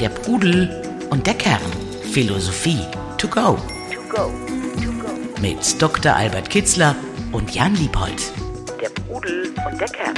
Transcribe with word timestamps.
Der 0.00 0.08
Pudel 0.08 0.82
und 1.10 1.26
der 1.26 1.34
Kern. 1.34 1.60
Philosophie 2.12 2.80
to 3.18 3.26
go. 3.26 3.58
Mit 5.40 5.82
Dr. 5.82 6.14
Albert 6.14 6.50
Kitzler 6.50 6.94
und 7.32 7.52
Jan 7.54 7.74
Liebold. 7.74 8.32
Der 8.80 8.90
Pudel 8.90 9.52
und 9.66 9.80
der 9.80 9.88
Kern. 9.88 10.14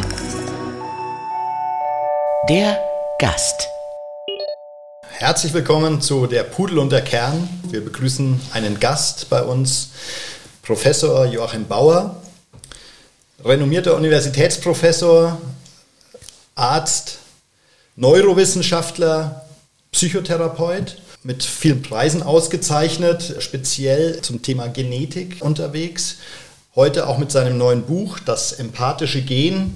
Der 2.48 2.78
Gast. 3.18 3.68
Herzlich 5.08 5.54
willkommen 5.54 6.02
zu 6.02 6.26
Der 6.26 6.42
Pudel 6.42 6.78
und 6.78 6.92
der 6.92 7.02
Kern. 7.02 7.48
Wir 7.70 7.82
begrüßen 7.82 8.40
einen 8.52 8.78
Gast 8.80 9.30
bei 9.30 9.42
uns, 9.42 9.90
Professor 10.62 11.24
Joachim 11.24 11.66
Bauer, 11.66 12.16
renommierter 13.44 13.96
Universitätsprofessor, 13.96 15.38
Arzt, 16.54 17.18
Neurowissenschaftler, 17.96 19.43
Psychotherapeut, 19.94 20.96
mit 21.22 21.44
vielen 21.44 21.80
Preisen 21.80 22.24
ausgezeichnet, 22.24 23.36
speziell 23.38 24.20
zum 24.22 24.42
Thema 24.42 24.66
Genetik 24.66 25.36
unterwegs. 25.38 26.16
Heute 26.74 27.06
auch 27.06 27.16
mit 27.16 27.30
seinem 27.30 27.58
neuen 27.58 27.82
Buch, 27.82 28.18
Das 28.18 28.52
empathische 28.52 29.22
Gen. 29.22 29.72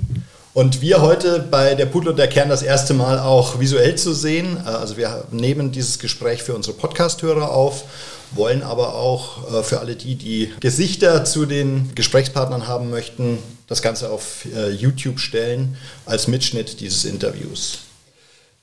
Und 0.55 0.81
wir 0.81 1.03
heute 1.03 1.39
bei 1.39 1.77
der 1.77 1.87
Pudel 1.87 2.11
und 2.11 2.17
der 2.17 2.27
Kern 2.27 2.49
das 2.49 2.63
erste 2.63 2.95
Mal 2.95 3.21
auch 3.21 3.61
visuell 3.61 3.95
zu 3.95 4.13
sehen. 4.13 4.59
Also 4.67 4.97
wir 4.97 5.25
nehmen 5.31 5.71
dieses 5.71 6.01
Gespräch 6.01 6.43
für 6.43 6.57
unsere 6.57 6.77
Podcast-Hörer 6.77 7.53
auf, 7.53 7.85
wollen 8.33 8.65
aber 8.65 8.97
auch 8.97 9.55
äh, 9.55 9.63
für 9.63 9.79
alle 9.79 9.95
die, 9.95 10.17
die 10.17 10.53
Gesichter 10.59 11.25
zu 11.25 11.47
den 11.47 11.95
Gesprächspartnern 11.95 12.67
haben 12.67 12.91
möchten, 12.91 13.39
das 13.69 13.83
Ganze 13.83 14.11
auf 14.11 14.47
äh, 14.53 14.71
YouTube 14.71 15.21
stellen 15.21 15.77
als 16.07 16.27
Mitschnitt 16.27 16.81
dieses 16.81 17.05
Interviews. 17.05 17.79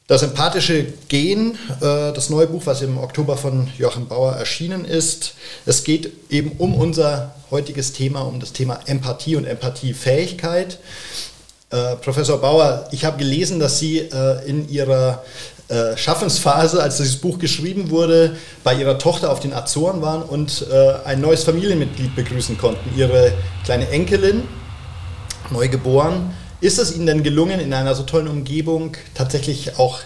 Das 0.07 0.21
empathische 0.21 0.85
Gen, 1.07 1.57
äh, 1.81 2.13
das 2.13 2.29
neue 2.29 2.45
Buch, 2.45 2.61
was 2.65 2.83
im 2.83 2.99
Oktober 2.99 3.37
von 3.37 3.69
Joachim 3.75 4.07
Bauer 4.07 4.33
erschienen 4.33 4.85
ist. 4.85 5.33
Es 5.65 5.83
geht 5.83 6.11
eben 6.29 6.51
um 6.59 6.75
unser 6.75 7.33
heutiges 7.49 7.91
Thema, 7.91 8.21
um 8.21 8.39
das 8.39 8.53
Thema 8.53 8.79
Empathie 8.85 9.35
und 9.35 9.45
Empathiefähigkeit. 9.45 10.77
Äh, 11.71 11.95
Professor 11.95 12.39
Bauer, 12.39 12.87
ich 12.91 13.03
habe 13.03 13.17
gelesen, 13.17 13.59
dass 13.59 13.79
Sie 13.79 13.97
äh, 13.97 14.47
in 14.47 14.69
Ihrer 14.69 15.23
Schaffensphase, 15.95 16.83
als 16.83 16.97
dieses 16.97 17.15
Buch 17.15 17.39
geschrieben 17.39 17.89
wurde, 17.89 18.35
bei 18.63 18.75
Ihrer 18.75 18.99
Tochter 18.99 19.31
auf 19.31 19.39
den 19.39 19.51
Azoren 19.51 20.03
waren 20.03 20.21
und 20.21 20.63
ein 21.05 21.19
neues 21.21 21.43
Familienmitglied 21.43 22.15
begrüßen 22.15 22.55
konnten, 22.59 22.95
Ihre 22.95 23.33
kleine 23.63 23.89
Enkelin, 23.89 24.43
neu 25.49 25.67
geboren. 25.67 26.35
Ist 26.61 26.79
es 26.79 26.95
Ihnen 26.95 27.05
denn 27.05 27.23
gelungen, 27.23 27.59
in 27.59 27.73
einer 27.73 27.95
so 27.95 28.03
tollen 28.03 28.27
Umgebung 28.27 28.95
tatsächlich 29.13 29.77
auch 29.77 29.99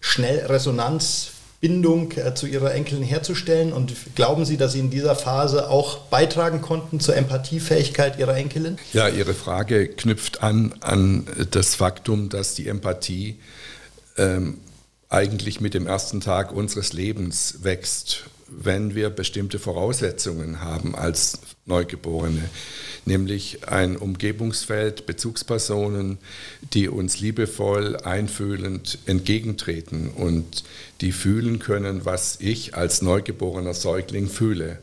schnell 0.00 0.46
Resonanzbindung 0.46 2.12
äh, 2.12 2.34
zu 2.34 2.46
Ihrer 2.46 2.74
Enkelin 2.74 3.02
herzustellen? 3.02 3.72
Und 3.72 3.94
glauben 4.14 4.44
Sie, 4.44 4.56
dass 4.56 4.72
Sie 4.72 4.80
in 4.80 4.90
dieser 4.90 5.16
Phase 5.16 5.68
auch 5.68 5.98
beitragen 6.06 6.62
konnten 6.62 7.00
zur 7.00 7.16
Empathiefähigkeit 7.16 8.18
Ihrer 8.18 8.36
Enkelin? 8.36 8.78
Ja, 8.92 9.08
Ihre 9.08 9.34
Frage 9.34 9.88
knüpft 9.88 10.42
an 10.42 10.74
an 10.80 11.26
das 11.50 11.74
Faktum, 11.74 12.28
dass 12.28 12.54
die 12.54 12.68
Empathie 12.68 13.38
ähm, 14.16 14.58
eigentlich 15.08 15.60
mit 15.60 15.74
dem 15.74 15.86
ersten 15.86 16.20
Tag 16.20 16.52
unseres 16.52 16.92
Lebens 16.92 17.58
wächst, 17.62 18.24
wenn 18.48 18.94
wir 18.94 19.10
bestimmte 19.10 19.58
Voraussetzungen 19.58 20.60
haben 20.60 20.94
als 20.94 21.40
Neugeborene 21.64 22.48
nämlich 23.06 23.66
ein 23.68 23.96
Umgebungsfeld, 23.96 25.06
Bezugspersonen, 25.06 26.18
die 26.74 26.88
uns 26.88 27.20
liebevoll, 27.20 27.96
einfühlend 27.96 28.98
entgegentreten 29.06 30.10
und 30.10 30.64
die 31.00 31.12
fühlen 31.12 31.60
können, 31.60 32.04
was 32.04 32.36
ich 32.40 32.74
als 32.74 33.00
neugeborener 33.02 33.74
Säugling 33.74 34.28
fühle. 34.28 34.78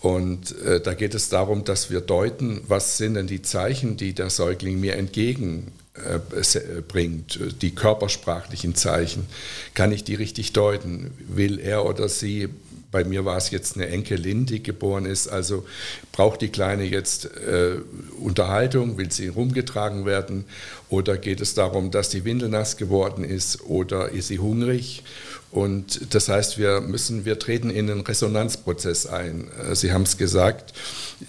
Und 0.00 0.56
äh, 0.60 0.80
da 0.80 0.94
geht 0.94 1.14
es 1.14 1.28
darum, 1.30 1.64
dass 1.64 1.90
wir 1.90 2.00
deuten, 2.00 2.60
was 2.68 2.98
sind 2.98 3.14
denn 3.14 3.26
die 3.26 3.42
Zeichen, 3.42 3.96
die 3.96 4.12
der 4.12 4.28
Säugling 4.28 4.78
mir 4.78 4.96
entgegenbringt, 4.96 7.40
äh, 7.40 7.48
die 7.60 7.74
körpersprachlichen 7.74 8.74
Zeichen. 8.74 9.26
Kann 9.72 9.92
ich 9.92 10.04
die 10.04 10.14
richtig 10.14 10.52
deuten? 10.52 11.10
Will 11.26 11.58
er 11.58 11.86
oder 11.86 12.10
sie 12.10 12.50
bei 12.94 13.02
mir 13.02 13.24
war 13.24 13.36
es 13.36 13.50
jetzt 13.50 13.74
eine 13.74 13.88
Enkelin, 13.88 14.46
die 14.46 14.62
geboren 14.62 15.04
ist. 15.04 15.26
Also 15.26 15.66
braucht 16.12 16.40
die 16.42 16.48
Kleine 16.48 16.84
jetzt 16.84 17.24
äh, 17.24 17.78
Unterhaltung? 18.20 18.96
Will 18.98 19.10
sie 19.10 19.26
rumgetragen 19.26 20.06
werden? 20.06 20.44
Oder 20.90 21.18
geht 21.18 21.40
es 21.40 21.54
darum, 21.54 21.90
dass 21.90 22.10
die 22.10 22.24
Windel 22.24 22.50
nass 22.50 22.76
geworden 22.76 23.24
ist? 23.24 23.62
Oder 23.62 24.10
ist 24.10 24.28
sie 24.28 24.38
hungrig? 24.38 25.02
Und 25.50 26.14
das 26.14 26.28
heißt, 26.28 26.56
wir 26.56 26.80
müssen, 26.82 27.24
wir 27.24 27.40
treten 27.40 27.68
in 27.68 27.90
einen 27.90 28.02
Resonanzprozess 28.02 29.06
ein. 29.06 29.48
Äh, 29.68 29.74
sie 29.74 29.92
haben 29.92 30.02
es 30.02 30.16
gesagt, 30.16 30.72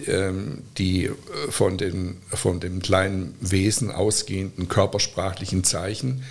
ähm, 0.06 0.60
die 0.78 1.06
äh, 1.06 1.14
von, 1.50 1.80
den, 1.80 2.18
von 2.30 2.60
dem 2.60 2.80
kleinen 2.80 3.34
Wesen 3.42 3.90
ausgehenden 3.90 4.70
körpersprachlichen 4.70 5.64
Zeichen 5.64 6.22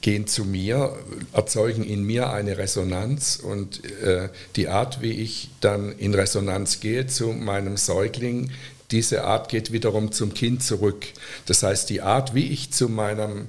gehen 0.00 0.26
zu 0.26 0.44
mir, 0.44 0.96
erzeugen 1.32 1.84
in 1.84 2.04
mir 2.04 2.30
eine 2.30 2.58
Resonanz 2.58 3.36
und 3.42 3.84
äh, 4.02 4.28
die 4.56 4.68
Art, 4.68 5.00
wie 5.02 5.12
ich 5.12 5.50
dann 5.60 5.92
in 5.92 6.14
Resonanz 6.14 6.80
gehe 6.80 7.06
zu 7.06 7.28
meinem 7.28 7.76
Säugling, 7.76 8.50
diese 8.90 9.24
Art 9.24 9.48
geht 9.48 9.72
wiederum 9.72 10.12
zum 10.12 10.34
Kind 10.34 10.62
zurück. 10.62 11.06
Das 11.46 11.62
heißt, 11.62 11.88
die 11.90 12.02
Art, 12.02 12.34
wie 12.34 12.48
ich 12.48 12.72
zu 12.72 12.88
meinem 12.88 13.46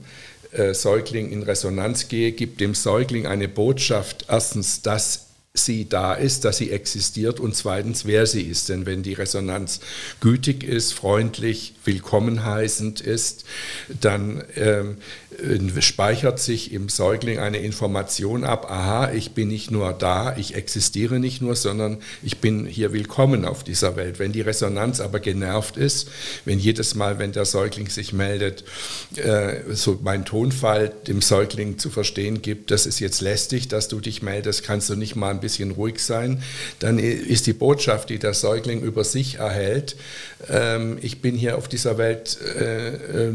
äh, 0.51 0.73
Säugling 0.73 1.31
in 1.31 1.43
Resonanz 1.43 2.07
gehe, 2.07 2.31
gibt 2.31 2.61
dem 2.61 2.75
Säugling 2.75 3.25
eine 3.25 3.47
Botschaft, 3.47 4.25
erstens, 4.29 4.81
dass 4.81 5.30
sie 5.53 5.89
da 5.89 6.13
ist, 6.13 6.45
dass 6.45 6.57
sie 6.57 6.71
existiert 6.71 7.41
und 7.41 7.55
zweitens, 7.55 8.05
wer 8.05 8.25
sie 8.25 8.43
ist. 8.43 8.69
Denn 8.69 8.85
wenn 8.85 9.03
die 9.03 9.13
Resonanz 9.13 9.81
gütig 10.21 10.63
ist, 10.63 10.93
freundlich, 10.93 11.73
willkommen 11.83 12.45
heißend 12.45 13.01
ist, 13.01 13.43
dann 13.99 14.43
ähm, 14.55 14.97
äh, 15.37 15.81
speichert 15.81 16.39
sich 16.39 16.71
im 16.71 16.87
Säugling 16.87 17.39
eine 17.39 17.57
Information 17.57 18.45
ab, 18.45 18.71
aha, 18.71 19.11
ich 19.11 19.31
bin 19.31 19.49
nicht 19.49 19.71
nur 19.71 19.91
da, 19.91 20.37
ich 20.37 20.55
existiere 20.55 21.19
nicht 21.19 21.41
nur, 21.41 21.55
sondern 21.55 21.97
ich 22.23 22.37
bin 22.37 22.65
hier 22.65 22.93
willkommen 22.93 23.43
auf 23.43 23.63
dieser 23.63 23.97
Welt. 23.97 24.19
Wenn 24.19 24.31
die 24.31 24.41
Resonanz 24.41 25.01
aber 25.01 25.19
genervt 25.19 25.75
ist, 25.75 26.09
wenn 26.45 26.59
jedes 26.59 26.95
Mal, 26.95 27.19
wenn 27.19 27.33
der 27.33 27.45
Säugling 27.45 27.89
sich 27.89 28.13
meldet, 28.13 28.63
äh, 29.15 29.73
so 29.73 29.99
mein 30.01 30.23
Tonfall 30.23 30.93
dem 31.07 31.21
Säugling 31.21 31.77
zu 31.77 31.89
verstehen 31.89 32.41
gibt, 32.41 32.71
das 32.71 32.85
ist 32.85 32.99
jetzt 32.99 33.19
lästig, 33.19 33.67
dass 33.67 33.89
du 33.89 33.99
dich 33.99 34.21
meldest, 34.21 34.63
kannst 34.63 34.89
du 34.89 34.95
nicht 34.95 35.17
mal 35.17 35.31
ein 35.31 35.40
bisschen 35.41 35.71
ruhig 35.71 35.99
sein, 35.99 36.41
dann 36.79 36.97
ist 36.99 37.47
die 37.47 37.53
Botschaft, 37.53 38.09
die 38.09 38.19
der 38.19 38.33
Säugling 38.33 38.81
über 38.81 39.03
sich 39.03 39.35
erhält, 39.35 39.95
ähm, 40.49 40.97
ich 41.01 41.21
bin 41.21 41.35
hier 41.35 41.57
auf 41.57 41.67
dieser 41.67 41.97
Welt 41.97 42.37
äh, 42.57 43.27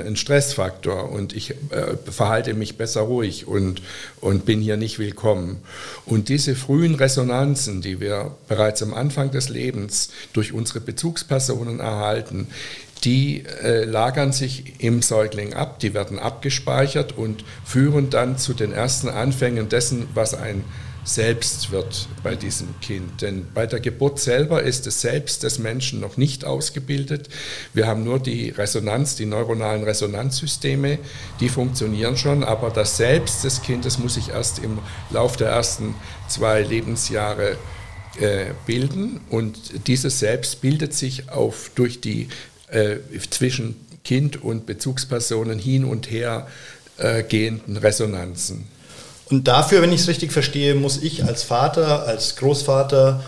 ein 0.00 0.16
Stressfaktor 0.16 1.10
und 1.10 1.34
ich 1.34 1.50
äh, 1.50 1.54
verhalte 2.10 2.54
mich 2.54 2.76
besser 2.76 3.02
ruhig 3.02 3.46
und, 3.46 3.82
und 4.20 4.44
bin 4.44 4.60
hier 4.60 4.76
nicht 4.76 4.98
willkommen. 4.98 5.58
Und 6.06 6.28
diese 6.28 6.54
frühen 6.54 6.94
Resonanzen, 6.94 7.82
die 7.82 8.00
wir 8.00 8.32
bereits 8.48 8.82
am 8.82 8.94
Anfang 8.94 9.30
des 9.30 9.48
Lebens 9.48 10.10
durch 10.32 10.52
unsere 10.52 10.80
Bezugspersonen 10.80 11.80
erhalten, 11.80 12.48
die 13.04 13.44
äh, 13.62 13.84
lagern 13.84 14.32
sich 14.32 14.74
im 14.78 15.02
Säugling 15.02 15.54
ab, 15.54 15.78
die 15.78 15.94
werden 15.94 16.18
abgespeichert 16.18 17.16
und 17.16 17.44
führen 17.64 18.10
dann 18.10 18.38
zu 18.38 18.54
den 18.54 18.72
ersten 18.72 19.08
Anfängen 19.08 19.68
dessen, 19.68 20.08
was 20.14 20.34
ein 20.34 20.64
selbst 21.08 21.70
wird 21.70 22.08
bei 22.22 22.36
diesem 22.36 22.78
Kind. 22.80 23.22
Denn 23.22 23.46
bei 23.54 23.66
der 23.66 23.80
Geburt 23.80 24.18
selber 24.20 24.62
ist 24.62 24.86
das 24.86 25.00
Selbst 25.00 25.42
des 25.42 25.58
Menschen 25.58 26.00
noch 26.00 26.16
nicht 26.16 26.44
ausgebildet. 26.44 27.28
Wir 27.72 27.86
haben 27.86 28.04
nur 28.04 28.20
die 28.20 28.50
Resonanz, 28.50 29.16
die 29.16 29.26
neuronalen 29.26 29.84
Resonanzsysteme, 29.84 30.98
die 31.40 31.48
funktionieren 31.48 32.16
schon, 32.16 32.44
aber 32.44 32.70
das 32.70 32.96
Selbst 32.96 33.44
des 33.44 33.62
Kindes 33.62 33.98
muss 33.98 34.14
sich 34.14 34.30
erst 34.30 34.58
im 34.58 34.78
Lauf 35.10 35.36
der 35.36 35.48
ersten 35.48 35.94
zwei 36.28 36.62
Lebensjahre 36.62 37.56
äh, 38.20 38.46
bilden 38.66 39.20
und 39.30 39.86
dieses 39.86 40.18
Selbst 40.18 40.60
bildet 40.60 40.92
sich 40.92 41.30
auf, 41.30 41.70
durch 41.74 42.00
die 42.00 42.28
äh, 42.68 42.96
zwischen 43.30 43.76
Kind 44.04 44.42
und 44.42 44.66
Bezugspersonen 44.66 45.58
hin 45.58 45.84
und 45.84 46.10
her 46.10 46.48
äh, 46.98 47.22
gehenden 47.22 47.76
Resonanzen. 47.76 48.66
Und 49.30 49.46
dafür, 49.46 49.82
wenn 49.82 49.92
ich 49.92 50.00
es 50.00 50.08
richtig 50.08 50.32
verstehe, 50.32 50.74
muss 50.74 51.02
ich 51.02 51.24
als 51.24 51.42
Vater, 51.42 52.06
als 52.06 52.36
Großvater 52.36 53.20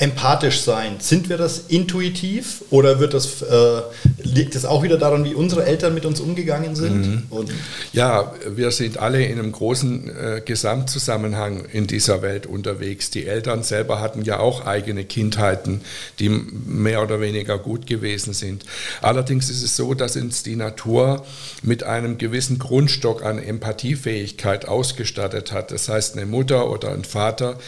empathisch 0.00 0.60
sein. 0.60 0.98
Sind 1.00 1.28
wir 1.28 1.36
das 1.38 1.64
intuitiv 1.66 2.62
oder 2.70 3.00
wird 3.00 3.14
das, 3.14 3.42
äh, 3.42 3.82
liegt 4.22 4.54
es 4.54 4.64
auch 4.64 4.84
wieder 4.84 4.96
daran, 4.96 5.24
wie 5.24 5.34
unsere 5.34 5.66
Eltern 5.66 5.92
mit 5.92 6.06
uns 6.06 6.20
umgegangen 6.20 6.76
sind? 6.76 7.30
Mhm. 7.30 7.48
ja, 7.92 8.32
wir 8.46 8.70
sind 8.70 8.98
alle 8.98 9.24
in 9.24 9.40
einem 9.40 9.50
großen 9.50 10.08
äh, 10.08 10.42
Gesamtzusammenhang 10.44 11.64
in 11.72 11.88
dieser 11.88 12.22
Welt 12.22 12.46
unterwegs. 12.46 13.10
Die 13.10 13.26
Eltern 13.26 13.64
selber 13.64 14.00
hatten 14.00 14.22
ja 14.22 14.38
auch 14.38 14.64
eigene 14.66 15.04
Kindheiten, 15.04 15.80
die 16.20 16.28
mehr 16.28 17.02
oder 17.02 17.20
weniger 17.20 17.58
gut 17.58 17.88
gewesen 17.88 18.34
sind. 18.34 18.64
Allerdings 19.02 19.50
ist 19.50 19.64
es 19.64 19.74
so, 19.74 19.94
dass 19.94 20.14
uns 20.14 20.44
die 20.44 20.54
Natur 20.54 21.26
mit 21.64 21.82
einem 21.82 22.18
gewissen 22.18 22.60
Grundstock 22.60 23.24
an 23.24 23.40
Empathiefähigkeit 23.40 24.68
ausgestattet 24.68 25.50
hat. 25.50 25.72
Das 25.72 25.88
heißt, 25.88 26.16
eine 26.16 26.26
Mutter 26.26 26.70
oder 26.70 26.92
ein 26.92 27.02
Vater, 27.02 27.58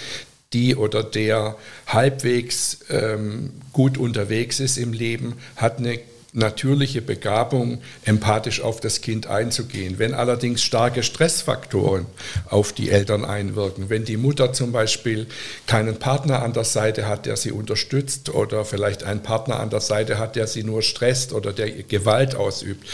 die 0.53 0.75
oder 0.77 1.03
der 1.05 1.57
halbwegs 1.87 2.81
ähm, 2.91 3.53
gut 3.73 3.99
unterwegs 3.99 4.61
ist 4.61 4.79
im 4.79 4.93
Leben, 4.93 5.35
hat 5.57 5.79
eine 5.79 6.01
natürliche 6.33 7.03
Begabung, 7.03 7.81
empathisch 8.05 8.61
auf 8.61 8.81
das 8.81 9.01
Kind 9.01 9.27
einzugehen. 9.27 9.99
Wenn 9.99 10.15
allerdings 10.15 10.63
starke 10.63 11.03
Stressfaktoren 11.03 12.07
auf 12.49 12.73
die 12.73 12.91
Eltern 12.91 13.25
einwirken, 13.25 13.91
wenn 13.91 14.05
die 14.05 14.17
Mutter 14.17 14.53
zum 14.53 14.71
Beispiel 14.71 15.27
keinen 15.67 15.99
Partner 15.99 16.43
an 16.43 16.53
der 16.53 16.65
Seite 16.65 17.09
hat, 17.09 17.27
der 17.27 17.37
sie 17.37 17.51
unterstützt 17.51 18.33
oder 18.33 18.65
vielleicht 18.65 19.03
einen 19.03 19.23
Partner 19.23 19.59
an 19.59 19.71
der 19.71 19.81
Seite 19.81 20.19
hat, 20.19 20.37
der 20.37 20.47
sie 20.47 20.63
nur 20.63 20.83
stresst 20.83 21.33
oder 21.33 21.53
der 21.53 21.71
Gewalt 21.71 22.37
ausübt, 22.37 22.87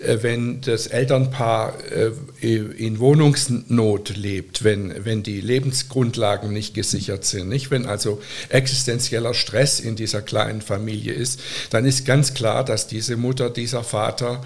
äh, 0.00 0.18
wenn 0.22 0.60
das 0.62 0.86
Elternpaar 0.86 1.74
äh, 1.90 2.10
in 2.46 2.98
Wohnungsnot 2.98 4.16
lebt, 4.16 4.64
wenn, 4.64 5.04
wenn 5.04 5.22
die 5.22 5.40
Lebensgrundlagen 5.40 6.52
nicht 6.52 6.74
gesichert 6.74 7.24
sind, 7.24 7.48
nicht? 7.48 7.70
wenn 7.70 7.84
also 7.84 8.22
existenzieller 8.48 9.34
Stress 9.34 9.80
in 9.80 9.96
dieser 9.96 10.22
kleinen 10.22 10.62
Familie 10.62 11.12
ist, 11.12 11.40
dann 11.70 11.84
ist 11.84 12.06
ganz 12.06 12.32
klar, 12.32 12.64
dass 12.70 12.86
diese 12.86 13.16
Mutter, 13.16 13.50
dieser 13.50 13.82
Vater 13.82 14.42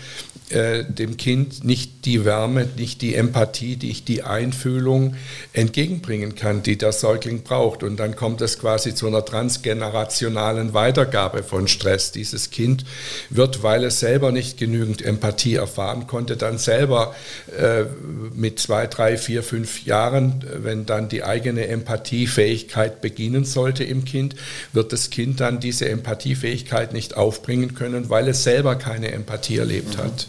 äh, 0.50 0.84
dem 0.84 1.16
Kind 1.16 1.64
nicht 1.64 2.04
die 2.04 2.24
Wärme, 2.24 2.68
nicht 2.76 3.02
die 3.02 3.14
Empathie, 3.14 3.78
nicht 3.80 4.08
die 4.08 4.22
Einfühlung 4.22 5.14
entgegenbringen 5.52 6.34
kann, 6.34 6.62
die 6.62 6.78
der 6.78 6.92
Säugling 6.92 7.42
braucht. 7.42 7.82
Und 7.82 7.96
dann 7.96 8.14
kommt 8.14 8.40
es 8.40 8.58
quasi 8.58 8.94
zu 8.94 9.06
einer 9.06 9.24
transgenerationalen 9.24 10.74
Weitergabe 10.74 11.42
von 11.42 11.66
Stress. 11.68 12.12
Dieses 12.12 12.50
Kind 12.50 12.84
wird, 13.30 13.62
weil 13.62 13.84
es 13.84 14.00
selber 14.00 14.32
nicht 14.32 14.58
genügend 14.58 15.02
Empathie 15.02 15.54
erfahren 15.54 16.06
konnte, 16.06 16.36
dann 16.36 16.58
selber 16.58 17.14
äh, 17.58 17.84
mit 18.34 18.58
zwei, 18.58 18.86
drei, 18.86 19.16
vier, 19.16 19.42
fünf 19.42 19.84
Jahren, 19.84 20.44
wenn 20.62 20.86
dann 20.86 21.08
die 21.08 21.24
eigene 21.24 21.66
Empathiefähigkeit 21.68 23.00
beginnen 23.00 23.44
sollte 23.44 23.84
im 23.84 24.04
Kind, 24.04 24.34
wird 24.72 24.92
das 24.92 25.10
Kind 25.10 25.40
dann 25.40 25.60
diese 25.60 25.88
Empathiefähigkeit 25.88 26.92
nicht 26.92 27.16
aufbringen 27.16 27.74
können, 27.74 28.10
weil 28.14 28.28
es 28.28 28.44
selber 28.44 28.76
keine 28.76 29.10
Empathie 29.10 29.58
erlebt 29.58 29.96
mhm. 29.98 30.02
hat. 30.04 30.28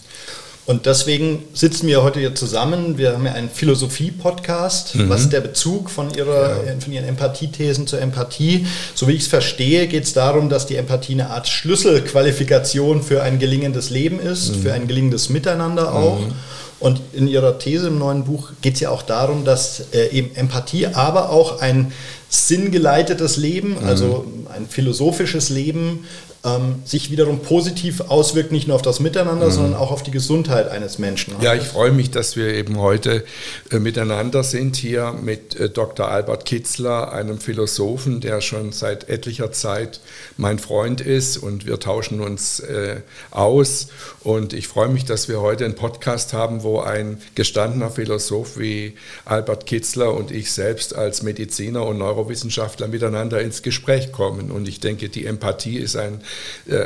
Und 0.65 0.87
deswegen 0.87 1.43
sitzen 1.53 1.85
wir 1.85 2.01
heute 2.01 2.19
hier 2.19 2.33
zusammen. 2.33 2.97
Wir 2.97 3.13
haben 3.13 3.23
ja 3.27 3.33
einen 3.33 3.51
Philosophie-Podcast. 3.51 4.95
Mhm. 4.95 5.07
Was 5.07 5.21
ist 5.21 5.33
der 5.33 5.41
Bezug 5.41 5.91
von, 5.91 6.11
ihrer, 6.11 6.65
ja. 6.65 6.73
von 6.79 6.91
Ihren 6.91 7.07
Empathiethesen 7.07 7.85
zur 7.85 8.01
Empathie? 8.01 8.65
So 8.95 9.07
wie 9.07 9.11
ich 9.11 9.21
es 9.21 9.27
verstehe, 9.27 9.85
geht 9.85 10.05
es 10.05 10.13
darum, 10.13 10.49
dass 10.49 10.65
die 10.65 10.77
Empathie 10.77 11.13
eine 11.13 11.29
Art 11.29 11.47
Schlüsselqualifikation 11.47 13.03
für 13.03 13.21
ein 13.21 13.37
gelingendes 13.37 13.91
Leben 13.91 14.19
ist, 14.19 14.55
mhm. 14.55 14.61
für 14.63 14.73
ein 14.73 14.87
gelingendes 14.87 15.29
Miteinander 15.29 15.93
auch. 15.93 16.21
Mhm. 16.21 16.31
Und 16.79 17.01
in 17.13 17.27
Ihrer 17.27 17.59
These 17.59 17.89
im 17.89 17.99
neuen 17.99 18.23
Buch 18.23 18.49
geht 18.63 18.73
es 18.73 18.79
ja 18.79 18.89
auch 18.89 19.03
darum, 19.03 19.45
dass 19.45 19.93
äh, 19.93 20.07
eben 20.07 20.35
Empathie, 20.35 20.87
aber 20.87 21.29
auch 21.29 21.61
ein 21.61 21.93
sinngeleitetes 22.29 23.37
Leben, 23.37 23.77
also 23.85 24.25
mhm. 24.27 24.47
ein 24.47 24.67
philosophisches 24.67 25.49
Leben 25.49 26.05
ähm, 26.45 26.81
sich 26.85 27.09
wiederum 27.09 27.39
positiv 27.39 28.01
auswirkt, 28.01 28.51
nicht 28.51 28.67
nur 28.67 28.75
auf 28.75 28.81
das 28.81 28.99
Miteinander, 28.99 29.47
mhm. 29.47 29.51
sondern 29.51 29.73
auch 29.75 29.91
auf 29.91 30.03
die 30.03 30.11
Gesundheit 30.11 30.69
eines 30.69 30.99
Menschen. 30.99 31.35
Ja, 31.41 31.55
ich 31.55 31.63
freue 31.63 31.91
mich, 31.91 32.11
dass 32.11 32.35
wir 32.35 32.53
eben 32.53 32.77
heute 32.77 33.25
äh, 33.71 33.79
miteinander 33.79 34.43
sind 34.43 34.75
hier 34.75 35.13
mit 35.19 35.55
äh, 35.55 35.69
Dr. 35.69 36.07
Albert 36.07 36.45
Kitzler, 36.45 37.11
einem 37.11 37.39
Philosophen, 37.39 38.21
der 38.21 38.41
schon 38.41 38.71
seit 38.71 39.09
etlicher 39.09 39.51
Zeit 39.51 39.99
mein 40.37 40.59
Freund 40.59 41.01
ist 41.01 41.37
und 41.37 41.65
wir 41.65 41.79
tauschen 41.79 42.21
uns 42.21 42.59
äh, 42.59 43.01
aus. 43.31 43.87
Und 44.21 44.53
ich 44.53 44.67
freue 44.67 44.89
mich, 44.89 45.05
dass 45.05 45.27
wir 45.27 45.41
heute 45.41 45.65
einen 45.65 45.75
Podcast 45.75 46.33
haben, 46.33 46.63
wo 46.63 46.79
ein 46.79 47.21
gestandener 47.33 47.89
Philosoph 47.89 48.57
wie 48.57 48.95
Albert 49.25 49.65
Kitzler 49.65 50.13
und 50.13 50.31
ich 50.31 50.51
selbst 50.51 50.95
als 50.95 51.23
Mediziner 51.23 51.85
und 51.85 51.97
Neurowissenschaftler 51.97 52.87
miteinander 52.87 53.41
ins 53.41 53.63
Gespräch 53.63 54.11
kommen. 54.11 54.51
Und 54.51 54.67
ich 54.67 54.79
denke, 54.79 55.09
die 55.09 55.25
Empathie 55.25 55.77
ist 55.77 55.95
ein 55.95 56.21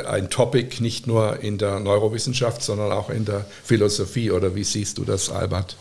ein 0.06 0.30
Topic 0.30 0.82
nicht 0.82 1.06
nur 1.06 1.40
in 1.40 1.58
der 1.58 1.80
Neurowissenschaft, 1.80 2.62
sondern 2.62 2.92
auch 2.92 3.10
in 3.10 3.24
der 3.24 3.46
Philosophie. 3.64 4.30
Oder 4.30 4.54
wie 4.54 4.64
siehst 4.64 4.98
du 4.98 5.04
das, 5.04 5.30
Albert? 5.30 5.76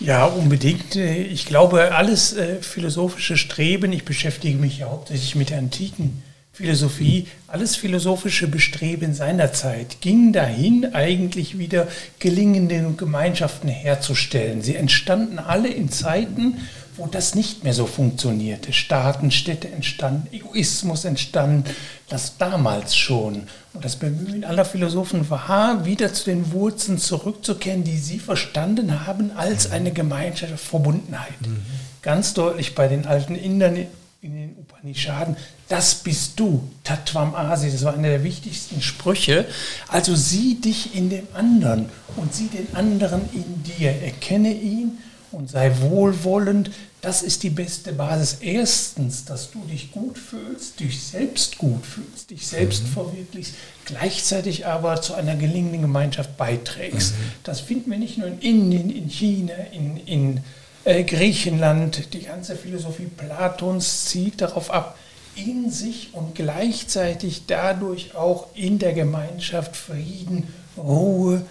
Ja, 0.00 0.26
unbedingt. 0.26 0.96
Ich 0.96 1.46
glaube, 1.46 1.94
alles 1.94 2.32
äh, 2.32 2.60
philosophische 2.60 3.36
Streben, 3.36 3.92
ich 3.92 4.04
beschäftige 4.04 4.58
mich 4.58 4.78
ja 4.78 4.90
hauptsächlich 4.90 5.36
mit 5.36 5.50
der 5.50 5.58
antiken 5.58 6.22
Philosophie, 6.54 7.28
alles 7.46 7.76
philosophische 7.76 8.46
Bestreben 8.46 9.14
seiner 9.14 9.54
Zeit 9.54 10.02
ging 10.02 10.34
dahin, 10.34 10.92
eigentlich 10.92 11.56
wieder 11.56 11.88
gelingende 12.18 12.94
Gemeinschaften 12.96 13.68
herzustellen. 13.68 14.60
Sie 14.60 14.76
entstanden 14.76 15.38
alle 15.38 15.68
in 15.68 15.90
Zeiten, 15.90 16.58
wo 16.96 17.06
das 17.06 17.34
nicht 17.34 17.64
mehr 17.64 17.72
so 17.72 17.86
funktionierte. 17.86 18.72
Staaten, 18.72 19.30
Städte 19.30 19.68
entstanden, 19.68 20.28
Egoismus 20.32 21.04
entstanden, 21.04 21.64
das 22.08 22.36
damals 22.36 22.94
schon. 22.96 23.44
Und 23.72 23.84
das 23.84 23.96
Bemühen 23.96 24.44
aller 24.44 24.64
Philosophen 24.64 25.28
war, 25.30 25.86
wieder 25.86 26.12
zu 26.12 26.26
den 26.26 26.52
Wurzeln 26.52 26.98
zurückzukehren, 26.98 27.84
die 27.84 27.98
sie 27.98 28.18
verstanden 28.18 29.06
haben 29.06 29.30
als 29.32 29.70
eine 29.70 29.92
Gemeinschaft 29.92 30.58
Verbundenheit. 30.58 31.40
Mhm. 31.40 31.62
Ganz 32.02 32.34
deutlich 32.34 32.74
bei 32.74 32.88
den 32.88 33.06
alten 33.06 33.36
Indern 33.36 33.86
in 34.20 34.36
den 34.36 34.56
Upanishaden, 34.56 35.36
das 35.68 35.96
bist 35.96 36.38
du, 36.38 36.68
Tatvam 36.84 37.34
Asi, 37.34 37.72
das 37.72 37.82
war 37.84 37.94
einer 37.94 38.08
der 38.08 38.22
wichtigsten 38.22 38.80
Sprüche. 38.80 39.46
Also 39.88 40.14
sieh 40.14 40.60
dich 40.60 40.94
in 40.94 41.10
dem 41.10 41.26
anderen 41.34 41.86
und 42.16 42.32
sieh 42.32 42.48
den 42.48 42.76
anderen 42.76 43.22
in 43.32 43.64
dir, 43.64 43.90
erkenne 43.90 44.52
ihn 44.52 44.98
und 45.32 45.50
sei 45.50 45.72
wohlwollend. 45.80 46.70
Das 47.00 47.22
ist 47.22 47.42
die 47.42 47.50
beste 47.50 47.92
Basis. 47.92 48.38
Erstens, 48.40 49.24
dass 49.24 49.50
du 49.50 49.60
dich 49.64 49.90
gut 49.90 50.16
fühlst, 50.16 50.78
dich 50.78 51.02
selbst 51.02 51.58
gut 51.58 51.84
fühlst, 51.84 52.30
dich 52.30 52.46
selbst 52.46 52.84
mhm. 52.84 52.88
verwirklichst, 52.88 53.54
gleichzeitig 53.84 54.66
aber 54.66 55.02
zu 55.02 55.14
einer 55.14 55.34
gelingenden 55.34 55.82
Gemeinschaft 55.82 56.36
beiträgst. 56.36 57.12
Mhm. 57.12 57.24
Das 57.42 57.60
finden 57.60 57.90
wir 57.90 57.98
nicht 57.98 58.18
nur 58.18 58.28
in 58.28 58.40
Indien, 58.40 58.90
in 58.90 59.08
China, 59.08 59.54
in, 59.72 59.96
in 59.96 60.40
äh, 60.84 61.02
Griechenland. 61.04 62.12
Die 62.14 62.22
ganze 62.22 62.56
Philosophie 62.56 63.08
Platons 63.16 64.06
zielt 64.06 64.40
darauf 64.40 64.70
ab, 64.70 64.96
in 65.34 65.70
sich 65.70 66.10
und 66.12 66.34
gleichzeitig 66.34 67.42
dadurch 67.46 68.14
auch 68.14 68.48
in 68.54 68.78
der 68.78 68.92
Gemeinschaft 68.92 69.76
Frieden, 69.76 70.52
Ruhe, 70.76 71.44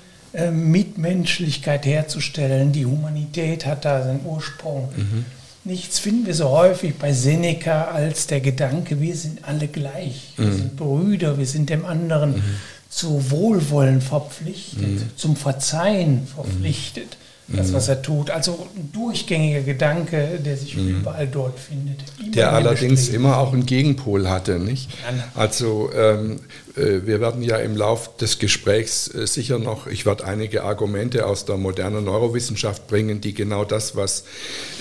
Mitmenschlichkeit 0.51 1.85
herzustellen. 1.85 2.71
Die 2.71 2.85
Humanität 2.85 3.65
hat 3.65 3.85
da 3.85 4.03
seinen 4.03 4.25
Ursprung. 4.25 4.89
Mhm. 4.95 5.25
Nichts 5.63 5.99
finden 5.99 6.25
wir 6.25 6.33
so 6.33 6.49
häufig 6.49 6.95
bei 6.95 7.13
Seneca 7.13 7.85
als 7.85 8.25
der 8.25 8.39
Gedanke, 8.39 8.99
wir 8.99 9.15
sind 9.15 9.45
alle 9.45 9.67
gleich, 9.67 10.33
wir 10.37 10.47
mhm. 10.47 10.57
sind 10.57 10.75
Brüder, 10.75 11.37
wir 11.37 11.45
sind 11.45 11.69
dem 11.69 11.85
anderen 11.85 12.37
mhm. 12.37 12.43
zu 12.89 13.29
Wohlwollen 13.29 14.01
verpflichtet, 14.01 14.81
mhm. 14.81 15.09
zum 15.15 15.35
Verzeihen 15.35 16.25
verpflichtet 16.25 17.17
das, 17.53 17.69
mhm. 17.69 17.73
was 17.73 17.87
er 17.87 18.01
tut. 18.01 18.29
Also 18.29 18.67
ein 18.75 18.91
durchgängiger 18.91 19.61
Gedanke, 19.61 20.39
der 20.43 20.57
sich 20.57 20.75
mhm. 20.75 21.01
überall 21.01 21.27
dort 21.27 21.59
findet. 21.59 21.99
Der 22.33 22.53
allerdings 22.53 23.09
immer 23.09 23.37
auch 23.37 23.53
einen 23.53 23.65
Gegenpol 23.65 24.29
hatte, 24.29 24.59
nicht? 24.59 24.89
Also 25.35 25.91
ähm, 25.93 26.39
äh, 26.70 26.70
wir 26.75 27.19
werden 27.19 27.41
ja 27.41 27.57
im 27.57 27.75
Lauf 27.75 28.15
des 28.17 28.39
Gesprächs 28.39 29.13
äh, 29.13 29.27
sicher 29.27 29.59
noch, 29.59 29.87
ich 29.87 30.05
werde 30.05 30.25
einige 30.25 30.63
Argumente 30.63 31.25
aus 31.25 31.45
der 31.45 31.57
modernen 31.57 32.05
Neurowissenschaft 32.05 32.87
bringen, 32.87 33.19
die 33.19 33.33
genau 33.33 33.65
das, 33.65 33.95
was 33.95 34.23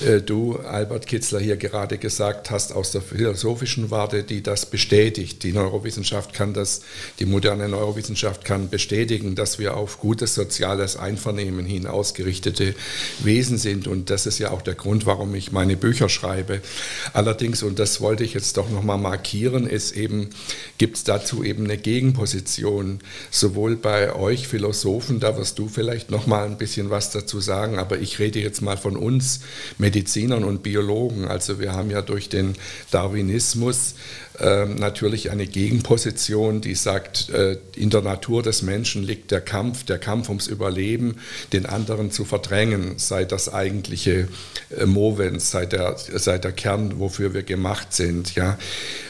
äh, 0.06 0.20
du, 0.20 0.56
Albert 0.56 1.06
Kitzler, 1.06 1.40
hier 1.40 1.56
gerade 1.56 1.98
gesagt 1.98 2.50
hast, 2.50 2.72
aus 2.72 2.92
der 2.92 3.02
philosophischen 3.02 3.90
Warte, 3.90 4.22
die 4.22 4.42
das 4.42 4.66
bestätigt. 4.66 5.42
Die 5.42 5.52
Neurowissenschaft 5.52 6.32
kann 6.32 6.54
das, 6.54 6.82
die 7.18 7.26
moderne 7.26 7.68
Neurowissenschaft 7.68 8.44
kann 8.44 8.68
bestätigen, 8.68 9.34
dass 9.34 9.58
wir 9.58 9.76
auf 9.76 9.98
gutes 9.98 10.34
soziales 10.34 10.96
Einvernehmen 10.96 11.66
hin 11.66 11.86
ausgerichtete 11.86 12.74
Wesen 13.18 13.58
sind. 13.58 13.88
Und 13.88 14.10
das 14.10 14.26
ist 14.26 14.38
ja 14.38 14.52
auch 14.52 14.62
der 14.62 14.74
Grund, 14.74 15.06
warum 15.06 15.34
ich 15.34 15.50
meine 15.50 15.76
Bücher 15.76 16.08
schreibe. 16.08 16.60
Allerdings, 17.14 17.62
und 17.62 17.78
das 17.78 18.00
wollte 18.00 18.22
ich 18.22 18.34
jetzt 18.34 18.56
doch 18.56 18.70
nochmal 18.70 18.98
markieren, 18.98 19.66
ist 19.66 19.96
eben, 19.96 20.30
gibt 20.78 20.96
es 20.96 21.04
dazu 21.04 21.42
eben 21.42 21.64
eine 21.64 21.79
Gegenposition, 21.80 23.00
sowohl 23.30 23.76
bei 23.76 24.14
euch 24.14 24.46
Philosophen, 24.48 25.20
da 25.20 25.36
wirst 25.36 25.58
du 25.58 25.68
vielleicht 25.68 26.10
noch 26.10 26.26
mal 26.26 26.46
ein 26.46 26.58
bisschen 26.58 26.90
was 26.90 27.10
dazu 27.10 27.40
sagen, 27.40 27.78
aber 27.78 27.98
ich 27.98 28.18
rede 28.18 28.38
jetzt 28.38 28.62
mal 28.62 28.76
von 28.76 28.96
uns 28.96 29.40
Medizinern 29.78 30.44
und 30.44 30.62
Biologen. 30.62 31.26
Also 31.26 31.58
wir 31.58 31.72
haben 31.72 31.90
ja 31.90 32.02
durch 32.02 32.28
den 32.28 32.54
Darwinismus 32.90 33.94
natürlich 34.40 35.30
eine 35.30 35.46
Gegenposition, 35.46 36.62
die 36.62 36.74
sagt, 36.74 37.28
äh, 37.28 37.58
in 37.76 37.90
der 37.90 38.00
Natur 38.00 38.42
des 38.42 38.62
Menschen 38.62 39.02
liegt 39.02 39.30
der 39.30 39.42
Kampf, 39.42 39.84
der 39.84 39.98
Kampf 39.98 40.28
ums 40.28 40.46
Überleben, 40.46 41.16
den 41.52 41.66
anderen 41.66 42.10
zu 42.10 42.24
verdrängen, 42.24 42.94
sei 42.96 43.26
das 43.26 43.52
eigentliche 43.52 44.28
äh, 44.74 44.86
Movens, 44.86 45.50
sei 45.50 45.66
der, 45.66 45.96
sei 45.96 46.38
der 46.38 46.52
Kern, 46.52 46.98
wofür 46.98 47.34
wir 47.34 47.42
gemacht 47.42 47.92
sind. 47.92 48.34
Ja. 48.34 48.58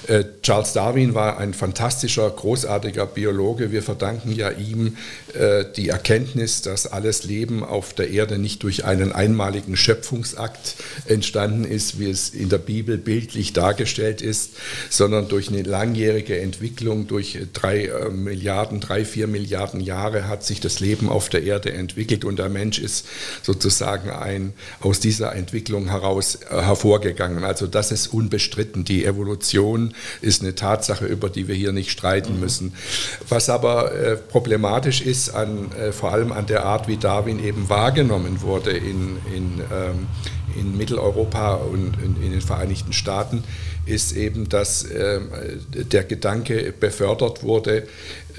Äh, 0.08 0.24
Charles 0.42 0.72
Darwin 0.72 1.14
war 1.14 1.38
ein 1.38 1.54
fantastischer, 1.54 2.28
großartiger 2.28 3.06
Biologe. 3.06 3.70
Wir 3.70 3.82
verdanken 3.82 4.32
ja 4.32 4.50
ihm 4.50 4.96
die 5.76 5.90
Erkenntnis, 5.90 6.62
dass 6.62 6.88
alles 6.88 7.22
Leben 7.22 7.62
auf 7.62 7.92
der 7.92 8.10
Erde 8.10 8.36
nicht 8.36 8.64
durch 8.64 8.84
einen 8.84 9.12
einmaligen 9.12 9.76
Schöpfungsakt 9.76 10.74
entstanden 11.06 11.64
ist, 11.64 12.00
wie 12.00 12.10
es 12.10 12.30
in 12.30 12.48
der 12.48 12.58
Bibel 12.58 12.98
bildlich 12.98 13.52
dargestellt 13.52 14.22
ist, 14.22 14.54
sondern 14.88 15.19
sondern 15.20 15.28
durch 15.28 15.48
eine 15.48 15.62
langjährige 15.62 16.40
Entwicklung, 16.40 17.06
durch 17.06 17.38
drei 17.52 17.86
äh, 17.86 18.10
Milliarden, 18.10 18.80
drei, 18.80 19.04
vier 19.04 19.26
Milliarden 19.26 19.80
Jahre 19.80 20.28
hat 20.28 20.44
sich 20.44 20.60
das 20.60 20.80
Leben 20.80 21.08
auf 21.08 21.28
der 21.28 21.42
Erde 21.42 21.72
entwickelt 21.72 22.24
und 22.24 22.38
der 22.38 22.48
Mensch 22.48 22.78
ist 22.78 23.06
sozusagen 23.42 24.10
ein, 24.10 24.52
aus 24.80 25.00
dieser 25.00 25.34
Entwicklung 25.34 25.88
heraus 25.88 26.36
äh, 26.36 26.62
hervorgegangen. 26.62 27.44
Also 27.44 27.66
das 27.66 27.92
ist 27.92 28.08
unbestritten. 28.08 28.84
Die 28.84 29.04
Evolution 29.04 29.94
ist 30.22 30.42
eine 30.42 30.54
Tatsache, 30.54 31.06
über 31.06 31.28
die 31.28 31.48
wir 31.48 31.54
hier 31.54 31.72
nicht 31.72 31.90
streiten 31.90 32.34
mhm. 32.34 32.40
müssen. 32.40 32.74
Was 33.28 33.50
aber 33.50 33.92
äh, 33.92 34.16
problematisch 34.16 35.02
ist, 35.02 35.30
an, 35.30 35.72
äh, 35.72 35.92
vor 35.92 36.12
allem 36.12 36.32
an 36.32 36.46
der 36.46 36.64
Art, 36.64 36.88
wie 36.88 36.96
Darwin 36.96 37.44
eben 37.44 37.68
wahrgenommen 37.68 38.40
wurde 38.40 38.70
in, 38.70 39.18
in, 39.34 39.60
ähm, 39.70 40.06
in 40.58 40.76
Mitteleuropa 40.76 41.54
und 41.54 41.94
in, 42.02 42.22
in 42.22 42.32
den 42.32 42.40
Vereinigten 42.40 42.92
Staaten, 42.92 43.44
ist 43.86 44.12
eben, 44.12 44.48
dass 44.48 44.84
äh, 44.84 45.20
der 45.72 46.04
Gedanke 46.04 46.72
befördert 46.78 47.42
wurde, 47.42 47.84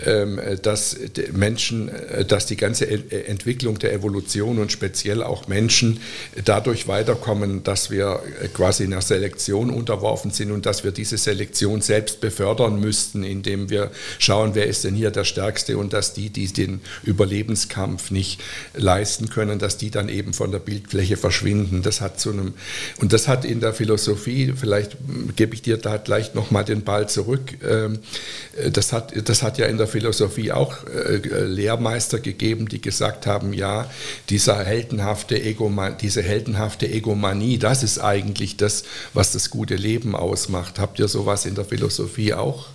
ähm, 0.05 0.39
dass 0.61 0.95
Menschen, 1.33 1.89
äh, 1.89 2.25
dass 2.25 2.45
die 2.45 2.55
ganze 2.55 2.87
Entwicklung 2.87 3.77
der 3.77 3.93
Evolution 3.93 4.59
und 4.59 4.71
speziell 4.71 5.21
auch 5.21 5.47
Menschen 5.47 5.99
dadurch 6.45 6.87
weiterkommen, 6.87 7.63
dass 7.63 7.91
wir 7.91 8.21
quasi 8.53 8.83
einer 8.85 9.01
Selektion 9.01 9.69
unterworfen 9.69 10.31
sind 10.31 10.51
und 10.51 10.65
dass 10.65 10.83
wir 10.83 10.91
diese 10.91 11.17
Selektion 11.17 11.81
selbst 11.81 12.21
befördern 12.21 12.79
müssten, 12.79 13.23
indem 13.23 13.69
wir 13.69 13.91
schauen, 14.17 14.51
wer 14.55 14.65
ist 14.65 14.83
denn 14.85 14.95
hier 14.95 15.11
der 15.11 15.25
Stärkste 15.25 15.77
und 15.77 15.93
dass 15.93 16.13
die, 16.13 16.29
die 16.29 16.47
den 16.47 16.81
Überlebenskampf 17.03 18.11
nicht 18.11 18.41
leisten 18.73 19.29
können, 19.29 19.59
dass 19.59 19.77
die 19.77 19.91
dann 19.91 20.09
eben 20.09 20.33
von 20.33 20.51
der 20.51 20.59
Bildfläche 20.59 21.17
verschwinden. 21.17 21.81
Das 21.81 22.01
hat 22.01 22.19
zu 22.19 22.31
einem, 22.31 22.53
und 22.99 23.13
das 23.13 23.27
hat 23.27 23.45
in 23.45 23.59
der 23.59 23.73
Philosophie, 23.73 24.53
vielleicht 24.55 24.97
gebe 25.41 25.55
ich 25.55 25.63
dir 25.63 25.77
da 25.77 25.97
gleich 25.97 26.35
nochmal 26.35 26.63
den 26.63 26.83
Ball 26.83 27.09
zurück, 27.09 27.57
ähm, 27.67 27.97
das 28.71 28.93
hat, 28.93 29.27
das 29.27 29.41
hat 29.41 29.57
ja 29.57 29.65
in 29.65 29.79
der 29.79 29.87
Philosophie 29.87 30.51
auch 30.51 30.85
äh, 30.85 31.15
Lehrmeister 31.45 32.19
gegeben, 32.19 32.67
die 32.67 32.79
gesagt 32.79 33.25
haben, 33.25 33.51
ja, 33.51 33.89
dieser 34.29 34.63
heldenhafte 34.63 35.41
Egoman, 35.41 35.97
diese 35.99 36.21
heldenhafte 36.21 36.87
Egomanie, 36.87 37.57
das 37.57 37.81
ist 37.81 37.97
eigentlich 37.97 38.55
das, 38.57 38.83
was 39.15 39.31
das 39.31 39.49
gute 39.49 39.75
Leben 39.75 40.15
ausmacht. 40.15 40.77
Habt 40.77 40.99
ihr 40.99 41.07
sowas 41.07 41.47
in 41.47 41.55
der 41.55 41.65
Philosophie 41.65 42.35
auch? 42.35 42.67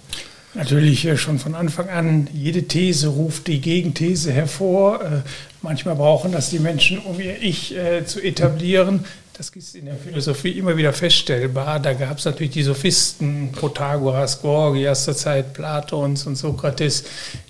Natürlich 0.55 1.05
äh, 1.05 1.17
schon 1.17 1.39
von 1.39 1.55
Anfang 1.55 1.89
an, 1.89 2.29
jede 2.33 2.65
These 2.65 3.07
ruft 3.07 3.47
die 3.47 3.61
Gegenthese 3.61 4.33
hervor. 4.33 5.05
Äh, 5.05 5.23
manchmal 5.63 5.95
brauchen 5.95 6.33
das 6.33 6.51
die 6.51 6.59
Menschen, 6.59 6.99
um 6.99 7.21
ihr 7.21 7.41
Ich 7.41 7.77
äh, 7.77 8.05
zu 8.07 8.21
etablieren. 8.21 9.05
Das 9.37 9.51
ist 9.51 9.75
in 9.75 9.85
der 9.85 9.97
Philosophie 9.97 10.53
immer 10.53 10.79
wieder 10.79 10.95
feststellbar. 10.95 11.79
Da 11.79 11.93
gab 11.93 12.19
es 12.19 12.25
natürlich 12.25 12.53
die 12.53 12.63
Sophisten, 12.63 13.53
Protagoras, 13.53 14.41
Gorgias 14.41 15.05
zur 15.05 15.15
Zeit 15.15 15.53
Platons 15.53 16.27
und 16.27 16.37
Sokrates, 16.37 17.05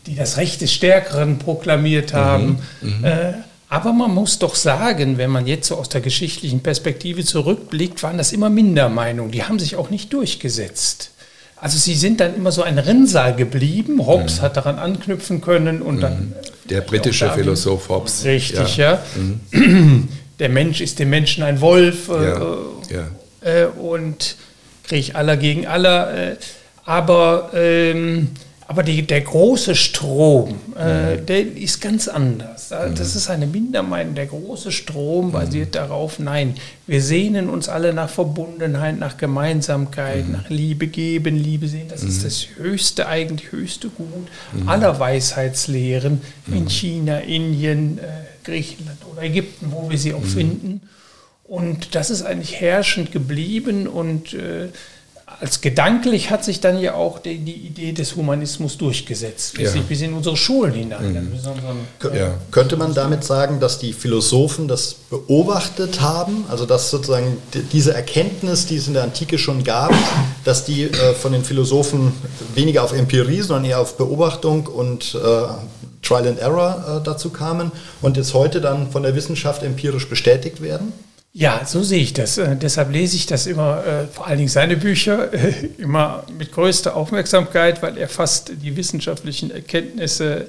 die 0.07 0.17
das 0.17 0.37
Recht 0.37 0.61
des 0.63 0.73
Stärkeren 0.73 1.39
proklamiert 1.39 2.13
mhm, 2.13 2.17
haben. 2.17 2.59
Mhm, 2.83 3.05
äh, 3.05 3.33
aber 3.69 3.93
man 3.93 4.13
muss 4.13 4.41
doch 4.41 4.57
sagen, 4.57 5.17
wenn 5.17 5.31
man 5.31 5.47
jetzt 5.47 5.69
so 5.69 5.77
aus 5.77 5.89
der 5.89 6.01
geschichtlichen 6.01 6.61
Perspektive 6.61 7.25
zurückblickt, 7.25 8.03
waren 8.03 8.19
das 8.19 8.33
immer 8.33 8.51
Mindermeinungen. 8.51 9.31
Die 9.31 9.45
haben 9.45 9.61
sich 9.61 9.77
auch 9.77 9.91
nicht 9.91 10.13
durchgesetzt. 10.13 11.11
Also 11.57 11.79
sie 11.79 11.95
sind 11.95 12.19
dann 12.19 12.35
immer 12.35 12.51
so 12.51 12.63
ein 12.63 12.79
Rinnsal 12.79 13.37
geblieben. 13.37 14.05
Hobbes 14.05 14.39
mhm. 14.39 14.43
hat 14.43 14.57
daran 14.57 14.79
anknüpfen 14.81 15.41
können 15.41 15.83
und 15.83 16.01
dann. 16.01 16.19
Mhm. 16.19 16.33
Der 16.69 16.81
britische 16.81 17.31
Philosoph 17.31 17.89
Hobbes. 17.89 18.25
Richtig, 18.25 18.77
ja. 18.77 18.95
ja. 18.95 19.03
Mhm. 19.53 20.09
der 20.39 20.49
Mensch 20.49 20.81
ist 20.81 20.99
dem 20.99 21.11
Menschen 21.11 21.43
ein 21.43 21.61
Wolf 21.61 22.09
äh, 22.09 22.33
ja. 22.95 23.09
Äh, 23.41 23.67
und 23.67 24.37
Krieg 24.85 25.15
aller 25.15 25.37
gegen 25.37 25.67
aller. 25.67 26.33
Äh, 26.33 26.37
aber 26.85 27.51
ähm, 27.55 28.31
aber 28.69 28.83
die, 28.83 29.03
der 29.03 29.21
große 29.21 29.77
Strom, 29.77 30.57
äh, 30.77 31.17
mhm. 31.17 31.27
der 31.27 31.57
ist 31.57 31.81
ganz 31.81 32.09
anders. 32.09 32.71
Das 32.71 32.91
mhm. 32.91 33.19
ist 33.19 33.31
eine 33.31 33.47
Mindermeinung. 33.47 34.17
Der 34.17 34.27
große 34.27 34.73
Strom 34.73 35.31
basiert 35.31 35.69
mhm. 35.69 35.73
darauf, 35.73 36.19
nein, 36.19 36.57
wir 36.87 37.01
sehnen 37.01 37.49
uns 37.49 37.69
alle 37.69 37.95
nach 37.95 38.11
Verbundenheit, 38.11 38.99
nach 38.99 39.19
Gemeinsamkeit, 39.19 40.27
mhm. 40.27 40.33
nach 40.33 40.51
Liebe 40.51 40.89
geben, 40.89 41.37
Liebe 41.37 41.69
sehen. 41.69 41.87
Das 41.89 42.03
ist 42.03 42.21
mhm. 42.21 42.25
das 42.25 42.47
höchste, 42.57 43.07
eigentlich 43.07 43.53
höchste 43.53 43.89
Gut 43.89 44.09
mhm. 44.53 44.69
aller 44.69 44.99
Weisheitslehren 44.99 46.21
in 46.49 46.69
China, 46.69 47.19
Indien, 47.19 47.99
äh, 47.99 48.03
Griechenland 48.43 48.99
oder 49.13 49.23
Ägypten, 49.23 49.71
wo 49.71 49.89
wir 49.89 49.99
sie 49.99 50.13
auch 50.13 50.25
finden. 50.25 50.81
Und 51.45 51.95
das 51.95 52.11
ist 52.11 52.23
eigentlich 52.23 52.61
herrschend 52.61 53.13
geblieben 53.13 53.87
und 53.87 54.35
äh, 54.35 54.71
als 55.41 55.61
gedanklich 55.61 56.31
hat 56.31 56.45
sich 56.45 56.61
dann 56.61 56.79
ja 56.79 56.95
auch 56.95 57.19
die, 57.19 57.39
die 57.39 57.55
Idee 57.55 57.93
des 57.93 58.17
Humanismus 58.17 58.79
durchgesetzt, 58.79 59.55
bis, 59.55 59.75
ja. 59.75 59.81
bis 59.83 60.01
in 60.01 60.15
unsere 60.15 60.37
Schulen 60.37 60.73
hinein. 60.73 61.31
Mhm. 61.31 62.17
Ja. 62.17 62.35
Könnte 62.51 62.77
man 62.77 62.95
damit 62.95 63.25
sagen, 63.25 63.61
dass 63.61 63.79
die 63.79 63.93
Philosophen 63.93 64.69
das 64.69 64.95
beobachtet 64.95 66.01
haben, 66.01 66.45
also 66.49 66.65
dass 66.65 66.91
sozusagen 66.91 67.37
diese 67.73 67.93
Erkenntnis, 67.95 68.67
die 68.67 68.77
es 68.77 68.89
in 68.89 68.95
der 68.95 69.03
Antike 69.03 69.39
schon 69.39 69.63
gab, 69.65 69.93
dass 70.45 70.65
die 70.65 70.85
äh, 70.85 71.15
von 71.15 71.33
den 71.33 71.45
Philosophen 71.45 72.13
weniger 72.55 72.83
auf 72.83 72.93
Empirie, 72.93 73.43
sondern 73.43 73.65
eher 73.67 73.81
auf 73.81 73.97
Beobachtung 73.97 74.67
und 74.67 75.15
äh, 75.15 75.19
Trial 76.03 76.29
and 76.29 76.39
Error 76.39 77.01
äh, 77.01 77.05
dazu 77.05 77.31
kamen 77.31 77.73
und 78.01 78.17
jetzt 78.17 78.33
heute 78.33 78.61
dann 78.61 78.91
von 78.91 79.03
der 79.03 79.15
Wissenschaft 79.15 79.63
empirisch 79.63 80.09
bestätigt 80.09 80.63
werden? 80.63 80.93
Ja, 81.39 81.67
so 81.67 81.83
sehe 81.83 82.01
ich 82.01 82.15
das. 82.15 82.39
Äh, 82.39 82.57
deshalb 82.57 82.91
lese 82.91 83.15
ich 83.15 83.27
das 83.27 83.47
immer, 83.47 83.85
äh, 83.85 84.07
vor 84.07 84.27
allen 84.27 84.39
Dingen 84.39 84.49
seine 84.49 84.75
Bücher, 84.75 85.35
äh, 85.35 85.53
immer 85.79 86.25
mit 86.39 86.51
größter 86.51 86.97
Aufmerksamkeit, 86.97 87.83
weil 87.83 87.99
er 87.99 88.09
fasst 88.09 88.53
die 88.63 88.75
wissenschaftlichen 88.75 89.51
Erkenntnisse 89.51 90.47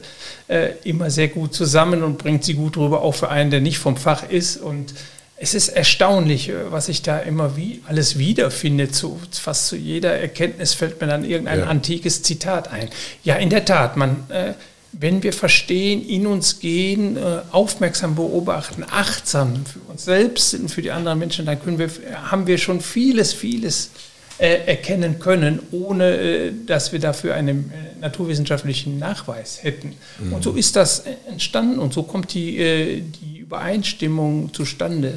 äh, 0.47 0.69
immer 0.85 1.09
sehr 1.09 1.27
gut 1.27 1.53
zusammen 1.53 2.03
und 2.03 2.17
bringt 2.17 2.45
sie 2.45 2.53
gut 2.53 2.77
rüber, 2.77 3.01
auch 3.01 3.15
für 3.15 3.27
einen, 3.27 3.51
der 3.51 3.59
nicht 3.59 3.79
vom 3.79 3.97
Fach 3.97 4.29
ist. 4.29 4.55
Und 4.55 4.93
es 5.35 5.53
ist 5.53 5.67
erstaunlich, 5.67 6.47
äh, 6.47 6.71
was 6.71 6.87
ich 6.87 7.01
da 7.01 7.19
immer 7.19 7.57
wie 7.57 7.81
alles 7.85 8.17
wiederfinde. 8.17 8.89
Zu, 8.89 9.19
fast 9.29 9.67
zu 9.67 9.75
jeder 9.75 10.13
Erkenntnis 10.17 10.73
fällt 10.73 11.01
mir 11.01 11.07
dann 11.07 11.25
irgendein 11.25 11.59
ja. 11.59 11.65
antikes 11.65 12.23
Zitat 12.23 12.71
ein. 12.71 12.87
Ja, 13.25 13.35
in 13.35 13.49
der 13.49 13.65
Tat, 13.65 13.97
man 13.97 14.23
äh, 14.29 14.53
wenn 14.99 15.21
wir 15.23 15.33
verstehen, 15.33 16.07
in 16.07 16.25
uns 16.25 16.59
gehen, 16.59 17.17
äh, 17.17 17.41
aufmerksam 17.51 18.15
beobachten, 18.15 18.83
achtsam 18.89 19.65
für 19.65 19.79
uns 19.91 20.05
selbst 20.05 20.53
und 20.55 20.69
für 20.69 20.81
die 20.81 20.91
anderen 20.91 21.19
Menschen, 21.19 21.45
dann 21.45 21.61
können 21.61 21.77
wir, 21.77 21.89
haben 22.29 22.47
wir 22.47 22.57
schon 22.57 22.81
vieles, 22.81 23.33
vieles 23.33 23.91
äh, 24.39 24.65
erkennen 24.65 25.19
können, 25.19 25.59
ohne 25.71 26.17
äh, 26.17 26.51
dass 26.65 26.91
wir 26.91 26.99
dafür 26.99 27.35
einen 27.35 27.71
naturwissenschaftlichen 28.01 28.97
Nachweis 28.97 29.63
hätten. 29.63 29.93
Mhm. 30.19 30.33
Und 30.33 30.43
so 30.43 30.53
ist 30.53 30.75
das 30.75 31.03
entstanden 31.29 31.79
und 31.79 31.93
so 31.93 32.03
kommt 32.03 32.33
die, 32.33 33.01
die 33.01 33.39
Übereinstimmung 33.39 34.53
zustande. 34.53 35.13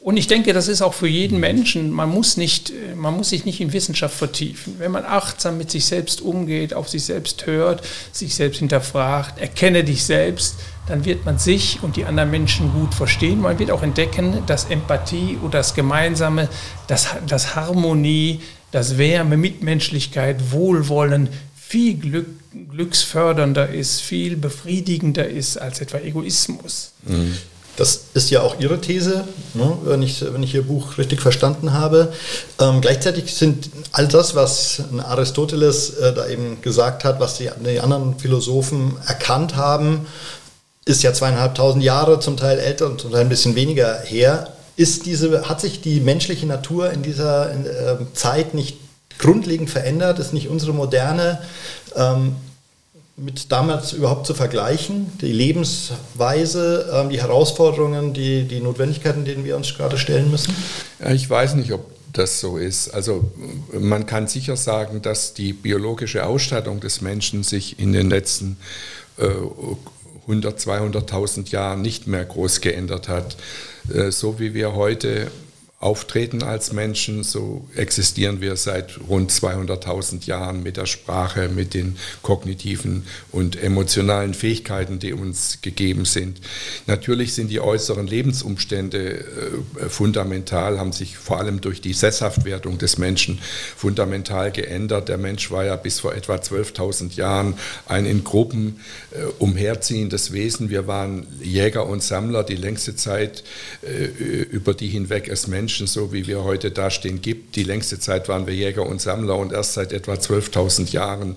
Und 0.00 0.16
ich 0.18 0.26
denke, 0.26 0.52
das 0.52 0.68
ist 0.68 0.82
auch 0.82 0.94
für 0.94 1.08
jeden 1.08 1.40
Menschen, 1.40 1.90
man 1.90 2.10
muss, 2.10 2.36
nicht, 2.36 2.72
man 3.04 3.16
muss 3.16 3.28
sich 3.28 3.44
nicht 3.44 3.60
in 3.60 3.72
Wissenschaft 3.72 4.16
vertiefen. 4.16 4.76
Wenn 4.78 4.90
man 4.90 5.04
achtsam 5.04 5.58
mit 5.58 5.70
sich 5.70 5.84
selbst 5.84 6.20
umgeht, 6.20 6.74
auf 6.74 6.88
sich 6.88 7.04
selbst 7.04 7.46
hört, 7.46 7.82
sich 8.12 8.34
selbst 8.34 8.58
hinterfragt, 8.58 9.38
erkenne 9.38 9.84
dich 9.84 10.04
selbst, 10.04 10.56
dann 10.88 11.04
wird 11.04 11.24
man 11.24 11.38
sich 11.38 11.78
und 11.82 11.96
die 11.96 12.06
anderen 12.06 12.30
Menschen 12.30 12.72
gut 12.72 12.94
verstehen. 12.94 13.40
Man 13.40 13.58
wird 13.58 13.70
auch 13.70 13.82
entdecken, 13.82 14.42
dass 14.46 14.64
Empathie 14.64 15.38
oder 15.42 15.58
das 15.58 15.74
Gemeinsame, 15.74 16.48
das, 16.88 17.08
das 17.26 17.54
Harmonie, 17.54 18.40
das 18.72 18.98
Wärme, 18.98 19.36
Mitmenschlichkeit, 19.36 20.50
Wohlwollen 20.50 21.28
viel 21.54 21.94
Glück, 21.94 22.26
glücksfördernder 22.70 23.68
ist, 23.68 24.00
viel 24.00 24.36
befriedigender 24.36 25.28
ist 25.28 25.58
als 25.58 25.80
etwa 25.80 25.98
Egoismus. 25.98 26.92
Mhm. 27.02 27.36
Das 27.76 28.02
ist 28.14 28.30
ja 28.30 28.42
auch 28.42 28.60
Ihre 28.60 28.80
These, 28.80 29.24
ne, 29.54 29.76
wenn, 29.84 30.02
ich, 30.02 30.24
wenn 30.32 30.42
ich 30.42 30.54
Ihr 30.54 30.62
Buch 30.62 30.96
richtig 30.96 31.20
verstanden 31.20 31.72
habe. 31.72 32.12
Ähm, 32.60 32.80
gleichzeitig 32.80 33.34
sind 33.34 33.70
all 33.90 34.06
das, 34.06 34.34
was 34.36 34.82
Aristoteles 34.98 35.90
äh, 35.90 36.12
da 36.14 36.28
eben 36.28 36.62
gesagt 36.62 37.04
hat, 37.04 37.18
was 37.18 37.38
die, 37.38 37.50
die, 37.66 37.80
anderen 37.80 38.18
Philosophen 38.18 38.96
erkannt 39.06 39.56
haben, 39.56 40.06
ist 40.84 41.02
ja 41.02 41.12
zweieinhalbtausend 41.12 41.82
Jahre, 41.82 42.20
zum 42.20 42.36
Teil 42.36 42.58
älter 42.58 42.86
und 42.86 43.00
zum 43.00 43.10
Teil 43.10 43.22
ein 43.22 43.28
bisschen 43.28 43.56
weniger 43.56 44.00
her. 44.00 44.52
Ist 44.76 45.06
diese, 45.06 45.48
hat 45.48 45.60
sich 45.60 45.80
die 45.80 46.00
menschliche 46.00 46.46
Natur 46.46 46.90
in 46.90 47.02
dieser 47.02 47.50
äh, 47.50 47.96
Zeit 48.12 48.54
nicht 48.54 48.78
grundlegend 49.18 49.70
verändert? 49.70 50.18
Ist 50.20 50.32
nicht 50.32 50.48
unsere 50.48 50.72
moderne 50.72 51.40
ähm, 51.96 52.36
mit 53.16 53.52
damals 53.52 53.92
überhaupt 53.92 54.26
zu 54.26 54.34
vergleichen? 54.34 55.12
Die 55.20 55.32
Lebensweise, 55.32 56.90
ähm, 56.92 57.10
die 57.10 57.20
Herausforderungen, 57.20 58.12
die, 58.12 58.44
die 58.44 58.60
Notwendigkeiten, 58.60 59.24
denen 59.24 59.44
wir 59.44 59.56
uns 59.56 59.74
gerade 59.76 59.98
stellen 59.98 60.30
müssen? 60.30 60.54
Ich 61.12 61.28
weiß 61.28 61.54
nicht, 61.54 61.72
ob 61.72 61.86
das 62.12 62.40
so 62.40 62.58
ist. 62.58 62.88
Also 62.94 63.30
man 63.72 64.06
kann 64.06 64.26
sicher 64.26 64.56
sagen, 64.56 65.02
dass 65.02 65.34
die 65.34 65.52
biologische 65.52 66.26
Ausstattung 66.26 66.80
des 66.80 67.00
Menschen 67.00 67.42
sich 67.42 67.78
in 67.78 67.92
den 67.92 68.08
letzten 68.08 68.56
äh, 69.18 69.28
100, 70.22 70.58
200.000 70.58 71.50
Jahren 71.50 71.82
nicht 71.82 72.06
mehr 72.06 72.24
groß 72.24 72.60
geändert 72.60 73.08
hat. 73.08 73.36
Äh, 73.92 74.10
so 74.10 74.38
wie 74.38 74.54
wir 74.54 74.74
heute 74.74 75.30
auftreten 75.84 76.42
als 76.42 76.72
Menschen, 76.72 77.24
so 77.24 77.68
existieren 77.76 78.40
wir 78.40 78.56
seit 78.56 78.98
rund 79.06 79.30
200.000 79.30 80.24
Jahren 80.24 80.62
mit 80.62 80.78
der 80.78 80.86
Sprache, 80.86 81.50
mit 81.50 81.74
den 81.74 81.96
kognitiven 82.22 83.04
und 83.32 83.62
emotionalen 83.62 84.32
Fähigkeiten, 84.32 84.98
die 84.98 85.12
uns 85.12 85.58
gegeben 85.60 86.06
sind. 86.06 86.40
Natürlich 86.86 87.34
sind 87.34 87.48
die 87.48 87.60
äußeren 87.60 88.06
Lebensumstände 88.06 89.24
äh, 89.78 89.88
fundamental, 89.90 90.78
haben 90.78 90.92
sich 90.92 91.18
vor 91.18 91.38
allem 91.38 91.60
durch 91.60 91.82
die 91.82 91.92
Sesshaftwerdung 91.92 92.78
des 92.78 92.96
Menschen 92.96 93.38
fundamental 93.76 94.52
geändert. 94.52 95.10
Der 95.10 95.18
Mensch 95.18 95.50
war 95.50 95.66
ja 95.66 95.76
bis 95.76 96.00
vor 96.00 96.14
etwa 96.14 96.36
12.000 96.36 97.14
Jahren 97.14 97.54
ein 97.84 98.06
in 98.06 98.24
Gruppen 98.24 98.80
äh, 99.10 99.24
umherziehendes 99.38 100.32
Wesen. 100.32 100.70
Wir 100.70 100.86
waren 100.86 101.26
Jäger 101.42 101.86
und 101.86 102.02
Sammler 102.02 102.42
die 102.42 102.56
längste 102.56 102.96
Zeit, 102.96 103.44
äh, 103.82 104.06
über 104.44 104.72
die 104.72 104.88
hinweg 104.88 105.28
es 105.28 105.46
Menschen 105.46 105.73
Menschen, 105.74 105.86
so 105.88 106.12
wie 106.12 106.28
wir 106.28 106.44
heute 106.44 106.70
dastehen, 106.70 107.20
gibt. 107.20 107.56
Die 107.56 107.64
längste 107.64 107.98
Zeit 107.98 108.28
waren 108.28 108.46
wir 108.46 108.54
Jäger 108.54 108.86
und 108.86 109.00
Sammler 109.00 109.36
und 109.36 109.52
erst 109.52 109.72
seit 109.72 109.92
etwa 109.92 110.12
12.000 110.12 110.92
Jahren 110.92 111.34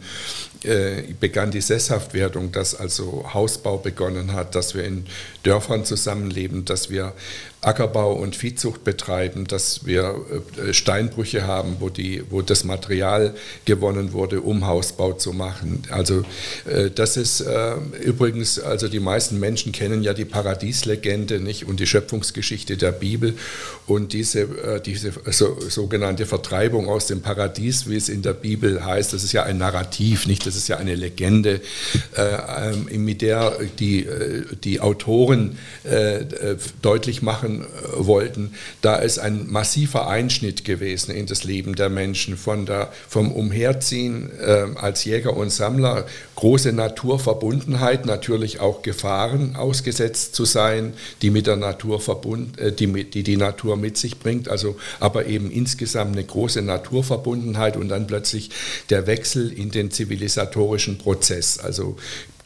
begann 1.19 1.51
die 1.51 1.61
Sesshaftwerdung, 1.61 2.51
dass 2.51 2.75
also 2.75 3.25
Hausbau 3.33 3.77
begonnen 3.77 4.33
hat, 4.33 4.55
dass 4.55 4.73
wir 4.75 4.83
in 4.83 5.05
Dörfern 5.43 5.85
zusammenleben, 5.85 6.65
dass 6.65 6.89
wir 6.89 7.13
Ackerbau 7.61 8.13
und 8.13 8.35
Viehzucht 8.35 8.83
betreiben, 8.83 9.45
dass 9.45 9.85
wir 9.85 10.15
äh, 10.57 10.73
Steinbrüche 10.73 11.47
haben, 11.47 11.77
wo, 11.79 11.89
die, 11.89 12.23
wo 12.29 12.41
das 12.41 12.63
Material 12.63 13.33
gewonnen 13.65 14.13
wurde, 14.13 14.41
um 14.41 14.67
Hausbau 14.67 15.13
zu 15.13 15.33
machen. 15.33 15.83
Also 15.89 16.23
äh, 16.65 16.91
das 16.91 17.17
ist 17.17 17.43
übrigens, 18.01 18.59
also 18.59 18.87
die 18.87 18.99
meisten 18.99 19.39
Menschen 19.39 19.71
kennen 19.71 20.03
ja 20.03 20.13
die 20.13 20.25
Paradieslegende 20.25 21.39
nicht? 21.39 21.67
Und 21.67 21.79
die 21.79 21.87
Schöpfungsgeschichte 21.87 22.77
der 22.77 22.91
Bibel 22.91 23.35
und 23.85 24.13
diese, 24.13 24.81
diese 24.85 25.11
so, 25.31 25.59
sogenannte 25.59 26.25
Vertreibung 26.25 26.87
aus 26.89 27.07
dem 27.07 27.21
Paradies, 27.21 27.89
wie 27.89 27.95
es 27.95 28.09
in 28.09 28.21
der 28.21 28.33
Bibel 28.33 28.85
heißt, 28.85 29.13
das 29.13 29.23
ist 29.23 29.33
ja 29.33 29.43
ein 29.43 29.57
Narrativ, 29.57 30.27
nicht 30.27 30.45
das 30.47 30.55
ist 30.55 30.67
ja 30.67 30.77
eine 30.77 30.95
Legende, 30.95 31.61
äh, 32.15 32.71
ähm, 32.71 33.03
mit 33.03 33.21
der 33.21 33.57
die, 33.79 34.05
äh, 34.05 34.45
die 34.63 34.79
Autoren 34.79 35.57
äh, 35.83 36.25
deutlich 36.81 37.21
machen 37.21 37.65
wollten, 37.95 38.53
da 38.81 38.95
ist 38.95 39.19
ein 39.19 39.47
massiver 39.47 40.07
Einschnitt 40.07 40.65
gewesen 40.65 41.11
in 41.11 41.25
das 41.25 41.43
Leben 41.43 41.75
der 41.75 41.89
Menschen, 41.89 42.37
von 42.37 42.65
der, 42.65 42.91
vom 43.07 43.31
Umherziehen 43.31 44.29
als 44.75 45.03
Jäger 45.03 45.35
und 45.35 45.51
Sammler, 45.51 46.05
große 46.37 46.71
Naturverbundenheit, 46.71 48.05
natürlich 48.05 48.59
auch 48.59 48.83
Gefahren 48.83 49.55
ausgesetzt 49.55 50.35
zu 50.35 50.45
sein, 50.45 50.93
die 51.23 51.31
mit 51.31 51.47
der 51.47 51.55
Natur 51.55 51.99
verbunden, 51.99 52.75
die, 52.75 53.05
die 53.05 53.23
die 53.23 53.37
Natur 53.37 53.75
mit 53.75 53.97
sich 53.97 54.19
bringt, 54.19 54.47
also 54.47 54.77
aber 54.99 55.25
eben 55.25 55.49
insgesamt 55.49 56.15
eine 56.15 56.23
große 56.23 56.61
Naturverbundenheit 56.61 57.75
und 57.75 57.89
dann 57.89 58.05
plötzlich 58.05 58.51
der 58.91 59.07
Wechsel 59.07 59.51
in 59.51 59.71
den 59.71 59.89
zivilisatorischen 59.89 60.99
Prozess. 60.99 61.57
Also 61.57 61.97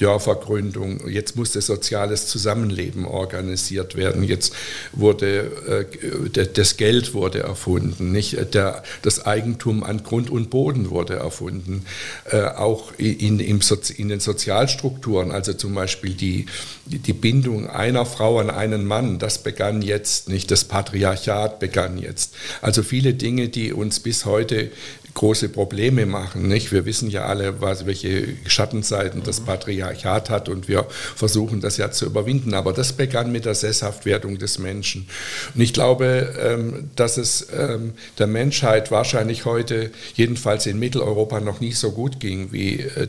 Dörfergründung, 0.01 1.07
jetzt 1.07 1.35
musste 1.35 1.61
soziales 1.61 2.25
Zusammenleben 2.25 3.05
organisiert 3.05 3.95
werden, 3.95 4.23
jetzt 4.23 4.51
wurde 4.93 5.87
äh, 6.33 6.45
das 6.53 6.77
Geld 6.77 7.13
wurde 7.13 7.41
erfunden, 7.41 8.11
nicht? 8.11 8.55
Der, 8.55 8.81
das 9.03 9.25
Eigentum 9.27 9.83
an 9.83 10.01
Grund 10.01 10.31
und 10.31 10.49
Boden 10.49 10.89
wurde 10.89 11.15
erfunden, 11.17 11.85
äh, 12.31 12.41
auch 12.41 12.93
in, 12.97 13.39
in, 13.39 13.61
in, 13.97 14.09
den 14.09 14.19
Sozialstrukturen, 14.19 15.31
also 15.31 15.53
zum 15.53 15.75
Beispiel 15.75 16.15
die, 16.15 16.47
die 16.87 17.13
Bindung 17.13 17.69
einer 17.69 18.07
Frau 18.07 18.39
an 18.39 18.49
einen 18.49 18.85
Mann, 18.85 19.19
das 19.19 19.43
begann 19.43 19.83
jetzt, 19.83 20.29
nicht? 20.29 20.49
Das 20.49 20.63
Patriarchat 20.63 21.59
begann 21.59 21.99
jetzt. 21.99 22.33
Also 22.61 22.81
viele 22.81 23.13
Dinge, 23.13 23.49
die 23.49 23.71
uns 23.71 23.99
bis 23.99 24.25
heute 24.25 24.71
große 25.13 25.49
Probleme 25.49 26.05
machen. 26.05 26.47
Nicht? 26.47 26.71
Wir 26.71 26.85
wissen 26.85 27.09
ja 27.09 27.25
alle, 27.25 27.61
was, 27.61 27.85
welche 27.85 28.27
Schattenseiten 28.47 29.23
das 29.23 29.41
Patriarchat 29.41 30.29
hat 30.29 30.49
und 30.49 30.67
wir 30.67 30.85
versuchen 31.15 31.61
das 31.61 31.77
ja 31.77 31.91
zu 31.91 32.05
überwinden. 32.05 32.53
Aber 32.53 32.73
das 32.73 32.93
begann 32.93 33.31
mit 33.31 33.45
der 33.45 33.55
Sesshaftwerdung 33.55 34.37
des 34.37 34.59
Menschen. 34.59 35.07
Und 35.53 35.61
ich 35.61 35.73
glaube, 35.73 36.33
ähm, 36.39 36.89
dass 36.95 37.17
es 37.17 37.47
ähm, 37.55 37.93
der 38.19 38.27
Menschheit 38.27 38.91
wahrscheinlich 38.91 39.45
heute, 39.45 39.91
jedenfalls 40.15 40.65
in 40.65 40.79
Mitteleuropa, 40.79 41.39
noch 41.39 41.59
nie 41.59 41.73
so 41.73 41.91
gut 41.91 42.19
ging, 42.19 42.51
wie 42.51 42.79
äh, 42.79 43.07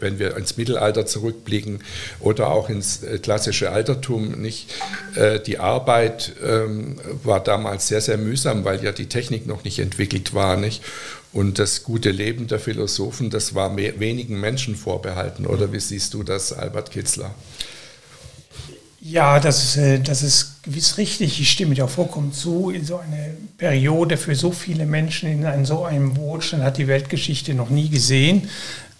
wenn 0.00 0.18
wir 0.18 0.36
ins 0.36 0.56
Mittelalter 0.56 1.06
zurückblicken 1.06 1.80
oder 2.20 2.50
auch 2.50 2.68
ins 2.68 3.02
äh, 3.02 3.18
klassische 3.18 3.70
Altertum. 3.70 4.40
Nicht? 4.40 4.72
Äh, 5.14 5.40
die 5.40 5.58
Arbeit 5.58 6.32
ähm, 6.44 6.96
war 7.22 7.42
damals 7.42 7.88
sehr, 7.88 8.00
sehr 8.00 8.18
mühsam, 8.18 8.64
weil 8.64 8.82
ja 8.82 8.92
die 8.92 9.06
Technik 9.06 9.46
noch 9.46 9.64
nicht 9.64 9.78
entwickelt 9.78 10.34
war. 10.34 10.56
Nicht? 10.56 10.82
Und 11.36 11.58
das 11.58 11.82
gute 11.82 12.12
Leben 12.12 12.46
der 12.46 12.58
Philosophen, 12.58 13.28
das 13.28 13.54
war 13.54 13.68
mehr, 13.68 14.00
wenigen 14.00 14.40
Menschen 14.40 14.74
vorbehalten. 14.74 15.44
Oder 15.44 15.70
wie 15.70 15.80
siehst 15.80 16.14
du 16.14 16.22
das, 16.22 16.54
Albert 16.54 16.90
Kitzler? 16.90 17.34
Ja, 19.02 19.38
das 19.38 19.62
ist, 19.62 19.76
äh, 19.76 20.00
das 20.00 20.22
ist 20.22 20.62
gewiss 20.62 20.96
richtig. 20.96 21.38
Ich 21.38 21.50
stimme 21.50 21.74
dir 21.74 21.84
auch 21.84 21.90
vollkommen 21.90 22.32
zu. 22.32 22.70
In 22.70 22.86
so 22.86 22.96
eine 22.96 23.36
Periode 23.58 24.16
für 24.16 24.34
so 24.34 24.50
viele 24.50 24.86
Menschen 24.86 25.30
in 25.30 25.44
einem, 25.44 25.66
so 25.66 25.84
einem 25.84 26.16
Wohlstand 26.16 26.62
hat 26.62 26.78
die 26.78 26.86
Weltgeschichte 26.86 27.52
noch 27.52 27.68
nie 27.68 27.90
gesehen. 27.90 28.48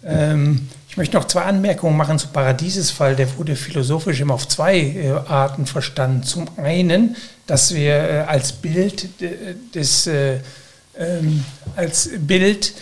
Ähm, 0.05 0.69
ich 0.91 0.99
möchte 0.99 1.17
noch 1.17 1.25
zwei 1.25 1.45
Anmerkungen 1.45 1.97
machen 1.97 2.19
zum 2.19 2.33
Paradiesesfall. 2.33 3.17
Der 3.17 3.35
wurde 3.39 3.57
philosophisch 3.57 4.21
immer 4.21 4.35
auf 4.35 4.47
zwei 4.47 4.79
äh, 4.79 5.11
Arten 5.27 5.65
verstanden. 5.65 6.23
Zum 6.23 6.47
einen, 6.59 7.17
dass 7.47 7.75
wir 7.75 7.95
äh, 7.95 8.19
als 8.27 8.53
Bild 8.53 9.09
des 9.75 10.07
ähm, 10.99 11.45
als 11.77 12.11
Bild 12.19 12.75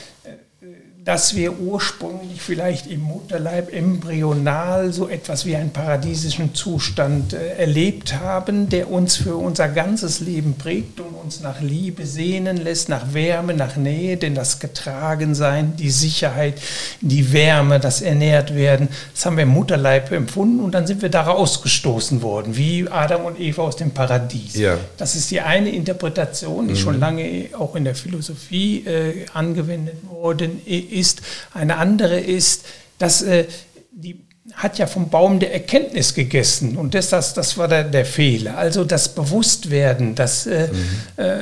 dass 1.05 1.37
wir 1.37 1.59
ursprünglich 1.61 2.41
vielleicht 2.41 2.87
im 2.87 3.03
Mutterleib 3.03 3.75
embryonal 3.75 4.91
so 4.91 5.09
etwas 5.09 5.45
wie 5.45 5.55
einen 5.55 5.71
paradiesischen 5.71 6.55
Zustand 6.55 7.35
äh, 7.35 7.57
erlebt 7.59 8.15
haben, 8.21 8.71
der 8.71 8.91
uns 8.91 9.17
für 9.17 9.37
unser 9.37 9.69
ganzes 9.69 10.21
Leben 10.21 10.55
prägt 10.55 11.01
und 11.01 11.15
uns 11.15 11.41
nach 11.41 11.61
Liebe 11.61 12.07
sehnen 12.07 12.57
lässt, 12.57 12.89
nach 12.89 13.13
Wärme, 13.13 13.53
nach 13.53 13.77
Nähe, 13.77 14.17
denn 14.17 14.35
das 14.35 14.61
Getragensein, 14.61 15.77
die 15.77 15.91
Sicherheit, 15.91 16.55
die 17.03 17.33
Wärme, 17.35 17.81
das 17.81 18.01
ernährt 18.01 18.55
werden, 18.55 18.89
das 19.15 19.27
haben 19.27 19.37
wir 19.37 19.43
im 19.43 19.51
Mutterleib 19.51 20.11
empfunden 20.11 20.61
und 20.61 20.73
dann 20.73 20.87
sind 20.87 21.03
wir 21.03 21.11
da 21.11 21.23
rausgestoßen 21.23 22.23
worden, 22.23 22.57
wie 22.57 22.89
Adam 22.89 23.27
und 23.27 23.39
Eva 23.39 23.63
aus 23.63 23.77
dem 23.77 23.91
Paradies. 23.91 24.55
Ja. 24.55 24.79
Das 24.97 25.17
ist 25.17 25.31
die 25.31 25.43
eine 25.43 25.69
Interpretation, 25.69 26.67
die 26.67 26.75
mhm. 26.75 26.79
schon 26.79 26.99
lange 26.99 27.49
auch 27.59 27.77
in 27.77 27.85
der 27.85 27.95
Philosophie 27.95 28.87
äh, 28.87 29.27
angewendet 29.35 29.97
worden 30.09 30.63
ist. 30.95 31.23
Eine 31.53 31.77
andere 31.77 32.21
ist, 32.21 32.65
dass 32.99 33.23
äh, 33.23 33.47
die 33.91 34.24
hat 34.57 34.79
ja 34.79 34.87
vom 34.87 35.09
Baum 35.09 35.41
der 35.41 35.53
Erkenntnis 35.53 36.15
gegessen 36.15 36.77
und 36.77 36.95
das, 36.95 37.11
das, 37.11 37.35
das 37.35 37.59
war 37.59 37.69
der, 37.69 37.85
der 37.85 38.05
Fehler. 38.05 38.57
Also 38.57 38.85
das 38.85 39.09
Bewusstwerden, 39.09 40.15
das, 40.15 40.47
äh, 40.47 40.69
mhm. 40.69 41.23
äh, 41.23 41.35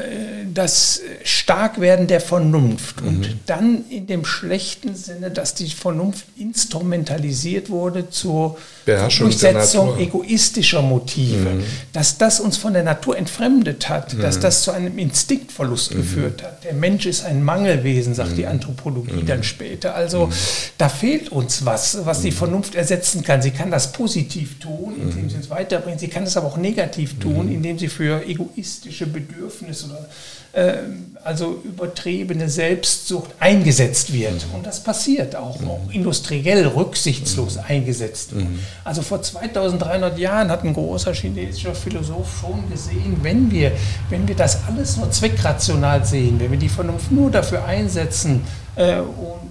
das 0.52 1.00
Starkwerden 1.22 2.06
der 2.06 2.20
Vernunft 2.20 3.00
mhm. 3.00 3.08
und 3.08 3.36
dann 3.46 3.84
in 3.90 4.06
dem 4.06 4.24
schlechten 4.24 4.94
Sinne, 4.94 5.30
dass 5.30 5.54
die 5.54 5.68
Vernunft 5.68 6.24
instrumentalisiert 6.38 7.68
wurde 7.68 8.08
zur 8.08 8.56
Durchsetzung 8.86 9.98
egoistischer 9.98 10.82
Motive, 10.82 11.50
mhm. 11.50 11.64
dass 11.92 12.18
das 12.18 12.40
uns 12.40 12.56
von 12.56 12.72
der 12.72 12.82
Natur 12.82 13.16
entfremdet 13.16 13.88
hat, 13.88 14.20
dass 14.22 14.38
mhm. 14.38 14.40
das 14.40 14.62
zu 14.62 14.70
einem 14.70 14.98
Instinktverlust 14.98 15.92
mhm. 15.92 15.98
geführt 15.98 16.42
hat. 16.42 16.64
Der 16.64 16.74
Mensch 16.74 17.06
ist 17.06 17.24
ein 17.24 17.42
Mangelwesen, 17.42 18.14
sagt 18.14 18.36
die 18.36 18.42
mhm. 18.42 18.48
Anthropologie 18.48 19.22
dann 19.24 19.42
später. 19.42 19.94
Also 19.94 20.30
da 20.78 20.88
fehlt 20.88 21.30
uns 21.30 21.64
was, 21.64 22.04
was 22.04 22.22
die 22.22 22.32
Vernunft 22.32 22.74
ersetzt 22.74 23.01
einsetzen 23.02 23.22
kann. 23.22 23.42
Sie 23.42 23.50
kann 23.50 23.70
das 23.70 23.92
positiv 23.92 24.58
tun, 24.60 24.94
indem 25.00 25.28
sie 25.28 25.38
es 25.38 25.50
weiterbringt. 25.50 26.00
Sie 26.00 26.08
kann 26.08 26.22
es 26.24 26.36
aber 26.36 26.46
auch 26.46 26.56
negativ 26.56 27.18
tun, 27.18 27.50
indem 27.52 27.78
sie 27.78 27.88
für 27.88 28.24
egoistische 28.26 29.06
Bedürfnisse 29.06 29.86
oder 29.86 30.08
äh, 30.52 30.78
also 31.24 31.60
übertriebene 31.64 32.48
Selbstsucht 32.48 33.30
eingesetzt 33.40 34.12
wird. 34.12 34.46
Und 34.54 34.66
das 34.66 34.82
passiert 34.82 35.34
auch, 35.36 35.62
auch 35.62 35.90
industriell 35.90 36.66
rücksichtslos 36.66 37.58
eingesetzt 37.58 38.34
wird. 38.34 38.46
Also 38.84 39.02
vor 39.02 39.22
2300 39.22 40.18
Jahren 40.18 40.50
hat 40.50 40.64
ein 40.64 40.74
großer 40.74 41.14
chinesischer 41.14 41.74
Philosoph 41.74 42.40
schon 42.40 42.68
gesehen, 42.70 43.16
wenn 43.22 43.50
wir, 43.50 43.72
wenn 44.10 44.26
wir 44.26 44.34
das 44.34 44.58
alles 44.68 44.96
nur 44.96 45.10
zweckrational 45.10 46.04
sehen, 46.04 46.38
wenn 46.38 46.50
wir 46.50 46.58
die 46.58 46.68
Vernunft 46.68 47.10
nur 47.10 47.30
dafür 47.30 47.64
einsetzen, 47.64 48.42
äh, 48.76 49.00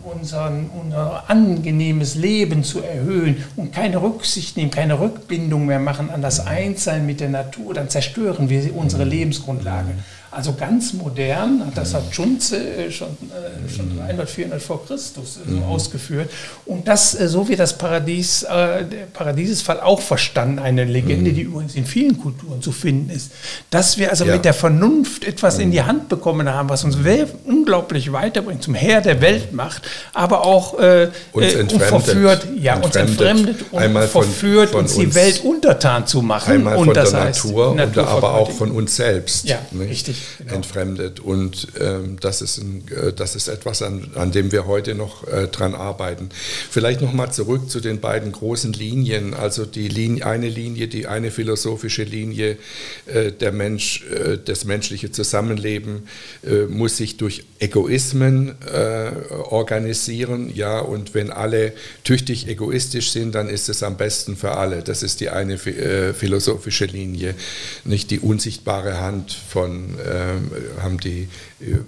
unseren, 0.04 0.70
unser 0.70 1.30
angenehmes 1.30 2.16
Leben 2.16 2.64
zu 2.64 2.82
erhöhen 2.82 3.44
und 3.56 3.72
keine 3.72 4.02
Rücksicht 4.02 4.58
nehmen, 4.58 4.72
keine 4.72 5.00
Rückbindung 5.00 5.66
mehr 5.66 5.80
machen 5.80 6.10
an 6.10 6.22
das 6.22 6.46
Einssein 6.46 7.06
mit 7.06 7.20
der 7.20 7.30
Natur, 7.30 7.74
dann 7.74 7.90
zerstören 7.90 8.50
wir 8.50 8.76
unsere 8.76 9.04
Lebensgrundlage. 9.04 9.92
Also 10.34 10.54
ganz 10.54 10.94
modern, 10.94 11.74
das 11.76 11.94
hat 11.94 12.16
Schunze 12.16 12.58
äh, 12.58 12.90
schon, 12.90 13.10
äh, 13.10 13.70
schon 13.70 13.98
300, 13.98 14.30
400 14.30 14.62
vor 14.62 14.86
Christus 14.86 15.40
so 15.46 15.56
mhm. 15.58 15.64
ausgeführt. 15.64 16.30
Und 16.66 16.88
das, 16.88 17.20
äh, 17.20 17.28
so 17.28 17.50
wie 17.50 17.58
das 17.58 17.78
Paradies, 17.78 18.42
der 18.42 19.08
Paradiesesfall 19.12 19.82
auch 19.82 20.00
verstanden, 20.00 20.60
eine 20.60 20.86
Legende, 20.86 21.32
mhm. 21.32 21.36
die 21.36 21.42
übrigens 21.42 21.76
in 21.76 21.86
vielen 21.86 22.18
Kulturen 22.18 22.62
zu 22.62 22.72
finden 22.72 23.10
ist, 23.10 23.32
dass 23.72 23.98
wir 23.98 24.10
also 24.10 24.24
ja. 24.24 24.34
mit 24.34 24.46
der 24.46 24.54
Vernunft 24.54 25.26
etwas 25.26 25.58
mhm. 25.58 25.64
in 25.64 25.72
die 25.72 25.82
Hand 25.82 26.08
bekommen 26.08 26.48
haben, 26.48 26.70
was 26.70 26.86
uns 26.86 26.98
unglaublich 27.44 28.14
weiterbringt, 28.14 28.64
zum 28.64 28.74
Herr 28.74 29.02
der 29.02 29.20
Welt 29.20 29.52
macht, 29.52 29.84
aber 30.14 30.46
auch 30.46 30.80
äh, 30.80 31.10
uns 31.34 31.54
entfremdet, 31.54 31.88
verführt, 31.88 32.48
ja, 32.58 32.76
entfremdet, 32.76 32.86
uns 32.86 32.96
entfremdet 32.96 33.66
und 33.72 33.80
einmal 33.80 34.08
verführt, 34.08 34.70
von, 34.70 34.88
von 34.88 34.96
uns 34.96 34.96
die 34.96 35.14
Welt 35.14 35.44
untertan 35.44 36.08
zu 36.08 36.22
machen. 36.22 36.54
Einmal 36.54 36.78
und 36.78 36.86
von 36.86 36.94
das 36.94 37.12
der 37.12 37.24
heißt, 37.26 37.46
Natur, 37.46 37.76
Natur 37.76 38.08
aber 38.08 38.34
auch 38.36 38.52
von 38.52 38.72
uns 38.72 38.96
selbst. 38.96 39.46
Ja, 39.46 39.60
richtig 39.78 40.21
genau. 40.40 40.56
entfremdet. 40.56 41.20
Und 41.20 41.68
ähm, 41.80 42.18
das, 42.20 42.42
ist 42.42 42.58
ein, 42.58 42.84
äh, 42.90 43.14
das 43.14 43.36
ist 43.36 43.48
etwas, 43.48 43.82
an, 43.82 44.12
an 44.16 44.32
dem 44.32 44.52
wir 44.52 44.66
heute 44.66 44.96
noch 44.96 45.28
äh, 45.28 45.48
dran 45.48 45.76
arbeiten. 45.76 46.30
Vielleicht 46.70 47.02
nochmal 47.02 47.32
zurück 47.32 47.70
zu 47.70 47.80
den 47.80 48.00
beiden 48.00 48.32
großen 48.32 48.74
Linien. 48.74 49.34
Also 49.34 49.66
die 49.66 49.88
Linie, 49.88 50.26
eine 50.26 50.50
Linie, 50.50 50.88
die 50.88 51.08
eine 51.08 51.32
philosophische 51.32 52.04
Linie, 52.04 52.58
äh, 53.06 53.32
der 53.32 53.52
Mensch, 53.52 54.04
äh, 54.10 54.38
das 54.44 54.66
menschliche 54.66 55.12
Zusammenleben 55.12 56.08
äh, 56.46 56.66
muss 56.66 56.98
sich 56.98 57.18
durch 57.18 57.44
Egoismen 57.60 58.56
äh, 58.72 59.12
organisieren. 59.30 60.52
Ja, 60.54 60.80
und 60.80 61.14
wenn 61.14 61.32
alle 61.32 61.74
tüchtig 62.04 62.48
egoistisch 62.48 63.12
sind, 63.12 63.36
dann 63.36 63.50
ist 63.50 63.70
es 63.70 63.84
am 63.84 63.98
besten 63.98 64.36
für 64.36 64.52
alle. 64.58 64.82
Das 64.82 65.04
ist 65.04 65.20
die 65.20 65.30
eine 65.30 65.58
philosophische 65.58 66.86
Linie, 66.86 67.36
nicht 67.84 68.12
die 68.12 68.20
unsichtbare 68.20 69.00
Hand 69.00 69.32
von 69.50 69.96
äh, 70.12 70.82
haben 70.82 71.00
die 71.00 71.28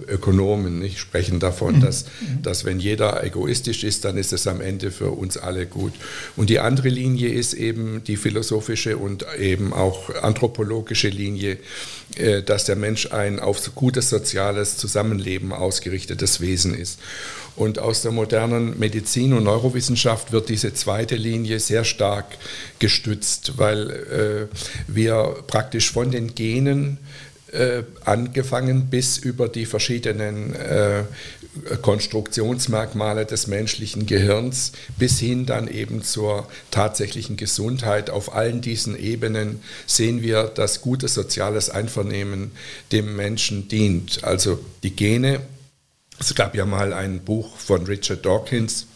Ökonomen 0.08 0.78
nicht 0.78 0.98
sprechen 0.98 1.40
davon, 1.40 1.76
mhm. 1.76 1.80
dass, 1.80 2.04
dass 2.42 2.64
wenn 2.64 2.78
jeder 2.78 3.24
egoistisch 3.24 3.84
ist, 3.84 4.04
dann 4.04 4.16
ist 4.16 4.32
es 4.32 4.46
am 4.46 4.60
Ende 4.60 4.90
für 4.90 5.10
uns 5.10 5.36
alle 5.36 5.66
gut. 5.66 5.92
Und 6.36 6.50
die 6.50 6.60
andere 6.60 6.88
Linie 6.88 7.28
ist 7.28 7.54
eben 7.54 8.02
die 8.04 8.16
philosophische 8.16 8.96
und 8.96 9.26
eben 9.38 9.72
auch 9.72 10.14
anthropologische 10.22 11.08
Linie, 11.08 11.58
äh, 12.16 12.42
dass 12.42 12.64
der 12.64 12.76
Mensch 12.76 13.12
ein 13.12 13.40
auf 13.40 13.74
gutes 13.74 14.10
soziales 14.10 14.76
Zusammenleben 14.76 15.52
ausgerichtetes 15.52 16.40
Wesen 16.40 16.74
ist. 16.74 17.00
Und 17.56 17.78
aus 17.78 18.02
der 18.02 18.10
modernen 18.10 18.78
Medizin 18.80 19.32
und 19.32 19.44
Neurowissenschaft 19.44 20.32
wird 20.32 20.48
diese 20.48 20.74
zweite 20.74 21.14
Linie 21.14 21.60
sehr 21.60 21.84
stark 21.84 22.26
gestützt, 22.80 23.52
weil 23.58 23.90
äh, 24.50 24.56
wir 24.88 25.36
praktisch 25.46 25.92
von 25.92 26.10
den 26.10 26.34
Genen 26.34 26.98
angefangen 28.04 28.86
bis 28.86 29.18
über 29.18 29.48
die 29.48 29.66
verschiedenen 29.66 30.54
äh, 30.54 31.04
Konstruktionsmerkmale 31.82 33.26
des 33.26 33.46
menschlichen 33.46 34.06
Gehirns 34.06 34.72
bis 34.98 35.20
hin 35.20 35.46
dann 35.46 35.68
eben 35.68 36.02
zur 36.02 36.48
tatsächlichen 36.70 37.36
Gesundheit. 37.36 38.10
Auf 38.10 38.34
allen 38.34 38.60
diesen 38.60 38.98
Ebenen 38.98 39.60
sehen 39.86 40.22
wir, 40.22 40.44
dass 40.44 40.80
gutes 40.80 41.14
soziales 41.14 41.70
Einvernehmen 41.70 42.50
dem 42.90 43.14
Menschen 43.14 43.68
dient. 43.68 44.24
Also 44.24 44.58
die 44.82 44.96
Gene, 44.96 45.40
es 46.18 46.34
gab 46.34 46.54
ja 46.54 46.64
mal 46.64 46.92
ein 46.92 47.20
Buch 47.20 47.56
von 47.56 47.86
Richard 47.86 48.26
Dawkins, 48.26 48.86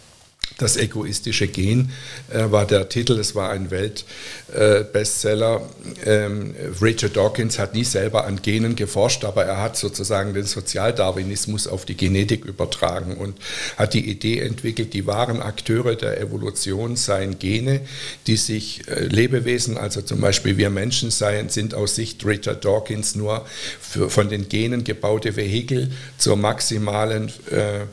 das 0.56 0.76
egoistische 0.76 1.46
Gen 1.46 1.90
äh, 2.32 2.50
war 2.50 2.66
der 2.66 2.88
Titel, 2.88 3.18
es 3.18 3.34
war 3.34 3.50
ein 3.50 3.70
Weltbestseller. 3.70 5.62
Äh, 6.04 6.24
ähm, 6.24 6.54
Richard 6.80 7.16
Dawkins 7.16 7.58
hat 7.58 7.74
nie 7.74 7.84
selber 7.84 8.24
an 8.24 8.42
Genen 8.42 8.74
geforscht, 8.74 9.24
aber 9.24 9.44
er 9.44 9.60
hat 9.62 9.76
sozusagen 9.76 10.34
den 10.34 10.46
Sozialdarwinismus 10.46 11.66
auf 11.66 11.84
die 11.84 11.96
Genetik 11.96 12.44
übertragen 12.44 13.16
und 13.16 13.36
hat 13.76 13.94
die 13.94 14.08
Idee 14.08 14.40
entwickelt, 14.40 14.94
die 14.94 15.06
wahren 15.06 15.42
Akteure 15.42 15.94
der 15.94 16.20
Evolution 16.20 16.96
seien 16.96 17.38
Gene, 17.38 17.82
die 18.26 18.36
sich 18.36 18.88
äh, 18.88 19.04
Lebewesen, 19.04 19.76
also 19.76 20.02
zum 20.02 20.20
Beispiel 20.20 20.56
wir 20.56 20.70
Menschen 20.70 21.10
seien, 21.10 21.50
sind 21.50 21.74
aus 21.74 21.94
Sicht 21.94 22.24
Richard 22.24 22.64
Dawkins 22.64 23.14
nur 23.14 23.46
für, 23.80 24.10
von 24.10 24.28
den 24.28 24.48
Genen 24.48 24.84
gebaute 24.84 25.36
Vehikel 25.36 25.92
zur 26.16 26.36
maximalen 26.36 27.28
äh, 27.50 27.86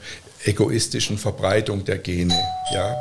egoistischen 0.46 1.18
Verbreitung 1.18 1.86
der 1.86 1.98
Gene. 1.98 2.38
Ja? 2.74 2.96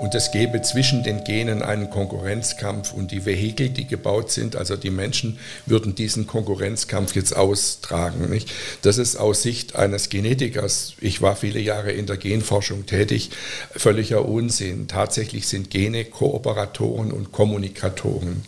Und 0.00 0.14
es 0.14 0.30
gäbe 0.30 0.62
zwischen 0.62 1.02
den 1.02 1.24
Genen 1.24 1.60
einen 1.60 1.90
Konkurrenzkampf 1.90 2.94
und 2.94 3.10
die 3.10 3.26
Vehikel, 3.26 3.68
die 3.68 3.86
gebaut 3.86 4.30
sind, 4.30 4.56
also 4.56 4.74
die 4.74 4.90
Menschen, 4.90 5.38
würden 5.66 5.94
diesen 5.94 6.26
Konkurrenzkampf 6.26 7.14
jetzt 7.14 7.36
austragen. 7.36 8.30
Nicht? 8.30 8.50
Das 8.80 8.96
ist 8.96 9.16
aus 9.16 9.42
Sicht 9.42 9.76
eines 9.76 10.08
Genetikers, 10.08 10.94
ich 11.02 11.20
war 11.20 11.36
viele 11.36 11.60
Jahre 11.60 11.92
in 11.92 12.06
der 12.06 12.16
Genforschung 12.16 12.86
tätig, 12.86 13.28
völliger 13.76 14.26
Unsinn. 14.26 14.88
Tatsächlich 14.88 15.46
sind 15.46 15.68
Gene 15.68 16.06
Kooperatoren 16.06 17.12
und 17.12 17.30
Kommunikatoren. 17.30 18.42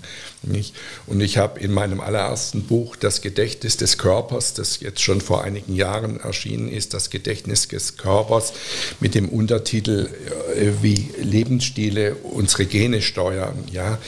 Nicht? 0.45 0.75
Und 1.07 1.21
ich 1.21 1.39
habe 1.39 1.61
in 1.61 1.73
meinem 1.73 2.01
allerersten 2.01 2.65
Buch 2.65 2.97
Das 2.97 3.21
Gedächtnis 3.21 3.77
des 3.77 3.97
Körpers, 3.97 4.55
das 4.55 4.81
jetzt 4.81 5.01
schon 5.01 5.21
vor 5.21 5.45
einigen 5.45 5.75
Jahren 5.77 6.19
erschienen 6.19 6.69
ist, 6.69 6.95
das 6.95 7.11
Gedächtnis 7.11 7.69
des 7.69 7.97
Körpers 7.97 8.53
mit 8.99 9.15
dem 9.15 9.29
Untertitel 9.29 10.09
äh, 10.57 10.73
wie 10.83 11.11
Lebensstile 11.21 12.17
unsere 12.17 12.67
Gene 12.67 13.03
steuern, 13.03 13.65
ja, 13.71 13.99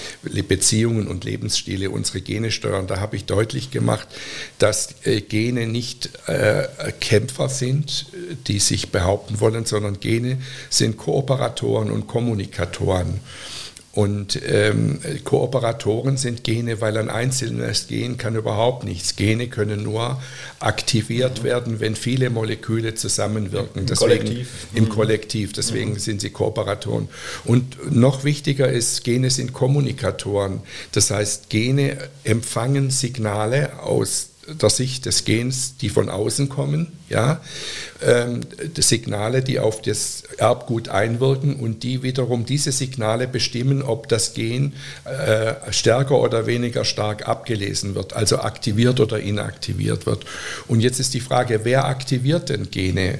Beziehungen 0.48 1.06
und 1.06 1.24
Lebensstile 1.24 1.90
unsere 1.90 2.20
Gene 2.20 2.50
steuern. 2.50 2.88
Da 2.88 2.98
habe 2.98 3.14
ich 3.14 3.26
deutlich 3.26 3.70
gemacht, 3.70 4.08
dass 4.58 4.88
äh, 5.04 5.20
Gene 5.20 5.68
nicht 5.68 6.10
äh, 6.26 6.66
Kämpfer 7.00 7.48
sind, 7.48 8.06
die 8.48 8.58
sich 8.58 8.90
behaupten 8.90 9.38
wollen, 9.40 9.66
sondern 9.66 10.00
Gene 10.00 10.38
sind 10.68 10.96
Kooperatoren 10.96 11.90
und 11.90 12.08
Kommunikatoren. 12.08 13.20
Und 13.94 14.40
ähm, 14.44 14.98
Kooperatoren 15.22 16.16
sind 16.16 16.42
Gene, 16.42 16.80
weil 16.80 16.96
ein 16.96 17.08
einzelnes 17.08 17.86
Gen 17.86 18.16
kann 18.16 18.34
überhaupt 18.34 18.82
nichts. 18.82 19.14
Gene 19.14 19.46
können 19.46 19.84
nur 19.84 20.20
aktiviert 20.58 21.40
mhm. 21.40 21.44
werden, 21.44 21.80
wenn 21.80 21.94
viele 21.94 22.28
Moleküle 22.28 22.96
zusammenwirken. 22.96 23.82
Im 23.82 23.86
Deswegen, 23.86 24.24
Kollektiv. 24.24 24.48
Im 24.74 24.84
mhm. 24.84 24.88
Kollektiv. 24.88 25.52
Deswegen 25.52 25.92
mhm. 25.92 25.98
sind 26.00 26.20
sie 26.20 26.30
Kooperatoren. 26.30 27.08
Und 27.44 27.94
noch 27.94 28.24
wichtiger 28.24 28.68
ist, 28.68 29.04
Gene 29.04 29.30
sind 29.30 29.52
Kommunikatoren. 29.52 30.60
Das 30.90 31.12
heißt, 31.12 31.48
Gene 31.48 31.96
empfangen 32.24 32.90
Signale 32.90 33.80
aus 33.80 34.30
der 34.46 34.70
Sicht 34.70 35.06
des 35.06 35.24
Gens, 35.24 35.76
die 35.76 35.88
von 35.88 36.08
außen 36.08 36.48
kommen, 36.48 36.88
ja, 37.08 37.40
ähm, 38.02 38.40
Signale, 38.76 39.42
die 39.42 39.58
auf 39.58 39.82
das 39.82 40.24
Erbgut 40.38 40.88
einwirken 40.88 41.56
und 41.56 41.82
die 41.82 42.02
wiederum 42.02 42.44
diese 42.44 42.72
Signale 42.72 43.26
bestimmen, 43.28 43.82
ob 43.82 44.08
das 44.08 44.34
Gen 44.34 44.74
äh, 45.04 45.54
stärker 45.70 46.18
oder 46.20 46.46
weniger 46.46 46.84
stark 46.84 47.28
abgelesen 47.28 47.94
wird, 47.94 48.14
also 48.14 48.38
aktiviert 48.38 49.00
oder 49.00 49.18
inaktiviert 49.18 50.06
wird. 50.06 50.24
Und 50.66 50.80
jetzt 50.80 51.00
ist 51.00 51.14
die 51.14 51.20
Frage, 51.20 51.60
wer 51.64 51.86
aktiviert 51.86 52.48
denn 52.48 52.70
Gene? 52.70 53.18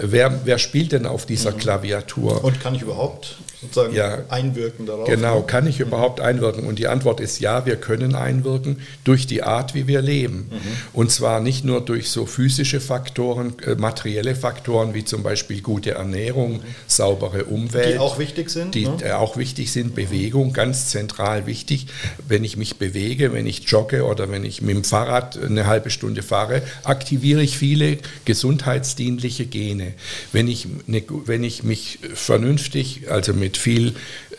Wer, 0.00 0.40
wer 0.44 0.58
spielt 0.58 0.92
denn 0.92 1.06
auf 1.06 1.26
dieser 1.26 1.52
mhm. 1.52 1.58
Klaviatur? 1.58 2.44
Und 2.44 2.60
kann 2.60 2.74
ich 2.74 2.82
überhaupt 2.82 3.36
sozusagen 3.62 3.94
ja, 3.94 4.24
einwirken 4.28 4.86
darauf? 4.86 5.08
Genau, 5.08 5.42
kann 5.42 5.66
ich 5.66 5.80
überhaupt 5.80 6.20
einwirken? 6.20 6.64
Und 6.66 6.78
die 6.78 6.88
Antwort 6.88 7.20
ist 7.20 7.38
ja, 7.38 7.64
wir 7.64 7.76
können 7.76 8.14
einwirken 8.14 8.80
durch 9.04 9.26
die 9.26 9.42
Art, 9.44 9.74
wie 9.74 9.86
wir 9.86 10.02
leben. 10.02 10.50
Mhm. 10.50 10.60
Und 10.92 11.12
zwar 11.12 11.40
nicht 11.40 11.64
nur 11.64 11.80
durch 11.80 12.10
so 12.10 12.26
physische 12.26 12.80
Faktoren, 12.80 13.54
äh, 13.64 13.76
materielle 13.76 14.34
Faktoren 14.34 14.94
wie 14.94 15.04
zum 15.04 15.22
Beispiel 15.22 15.62
gute 15.62 15.92
Ernährung, 15.92 16.54
mhm. 16.54 16.60
saubere 16.88 17.44
Umwelt. 17.44 17.94
Die 17.94 17.98
auch 17.98 18.18
wichtig 18.18 18.50
sind. 18.50 18.74
Die 18.74 18.88
ne? 18.88 19.16
auch 19.16 19.36
wichtig 19.36 19.70
sind, 19.70 19.94
Bewegung, 19.94 20.52
ganz 20.52 20.88
zentral 20.88 21.46
wichtig. 21.46 21.86
Wenn 22.26 22.42
ich 22.42 22.56
mich 22.56 22.76
bewege, 22.76 23.32
wenn 23.32 23.46
ich 23.46 23.68
jogge 23.68 24.04
oder 24.04 24.30
wenn 24.30 24.44
ich 24.44 24.60
mit 24.60 24.74
dem 24.74 24.84
Fahrrad 24.84 25.38
eine 25.40 25.66
halbe 25.66 25.90
Stunde 25.90 26.22
fahre, 26.22 26.62
aktiviere 26.82 27.42
ich 27.42 27.56
viele 27.56 27.98
gesundheitsdienliche 28.24 29.46
Gene. 29.46 29.94
Wenn 30.32 30.48
ich, 30.48 30.66
eine, 30.88 31.02
wenn 31.26 31.44
ich 31.44 31.62
mich 31.62 32.00
vernünftig, 32.14 33.08
also 33.08 33.32
mit 33.32 33.51
mit 33.52 33.58
viel 33.58 33.94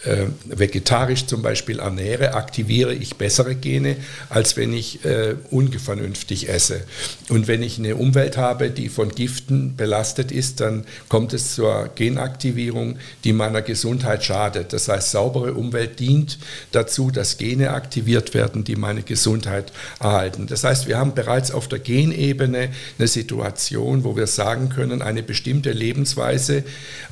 äh, 0.06 0.26
vegetarisch 0.46 1.28
zum 1.28 1.42
Beispiel 1.42 1.80
ernähre, 1.80 2.34
aktiviere 2.34 2.94
ich 2.94 3.16
bessere 3.16 3.56
Gene, 3.56 3.96
als 4.30 4.58
wenn 4.58 4.74
ich 4.74 5.06
äh, 5.06 5.36
ungevernünftig 5.50 6.50
esse. 6.50 6.82
Und 7.30 7.48
wenn 7.48 7.64
ich 7.64 7.80
eine 7.80 7.96
Umwelt 7.96 8.36
habe, 8.36 8.70
die 8.70 8.90
von 8.90 9.10
Giften 9.16 9.78
belastet 9.78 10.32
ist, 10.32 10.60
dann 10.60 10.86
kommt 11.08 11.32
es 11.32 11.56
zur 11.56 11.90
Genaktivierung, 11.96 12.98
die 13.24 13.32
meiner 13.32 13.62
Gesundheit 13.62 14.26
schadet. 14.26 14.74
Das 14.74 14.90
heißt, 14.90 15.12
saubere 15.12 15.54
Umwelt 15.54 16.02
dient 16.02 16.38
dazu, 16.74 17.10
dass 17.10 17.38
Gene 17.38 17.72
aktiviert 17.72 18.34
werden, 18.34 18.66
die 18.66 18.76
meine 18.76 19.04
Gesundheit 19.04 19.72
erhalten. 20.02 20.48
Das 20.48 20.66
heißt, 20.66 20.88
wir 20.88 20.98
haben 20.98 21.14
bereits 21.14 21.52
auf 21.52 21.70
der 21.70 21.80
Genebene 21.80 22.70
eine 23.00 23.08
Situation, 23.08 24.04
wo 24.04 24.18
wir 24.18 24.28
sagen 24.28 24.68
können, 24.68 25.02
eine 25.02 25.24
bestimmte 25.24 25.72
Lebensweise 25.72 26.64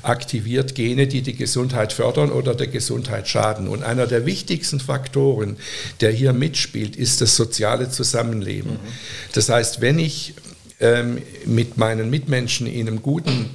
aktiviert 0.03 0.75
Gene, 0.75 1.07
die 1.07 1.21
die 1.21 1.35
Gesundheit 1.35 1.90
fördern 1.93 2.31
oder 2.31 2.55
der 2.55 2.67
Gesundheit 2.67 3.27
schaden. 3.27 3.67
Und 3.67 3.83
einer 3.83 4.07
der 4.07 4.25
wichtigsten 4.25 4.79
Faktoren, 4.79 5.57
der 5.99 6.11
hier 6.11 6.33
mitspielt, 6.33 6.95
ist 6.95 7.21
das 7.21 7.35
soziale 7.35 7.89
Zusammenleben. 7.89 8.73
Mhm. 8.73 8.79
Das 9.33 9.49
heißt, 9.49 9.81
wenn 9.81 9.99
ich 9.99 10.33
ähm, 10.79 11.21
mit 11.45 11.77
meinen 11.77 12.09
Mitmenschen 12.09 12.67
in 12.67 12.87
einem 12.87 13.01
guten 13.01 13.51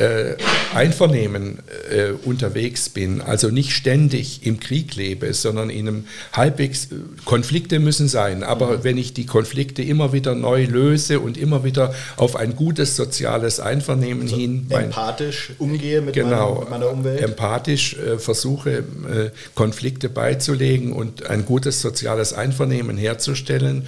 äh, 0.00 0.36
Einvernehmen 0.74 1.58
äh, 1.90 2.12
unterwegs 2.24 2.88
bin, 2.88 3.20
also 3.20 3.48
nicht 3.48 3.72
ständig 3.72 4.46
im 4.46 4.58
Krieg 4.58 4.94
lebe, 4.94 5.34
sondern 5.34 5.68
in 5.68 5.88
einem 5.88 6.04
halbwegs, 6.32 6.86
äh, 6.86 6.96
Konflikte 7.24 7.80
müssen 7.80 8.08
sein, 8.08 8.42
aber 8.42 8.78
mhm. 8.78 8.84
wenn 8.84 8.98
ich 8.98 9.12
die 9.12 9.26
Konflikte 9.26 9.82
immer 9.82 10.12
wieder 10.12 10.34
neu 10.34 10.64
löse 10.64 11.20
und 11.20 11.36
immer 11.36 11.64
wieder 11.64 11.92
auf 12.16 12.34
ein 12.36 12.56
gutes 12.56 12.96
soziales 12.96 13.60
Einvernehmen 13.60 14.22
also 14.22 14.36
hin. 14.36 14.66
Empathisch 14.70 15.52
mein, 15.58 15.70
umgehe 15.70 16.00
mit, 16.00 16.14
genau, 16.14 16.54
meiner, 16.54 16.60
mit 16.60 16.70
meiner 16.70 16.90
Umwelt. 16.90 17.20
Empathisch 17.20 17.96
äh, 17.98 18.18
versuche, 18.18 18.78
äh, 18.78 19.30
Konflikte 19.54 20.08
beizulegen 20.08 20.92
und 20.92 21.26
ein 21.26 21.44
gutes 21.44 21.82
soziales 21.82 22.32
Einvernehmen 22.32 22.96
herzustellen 22.96 23.86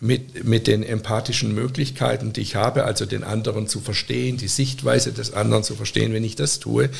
mit, 0.00 0.44
mit 0.44 0.66
den 0.68 0.84
empathischen 0.84 1.52
Möglichkeiten, 1.54 2.32
die 2.32 2.42
ich 2.42 2.54
habe, 2.54 2.84
also 2.84 3.06
den 3.06 3.24
anderen 3.24 3.66
zu 3.66 3.80
verstehen, 3.80 4.36
die 4.36 4.48
Sichtweise 4.48 5.12
des 5.12 5.32
anderen 5.32 5.47
zu 5.62 5.74
verstehen, 5.74 6.12
wenn 6.12 6.24
ich 6.24 6.36
das 6.36 6.58
tue, 6.60 6.90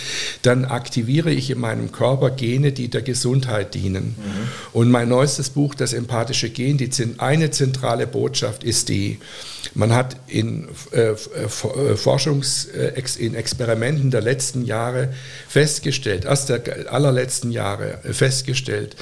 dann 0.43 0.65
aktiviere 0.65 1.31
ich 1.31 1.51
in 1.51 1.59
meinem 1.59 1.93
Körper 1.93 2.31
Gene, 2.31 2.73
die 2.73 2.89
der 2.89 3.03
Gesundheit 3.03 3.75
dienen. 3.75 4.17
Mhm. 4.17 4.49
Und 4.73 4.91
mein 4.91 5.09
neuestes 5.09 5.51
Buch, 5.51 5.75
das 5.75 5.93
empathische 5.93 6.51
Gen, 6.51 6.79
die 6.79 6.91
eine 7.19 7.51
zentrale 7.51 8.07
Botschaft 8.07 8.65
ist 8.65 8.89
die, 8.89 9.19
man 9.75 9.95
hat 9.95 10.17
in 10.27 10.69
äh, 10.93 11.11
äh, 11.11 11.13
äh 11.13 11.97
Forschungs-, 11.97 12.71
äh, 12.73 13.03
in 13.19 13.35
Experimenten 13.35 14.11
der 14.11 14.23
letzten 14.23 14.65
Jahre 14.65 15.13
festgestellt, 15.49 16.25
erst 16.25 16.49
der 16.49 16.93
allerletzten 16.93 17.51
Jahre 17.51 17.99
festgestellt, 18.13 18.97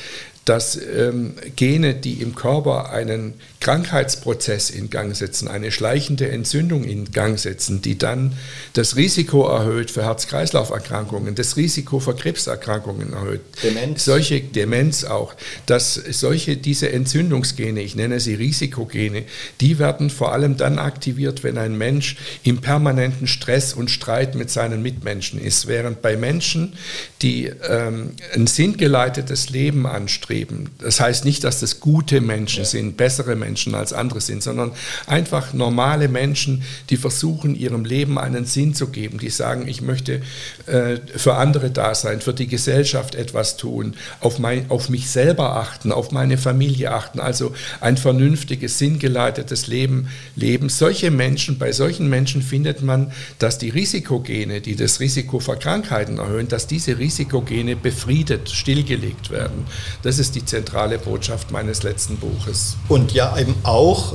dass 0.47 0.77
ähm, 0.77 1.35
Gene, 1.57 1.95
die 1.95 2.23
im 2.23 2.37
Körper 2.37 2.91
einen 2.91 3.35
Krankheitsprozess 3.61 4.71
in 4.71 4.91
Gang 4.91 5.15
setzen, 5.17 5.49
eine 5.49 5.73
schleichende 5.73 6.31
Entzündung 6.31 6.85
in 6.85 7.11
Gang 7.11 7.37
setzen, 7.37 7.83
die 7.83 7.99
dann 7.99 8.33
das 8.75 8.95
Risiko 8.95 9.49
erhöht 9.49 9.91
für 9.91 10.05
Herz-Kreislauf-Erkrankungen, 10.05 11.35
das 11.35 11.57
Risiko 11.57 11.99
für 11.99 12.15
Krebserkrankungen 12.15 13.13
erhöht. 13.13 13.41
Demenz. 13.65 14.05
Solche 14.05 14.41
Demenz 14.41 15.03
auch, 15.03 15.35
dass 15.67 15.95
solche, 15.95 16.57
diese 16.57 16.93
Entzündungsgene, 16.93 17.81
ich 17.81 17.97
nenne 17.97 18.21
sie 18.21 18.35
Risikogene, 18.35 19.25
die 19.61 19.81
werden 19.81 20.11
vor 20.11 20.33
allem 20.33 20.57
dann 20.57 20.79
aktiviert, 20.79 21.43
wenn 21.43 21.59
ein 21.59 21.77
Mensch 21.77 22.17
im 22.45 22.59
permanenten 22.59 23.27
Stress 23.27 23.73
und 23.73 23.91
Streit 23.91 24.37
mit 24.37 24.51
seinen 24.51 24.81
Mitmenschen 24.81 25.41
ist. 25.41 25.67
Während 25.67 26.03
bei 26.03 26.17
Menschen, 26.17 26.75
die 27.21 27.51
ähm, 27.69 28.11
ein 28.33 28.47
sinngeleitetes 28.47 29.51
Leben 29.51 29.87
anstreben, 29.87 30.36
das 30.79 31.01
heißt 31.01 31.25
nicht, 31.25 31.45
dass 31.45 31.61
das 31.61 31.81
gute 31.81 32.21
Menschen 32.21 32.61
ja. 32.61 32.65
sind, 32.65 32.97
bessere 32.97 33.37
Menschen, 33.37 33.47
Menschen 33.57 33.75
als 33.75 33.93
andere 33.93 34.21
sind, 34.21 34.43
sondern 34.43 34.73
einfach 35.07 35.53
normale 35.55 36.09
Menschen, 36.09 36.63
die 36.91 36.97
versuchen, 36.97 37.55
ihrem 37.55 37.85
Leben 37.85 38.19
einen 38.19 38.45
Sinn 38.45 38.75
zu 38.75 38.89
geben, 38.89 39.19
die 39.19 39.31
sagen, 39.31 39.69
ich 39.69 39.81
möchte 39.81 40.21
äh, 40.67 40.97
für 41.17 41.37
andere 41.37 41.71
da 41.71 41.95
sein, 41.95 42.21
für 42.21 42.35
die 42.35 42.49
Gesellschaft 42.49 43.15
etwas 43.15 43.57
tun, 43.57 43.95
auf, 44.21 44.39
mein, 44.41 44.69
auf 44.69 44.89
mich 44.89 45.09
selber 45.09 45.57
achten, 45.57 45.93
auf 45.93 46.11
meine 46.11 46.39
Familie 46.39 46.91
achten, 46.91 47.21
also 47.21 47.55
ein 47.81 47.97
vernünftiges, 47.97 48.79
sinngeleitetes 48.79 49.69
Leben 49.69 50.09
leben. 50.35 50.69
Solche 50.69 51.11
Menschen, 51.11 51.57
bei 51.57 51.73
solchen 51.73 52.09
Menschen 52.09 52.43
findet 52.43 52.83
man, 52.83 53.13
dass 53.39 53.59
die 53.59 53.71
Risikogene, 53.71 54.61
die 54.61 54.77
das 54.77 55.01
Risiko 55.01 55.39
für 55.39 55.57
Krankheiten 55.57 56.19
erhöhen, 56.19 56.49
dass 56.49 56.67
diese 56.67 56.99
Risikogene 56.99 57.77
befriedet, 57.77 58.51
stillgelegt 58.51 59.31
werden. 59.31 59.65
Das 60.03 60.19
ist 60.19 60.26
die 60.31 60.45
zentrale 60.45 60.99
Botschaft 60.99 61.51
meines 61.51 61.83
letzten 61.83 62.17
Buches. 62.17 62.77
Und 62.89 63.13
ja, 63.13 63.37
eben 63.39 63.55
auch 63.63 64.15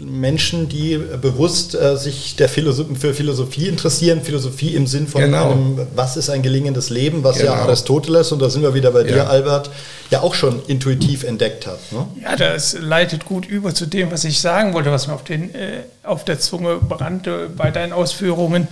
Menschen, 0.00 0.68
die 0.68 0.96
bewusst 1.20 1.74
äh, 1.74 1.96
sich 1.96 2.36
der 2.36 2.48
Philosoph 2.48 2.86
für 2.98 3.14
Philosophie 3.14 3.66
interessieren, 3.66 4.22
Philosophie 4.22 4.76
im 4.76 4.86
Sinn 4.86 5.08
von 5.08 5.22
genau. 5.22 5.50
einem, 5.50 5.88
was 5.96 6.16
ist 6.16 6.30
ein 6.30 6.42
gelingendes 6.42 6.88
Leben, 6.90 7.24
was 7.24 7.38
genau. 7.38 7.52
ja 7.52 7.58
Aristoteles, 7.62 8.30
und 8.30 8.40
da 8.40 8.48
sind 8.48 8.62
wir 8.62 8.74
wieder 8.74 8.92
bei 8.92 9.00
ja. 9.00 9.06
dir, 9.06 9.30
Albert, 9.30 9.70
ja 10.10 10.20
auch 10.20 10.34
schon 10.34 10.62
intuitiv 10.68 11.24
entdeckt 11.24 11.66
hat. 11.66 11.80
Ne? 11.90 12.06
Ja, 12.22 12.36
das 12.36 12.76
leitet 12.78 13.24
gut 13.24 13.44
über 13.44 13.74
zu 13.74 13.86
dem, 13.86 14.12
was 14.12 14.22
ich 14.22 14.40
sagen 14.40 14.72
wollte, 14.72 14.92
was 14.92 15.08
mir 15.08 15.14
auf, 15.14 15.24
den, 15.24 15.52
äh, 15.52 15.80
auf 16.04 16.24
der 16.24 16.38
Zunge 16.38 16.76
brannte 16.76 17.50
bei 17.56 17.72
deinen 17.72 17.92
Ausführungen. 17.92 18.68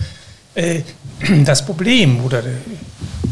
Äh, 0.55 0.81
das 1.45 1.65
Problem 1.65 2.23
oder 2.23 2.43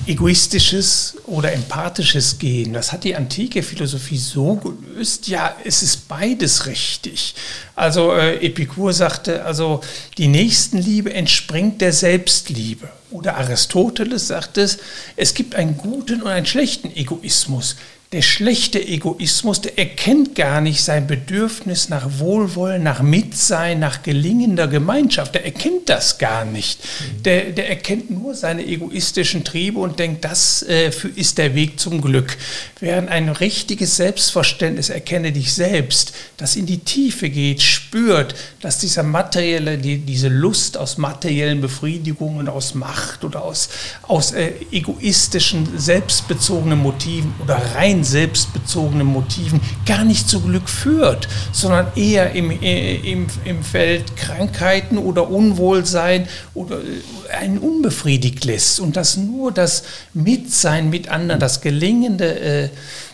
egoistisches 0.10 1.17
oder 1.27 1.53
empathisches 1.53 2.39
Gehen. 2.39 2.73
Das 2.73 2.91
hat 2.91 3.03
die 3.03 3.15
antike 3.15 3.62
Philosophie 3.62 4.17
so 4.17 4.55
gelöst. 4.55 5.27
Ja, 5.27 5.55
es 5.63 5.84
ist 5.84 6.08
beides 6.08 6.65
richtig. 6.65 7.36
Also 7.75 8.13
äh, 8.13 8.43
Epikur 8.43 8.91
sagte, 8.91 9.45
also 9.45 9.82
die 10.17 10.27
Nächstenliebe 10.27 11.13
entspringt 11.13 11.82
der 11.82 11.93
Selbstliebe. 11.93 12.89
Oder 13.12 13.38
Aristoteles 13.38 14.27
sagte 14.27 14.62
es, 14.62 14.79
es 15.15 15.34
gibt 15.34 15.55
einen 15.55 15.77
guten 15.77 16.21
und 16.23 16.27
einen 16.27 16.45
schlechten 16.45 16.95
Egoismus. 16.95 17.75
Der 18.12 18.24
schlechte 18.24 18.84
Egoismus, 18.84 19.62
der 19.62 19.78
erkennt 19.78 20.34
gar 20.34 20.62
nicht 20.62 20.84
sein 20.84 21.06
Bedürfnis 21.06 21.89
nach 21.89 22.17
Wohlwollen, 22.17 22.82
nach 22.82 23.04
Mitsein, 23.04 23.78
nach 23.78 24.02
gelingender 24.02 24.67
Gemeinschaft. 24.67 25.36
Der 25.36 25.45
erkennt 25.45 25.89
das 25.89 26.17
gar 26.17 26.43
nicht. 26.43 26.80
Der, 27.24 27.52
der 27.52 27.69
erkennt 27.69 28.10
nur 28.10 28.34
seine 28.34 28.65
egoistischen 28.65 29.43
Triebe 29.43 29.78
und 29.78 30.00
denkt, 30.00 30.26
das 30.26 30.63
äh, 30.63 30.91
ist 31.13 31.38
der 31.38 31.54
Weg 31.54 31.80
zum 31.80 32.02
Glück. 32.02 32.36
Während 32.80 33.10
ein 33.10 33.30
richtiges 33.30 33.98
Selbstverständnis, 33.98 34.89
erkenne 34.89 35.32
dich 35.32 35.54
selbst, 35.54 36.13
das 36.38 36.56
in 36.56 36.65
die 36.65 36.80
Tiefe 36.80 37.30
geht, 37.30 37.62
spürt, 37.62 38.34
dass 38.60 38.80
dieser 38.80 39.04
materielle, 39.04 39.78
die, 39.78 40.00
diese 40.00 40.30
Lust 40.30 40.80
aus 40.80 40.98
materiellen 40.98 41.62
Befriedigungen, 41.62 42.50
aus 42.50 42.74
Macht 42.74 43.24
oder 43.24 43.43
aus, 43.43 43.69
aus 44.08 44.32
äh, 44.32 44.54
egoistischen, 44.72 45.78
selbstbezogenen 45.78 46.80
Motiven 46.80 47.36
oder 47.43 47.62
rein 47.76 47.98
rein 47.99 48.03
selbstbezogenen 48.03 49.07
Motiven 49.07 49.59
gar 49.85 50.03
nicht 50.03 50.29
zu 50.29 50.41
Glück 50.41 50.69
führt, 50.69 51.27
sondern 51.51 51.88
eher 51.95 52.31
im, 52.31 52.51
äh, 52.51 52.95
im, 52.95 53.27
im 53.45 53.63
Feld 53.63 54.15
Krankheiten 54.15 54.97
oder 54.97 55.29
Unwohlsein 55.29 56.27
oder 56.53 56.77
äh, 56.77 57.33
einen 57.33 57.59
unbefriedigt 57.59 58.45
lässt. 58.45 58.79
Und 58.79 58.95
dass 58.95 59.17
nur 59.17 59.51
das 59.51 59.83
Mitsein 60.13 60.89
mit 60.89 61.09
anderen, 61.09 61.39
das 61.39 61.62
gelingende, 61.62 62.39
äh, 62.39 62.69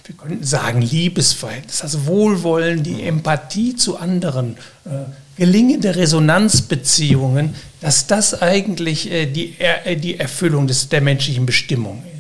wir 0.06 0.16
könnten 0.16 0.44
sagen, 0.44 0.82
Liebesverhältnis, 0.82 1.80
das 1.80 2.06
Wohlwollen, 2.06 2.84
die 2.84 3.04
Empathie 3.04 3.76
zu 3.76 3.98
anderen, 3.98 4.58
äh, 4.86 4.90
gelingende 5.38 5.96
Resonanzbeziehungen, 5.96 7.56
dass 7.82 8.08
das 8.08 8.42
eigentlich 8.42 9.12
äh, 9.12 9.26
die, 9.26 9.56
äh, 9.60 9.96
die 9.96 10.20
Erfüllung 10.20 10.68
des, 10.68 10.90
der 10.90 11.02
menschlichen 11.02 11.46
Bestimmung 11.46 12.04
ist. 12.08 12.15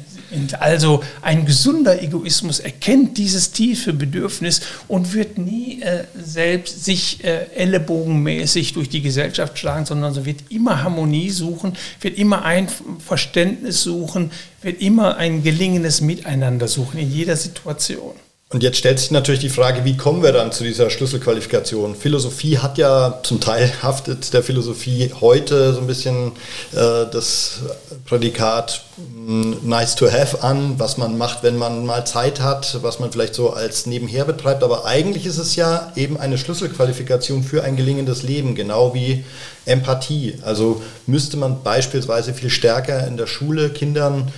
Also 0.59 1.03
ein 1.21 1.45
gesunder 1.45 2.01
Egoismus 2.01 2.59
erkennt 2.59 3.17
dieses 3.17 3.51
tiefe 3.51 3.93
Bedürfnis 3.93 4.61
und 4.87 5.13
wird 5.13 5.37
nie 5.37 5.81
äh, 5.81 6.03
selbst 6.15 6.85
sich 6.85 7.23
äh, 7.23 7.47
ellenbogenmäßig 7.55 8.73
durch 8.73 8.89
die 8.89 9.01
Gesellschaft 9.01 9.57
schlagen, 9.57 9.85
sondern 9.85 10.13
so 10.13 10.25
wird 10.25 10.39
immer 10.49 10.83
Harmonie 10.83 11.29
suchen, 11.29 11.73
wird 12.01 12.17
immer 12.17 12.43
ein 12.43 12.67
Verständnis 12.99 13.83
suchen, 13.83 14.31
wird 14.61 14.81
immer 14.81 15.17
ein 15.17 15.43
gelingendes 15.43 16.01
Miteinander 16.01 16.67
suchen 16.67 16.99
in 16.99 17.11
jeder 17.11 17.35
Situation. 17.35 18.13
Und 18.49 18.61
jetzt 18.61 18.77
stellt 18.77 18.99
sich 18.99 19.09
natürlich 19.09 19.41
die 19.41 19.49
Frage, 19.49 19.85
wie 19.85 19.97
kommen 19.97 20.21
wir 20.21 20.31
dann 20.31 20.51
zu 20.51 20.63
dieser 20.63 20.91
Schlüsselqualifikation? 20.91 21.95
Philosophie 21.95 22.59
hat 22.59 22.77
ja 22.77 23.19
zum 23.23 23.41
Teil 23.41 23.73
haftet 23.81 24.31
der 24.33 24.43
Philosophie 24.43 25.11
heute 25.19 25.73
so 25.73 25.79
ein 25.79 25.87
bisschen 25.87 26.27
äh, 26.71 27.07
das 27.11 27.61
Prädikat 28.05 28.85
mm, 28.97 29.53
nice 29.63 29.95
to 29.95 30.11
have 30.11 30.43
an, 30.43 30.75
was 30.77 30.97
man 30.97 31.17
macht, 31.17 31.41
wenn 31.41 31.57
man 31.57 31.87
mal 31.87 32.05
Zeit 32.05 32.39
hat, 32.39 32.83
was 32.83 32.99
man 32.99 33.11
vielleicht 33.11 33.33
so 33.33 33.49
als 33.49 33.87
nebenher 33.87 34.25
betreibt. 34.25 34.61
Aber 34.61 34.85
eigentlich 34.85 35.25
ist 35.25 35.39
es 35.39 35.55
ja 35.55 35.91
eben 35.95 36.19
eine 36.19 36.37
Schlüsselqualifikation 36.37 37.41
für 37.41 37.63
ein 37.63 37.75
gelingendes 37.75 38.21
Leben, 38.21 38.53
genau 38.53 38.93
wie 38.93 39.25
Empathie. 39.65 40.35
Also 40.43 40.83
müsste 41.07 41.37
man 41.37 41.63
beispielsweise 41.63 42.35
viel 42.35 42.51
stärker 42.51 43.07
in 43.07 43.17
der 43.17 43.25
Schule 43.25 43.71
Kindern 43.71 44.31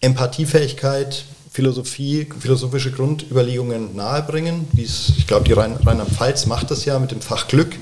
Empathiefähigkeit, 0.00 1.24
Philosophie, 1.54 2.26
philosophische 2.40 2.90
Grundüberlegungen 2.90 3.94
nahebringen. 3.94 4.66
Dies, 4.72 5.12
ich 5.16 5.28
glaube, 5.28 5.44
die 5.44 5.52
Rheinland-Pfalz 5.52 6.46
macht 6.46 6.72
das 6.72 6.84
ja 6.84 6.98
mit 6.98 7.12
dem 7.12 7.20
Fach 7.20 7.46
Glück, 7.46 7.76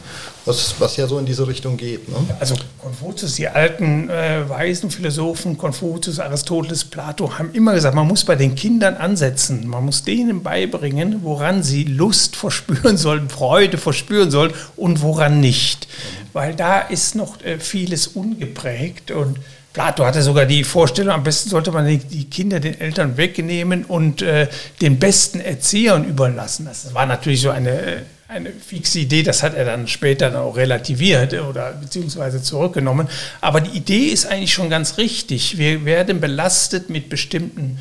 was, 0.44 0.74
was 0.78 0.98
ja 0.98 1.06
so 1.06 1.18
in 1.18 1.24
diese 1.24 1.48
Richtung 1.48 1.78
geht. 1.78 2.06
Ne? 2.06 2.16
Also 2.38 2.54
Konfuzius, 2.82 3.37
die 3.37 3.48
alten 3.48 4.11
äh, 4.11 4.46
weisen 4.46 4.90
Philosophen, 4.90 5.56
Konfuzius, 5.56 6.18
Aristoteles, 6.18 6.85
Plato, 6.85 7.38
haben 7.38 7.48
immer 7.54 7.72
gesagt, 7.72 7.94
man 7.94 8.06
muss 8.06 8.26
bei 8.26 8.37
den 8.37 8.54
Kindern 8.56 8.96
ansetzen. 8.96 9.66
Man 9.66 9.87
muss 9.87 10.04
denen 10.04 10.42
beibringen, 10.42 11.20
woran 11.22 11.62
sie 11.62 11.85
Lust 11.85 12.37
verspüren 12.37 12.98
sollen, 12.98 13.30
Freude 13.30 13.78
verspüren 13.78 14.30
sollen 14.30 14.52
und 14.76 15.00
woran 15.00 15.40
nicht. 15.40 15.88
Weil 16.35 16.54
da 16.54 16.78
ist 16.78 17.14
noch 17.14 17.42
äh, 17.42 17.58
vieles 17.58 18.06
ungeprägt 18.06 19.12
und 19.12 19.38
Plato 19.72 20.04
hatte 20.04 20.22
sogar 20.22 20.44
die 20.44 20.64
Vorstellung, 20.64 21.14
am 21.14 21.22
besten 21.22 21.48
sollte 21.48 21.72
man 21.72 21.87
die 21.87 22.24
Kinder 22.24 22.61
den 22.61 22.78
Eltern 22.78 23.16
wegnehmen 23.16 23.85
und 23.85 24.20
äh, 24.20 24.48
den 24.80 24.98
besten 24.98 25.40
Erziehern 25.40 26.04
überlassen. 26.04 26.66
Das 26.66 26.92
war 26.92 27.06
natürlich 27.06 27.40
so 27.40 27.50
eine, 27.50 28.02
eine 28.28 28.50
fixe 28.50 28.98
Idee, 28.98 29.22
das 29.22 29.42
hat 29.42 29.54
er 29.54 29.64
dann 29.64 29.88
später 29.88 30.38
auch 30.42 30.56
relativiert 30.56 31.32
oder 31.35 31.72
beziehungsweise 31.72 32.42
zurückgenommen. 32.42 33.08
Aber 33.40 33.62
die 33.62 33.76
Idee 33.76 34.08
ist 34.08 34.26
eigentlich 34.26 34.52
schon 34.52 34.68
ganz 34.68 34.98
richtig. 34.98 35.56
Wir 35.56 35.87
werden 35.87 36.20
belastet 36.20 36.90
mit 36.90 37.08
bestimmten 37.08 37.78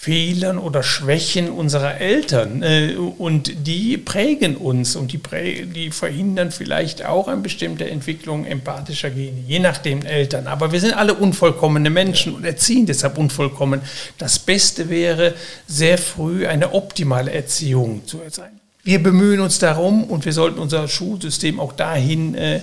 Fehlern 0.00 0.58
oder 0.58 0.84
Schwächen 0.84 1.50
unserer 1.50 2.00
Eltern 2.00 2.62
äh, 2.62 2.94
und 2.94 3.66
die 3.66 3.96
prägen 3.96 4.56
uns 4.56 4.94
und 4.94 5.12
die, 5.12 5.18
prägen, 5.18 5.72
die 5.72 5.90
verhindern 5.90 6.52
vielleicht 6.52 7.04
auch 7.04 7.26
eine 7.26 7.40
bestimmte 7.40 7.90
Entwicklung 7.90 8.44
empathischer 8.44 9.10
Gene, 9.10 9.42
je 9.44 9.58
nach 9.58 9.78
den 9.78 10.06
Eltern. 10.06 10.46
Aber 10.46 10.70
wir 10.70 10.78
sind 10.78 10.92
alle 10.92 11.14
unvollkommene 11.14 11.90
Menschen 11.90 12.36
und 12.36 12.44
erziehen 12.44 12.86
deshalb 12.86 13.18
unvollkommen. 13.18 13.80
Das 14.18 14.38
Beste 14.38 14.88
wäre, 14.88 15.34
sehr 15.66 15.98
früh 15.98 16.46
eine 16.46 16.74
optimale 16.74 17.32
Erziehung 17.32 18.06
zu 18.06 18.20
sein. 18.30 18.60
Wir 18.84 19.02
bemühen 19.02 19.40
uns 19.40 19.58
darum 19.58 20.04
und 20.04 20.24
wir 20.24 20.32
sollten 20.32 20.60
unser 20.60 20.86
Schulsystem 20.86 21.58
auch 21.58 21.72
dahin 21.72 22.36
äh, 22.36 22.60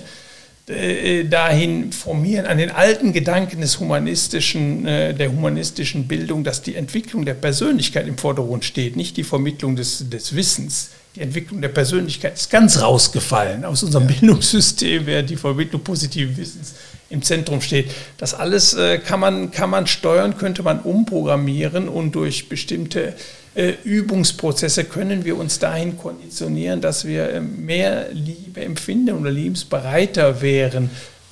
äh, 0.68 1.24
dahin 1.24 1.92
formieren, 1.92 2.44
an 2.46 2.58
den 2.58 2.70
alten 2.70 3.12
Gedanken 3.12 3.60
des 3.60 3.78
humanistischen, 3.78 4.84
äh, 4.84 5.14
der 5.14 5.30
humanistischen 5.30 6.08
Bildung, 6.08 6.42
dass 6.42 6.62
die 6.62 6.74
Entwicklung 6.74 7.24
der 7.24 7.34
Persönlichkeit 7.34 8.08
im 8.08 8.18
Vordergrund 8.18 8.64
steht, 8.64 8.96
nicht 8.96 9.16
die 9.16 9.22
Vermittlung 9.22 9.76
des, 9.76 10.10
des 10.10 10.34
Wissens. 10.34 10.90
Die 11.14 11.20
Entwicklung 11.20 11.62
der 11.62 11.68
Persönlichkeit 11.68 12.34
ist 12.34 12.50
ganz 12.50 12.82
rausgefallen 12.82 13.64
aus 13.64 13.84
unserem 13.84 14.08
ja. 14.08 14.16
Bildungssystem, 14.16 15.06
während 15.06 15.30
die 15.30 15.36
Vermittlung 15.36 15.82
positiven 15.82 16.36
Wissens 16.36 16.74
im 17.10 17.22
Zentrum 17.22 17.60
steht. 17.60 17.90
Das 18.18 18.34
alles 18.34 18.74
äh, 18.74 18.98
kann, 18.98 19.20
man, 19.20 19.52
kann 19.52 19.70
man 19.70 19.86
steuern, 19.86 20.36
könnte 20.36 20.64
man 20.64 20.80
umprogrammieren 20.80 21.88
und 21.88 22.12
durch 22.16 22.48
bestimmte 22.48 23.10
äh, 23.10 23.14
Übungsprozesse 23.56 24.84
können 24.84 25.24
wir 25.24 25.38
uns 25.38 25.58
dahin 25.58 25.96
konditionieren, 25.96 26.82
dass 26.82 27.06
wir 27.06 27.30
äh, 27.30 27.40
mehr 27.40 28.08
Liebe 28.12 28.60
empfinden 28.60 29.18
oder 29.18 29.30
liebensbereiter 29.30 30.42
wären, 30.42 30.90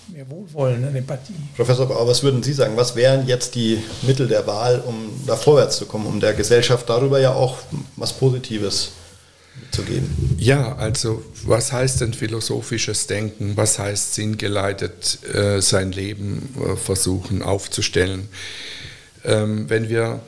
mehr 0.09 0.29
Wohlwollen 0.31 0.89
und 0.89 0.97
Empathie. 0.97 1.35
Professor 1.55 1.87
Bauer, 1.87 2.09
was 2.09 2.23
würden 2.23 2.43
Sie 2.43 2.55
sagen? 2.55 2.77
Was 2.77 2.97
wären 2.97 3.27
jetzt 3.27 3.55
die 3.55 3.79
Mittel 4.03 4.27
der 4.27 4.47
Wahl, 4.47 4.83
um 4.87 5.11
da 5.27 5.37
vorwärts 5.37 5.77
zu 5.77 5.87
kommen, 5.87 6.07
um 6.07 6.19
der 6.19 6.33
Gesellschaft 6.33 6.89
darüber 6.89 7.21
ja 7.21 7.35
auch 7.35 7.59
was 7.97 8.15
Positives 8.15 8.93
zu 9.71 9.83
geben? 9.83 10.37
Ja, 10.39 10.77
also 10.77 11.23
was 11.45 11.73
heißt 11.73 12.01
denn 12.01 12.15
philosophisches 12.15 13.07
Denken? 13.07 13.53
Was 13.57 13.79
heißt 13.79 14.15
sinngeleitet 14.15 15.19
äh, 15.35 15.61
sein 15.61 15.93
Leben 15.93 16.55
äh, 16.59 16.77
versuchen 16.77 17.43
aufzustellen? 17.43 18.29
Ähm, 19.25 19.69
wenn 19.69 19.89
wir 19.89 20.21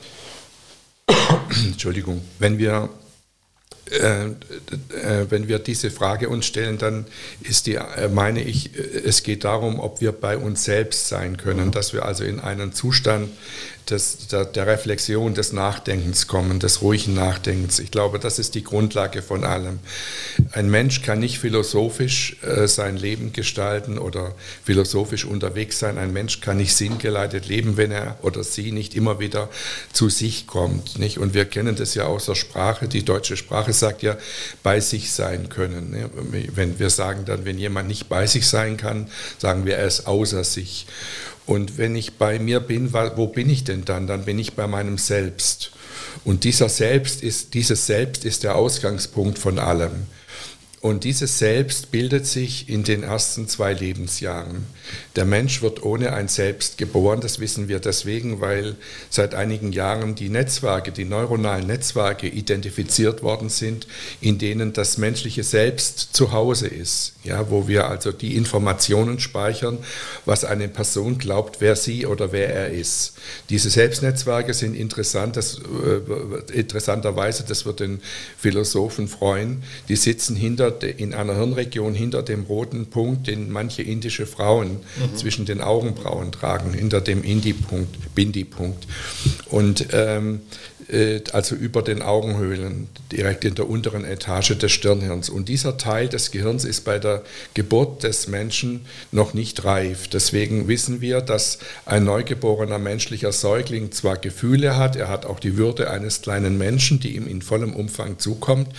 Entschuldigung, 1.65 2.21
wenn 2.39 2.57
wir 2.57 2.89
äh, 3.89 4.25
äh, 4.25 4.31
wenn 5.29 5.47
wir 5.47 5.59
diese 5.59 5.91
Frage 5.91 6.27
uns 6.27 6.45
stellen, 6.45 6.77
dann 6.77 7.05
ist 7.41 7.67
die, 7.67 7.75
äh, 7.75 8.09
meine 8.09 8.41
ich, 8.41 8.71
es 8.75 9.23
geht 9.23 9.45
darum, 9.45 9.79
ob 9.79 10.01
wir 10.01 10.11
bei 10.11 10.37
uns 10.37 10.65
selbst 10.65 11.07
sein 11.07 11.37
können, 11.37 11.67
mhm. 11.67 11.71
dass 11.71 11.93
wir 11.93 12.03
also 12.03 12.23
in 12.25 12.39
einen 12.39 12.73
Zustand 12.73 13.29
des, 13.89 14.27
der, 14.27 14.45
der, 14.45 14.67
Reflexion, 14.67 15.33
des 15.33 15.53
Nachdenkens 15.53 16.27
kommen, 16.27 16.59
des 16.59 16.81
ruhigen 16.81 17.13
Nachdenkens. 17.13 17.79
Ich 17.79 17.91
glaube, 17.91 18.19
das 18.19 18.39
ist 18.39 18.55
die 18.55 18.63
Grundlage 18.63 19.21
von 19.21 19.43
allem. 19.43 19.79
Ein 20.51 20.69
Mensch 20.69 21.01
kann 21.01 21.19
nicht 21.19 21.39
philosophisch 21.39 22.37
äh, 22.43 22.67
sein 22.67 22.97
Leben 22.97 23.33
gestalten 23.33 23.97
oder 23.97 24.33
philosophisch 24.63 25.25
unterwegs 25.25 25.79
sein. 25.79 25.97
Ein 25.97 26.13
Mensch 26.13 26.41
kann 26.41 26.57
nicht 26.57 26.75
sinngeleitet 26.75 27.47
leben, 27.47 27.77
wenn 27.77 27.91
er 27.91 28.17
oder 28.21 28.43
sie 28.43 28.71
nicht 28.71 28.95
immer 28.95 29.19
wieder 29.19 29.49
zu 29.93 30.09
sich 30.09 30.47
kommt. 30.47 30.99
Nicht? 30.99 31.17
Und 31.17 31.33
wir 31.33 31.45
kennen 31.45 31.75
das 31.75 31.95
ja 31.95 32.05
aus 32.05 32.25
der 32.25 32.35
Sprache. 32.35 32.87
Die 32.87 33.03
deutsche 33.03 33.37
Sprache 33.37 33.73
sagt 33.73 34.03
ja, 34.03 34.17
bei 34.63 34.79
sich 34.79 35.11
sein 35.11 35.49
können. 35.49 35.91
Ne? 35.91 36.09
Wenn 36.53 36.79
wir 36.79 36.89
sagen 36.89 37.25
dann, 37.25 37.45
wenn 37.45 37.57
jemand 37.57 37.87
nicht 37.87 38.09
bei 38.09 38.27
sich 38.27 38.47
sein 38.47 38.77
kann, 38.77 39.09
sagen 39.37 39.65
wir, 39.65 39.77
er 39.77 39.87
ist 39.87 40.07
außer 40.07 40.43
sich. 40.43 40.87
Und 41.47 41.77
wenn 41.77 41.95
ich 41.95 42.17
bei 42.17 42.39
mir 42.39 42.59
bin, 42.59 42.93
wo 42.93 43.27
bin 43.27 43.49
ich 43.49 43.63
denn 43.63 43.85
dann? 43.85 44.05
Dann 44.05 44.25
bin 44.25 44.37
ich 44.37 44.53
bei 44.53 44.67
meinem 44.67 44.97
Selbst. 44.97 45.71
Und 46.25 46.43
dieser 46.43 46.69
Selbst 46.69 47.23
ist, 47.23 47.53
dieses 47.53 47.87
Selbst 47.87 48.25
ist 48.25 48.43
der 48.43 48.55
Ausgangspunkt 48.55 49.39
von 49.39 49.57
allem. 49.57 50.07
Und 50.79 51.05
dieses 51.05 51.39
Selbst 51.39 51.89
bildet 51.91 52.27
sich 52.27 52.69
in 52.69 52.83
den 52.83 53.01
ersten 53.01 53.47
zwei 53.47 53.73
Lebensjahren. 53.73 54.67
Der 55.15 55.25
Mensch 55.25 55.61
wird 55.61 55.83
ohne 55.83 56.13
ein 56.13 56.27
Selbst 56.27 56.77
geboren, 56.77 57.19
das 57.19 57.39
wissen 57.39 57.67
wir 57.67 57.79
deswegen, 57.79 58.41
weil 58.41 58.75
seit 59.09 59.33
einigen 59.33 59.71
Jahren 59.71 60.13
die 60.13 60.29
Netzwerke, 60.29 60.91
die 60.91 61.05
neuronalen 61.05 61.65
Netzwerke 61.65 62.27
identifiziert 62.27 63.23
worden 63.23 63.49
sind, 63.49 63.87
in 64.21 64.37
denen 64.37 64.73
das 64.73 64.99
menschliche 64.99 65.43
Selbst 65.43 66.09
zu 66.13 66.31
Hause 66.31 66.67
ist, 66.67 67.13
ja, 67.27 67.49
wo 67.51 67.67
wir 67.67 67.87
also 67.87 68.11
die 68.11 68.35
Informationen 68.35 69.19
speichern, 69.19 69.77
was 70.25 70.45
eine 70.45 70.67
Person 70.67 71.17
glaubt, 71.17 71.57
wer 71.59 71.75
sie 71.75 72.05
oder 72.05 72.31
wer 72.31 72.53
er 72.53 72.69
ist. 72.69 73.13
Diese 73.49 73.69
Selbstnetzwerke 73.69 74.53
sind 74.53 74.75
interessant, 74.75 75.35
das, 75.35 75.59
äh, 75.59 76.57
interessanterweise, 76.57 77.43
das 77.47 77.65
wird 77.65 77.81
den 77.81 77.99
Philosophen 78.37 79.07
freuen, 79.07 79.63
die 79.89 79.95
sitzen 79.95 80.35
hinter 80.35 80.81
in 80.81 81.13
einer 81.13 81.35
Hirnregion 81.35 81.93
hinter 81.93 82.23
dem 82.23 82.43
roten 82.43 82.87
Punkt, 82.87 83.27
den 83.27 83.51
manche 83.51 83.83
indische 83.83 84.25
Frauen 84.25 84.71
mhm. 84.71 85.15
zwischen 85.15 85.45
den 85.45 85.61
Augenbrauen 85.61 86.31
tragen, 86.31 86.73
hinter 86.73 87.01
dem 87.01 87.23
Indi-Punkt, 87.23 88.15
Bindi-Punkt. 88.15 88.87
Und 89.49 89.87
ähm, 89.91 90.41
äh, 90.76 90.76
also 91.33 91.55
über 91.55 91.81
den 91.81 92.01
Augenhöhlen, 92.01 92.87
direkt 93.11 93.43
in 93.43 93.55
der 93.55 93.69
unteren 93.69 94.05
Etage 94.05 94.57
des 94.57 94.71
Stirnhirns. 94.71 95.29
Und 95.29 95.49
dieser 95.49 95.77
Teil 95.77 96.07
des 96.07 96.31
Gehirns 96.31 96.63
ist 96.63 96.85
bei 96.85 96.97
der 96.97 97.23
Geburt 97.53 98.03
des 98.03 98.27
Menschen 98.27 98.85
noch 99.11 99.33
nicht 99.33 99.65
reif. 99.65 100.07
Deswegen 100.07 100.69
wissen 100.69 101.01
wir, 101.01 101.19
dass 101.19 101.59
ein 101.85 102.05
neugeborener 102.05 102.79
menschlicher 102.79 103.33
Säugling 103.33 103.91
zwar 103.91 104.17
Gefühle 104.17 104.77
hat, 104.77 104.95
er 104.95 105.09
hat 105.09 105.25
auch 105.25 105.41
die 105.41 105.57
Würde 105.57 105.91
eines 105.91 106.21
kleinen 106.21 106.57
Menschen, 106.57 107.01
die 107.01 107.17
ihm 107.17 107.27
in 107.27 107.41
vollem 107.41 107.75
Umfang 107.75 108.17
zukommt, 108.17 108.69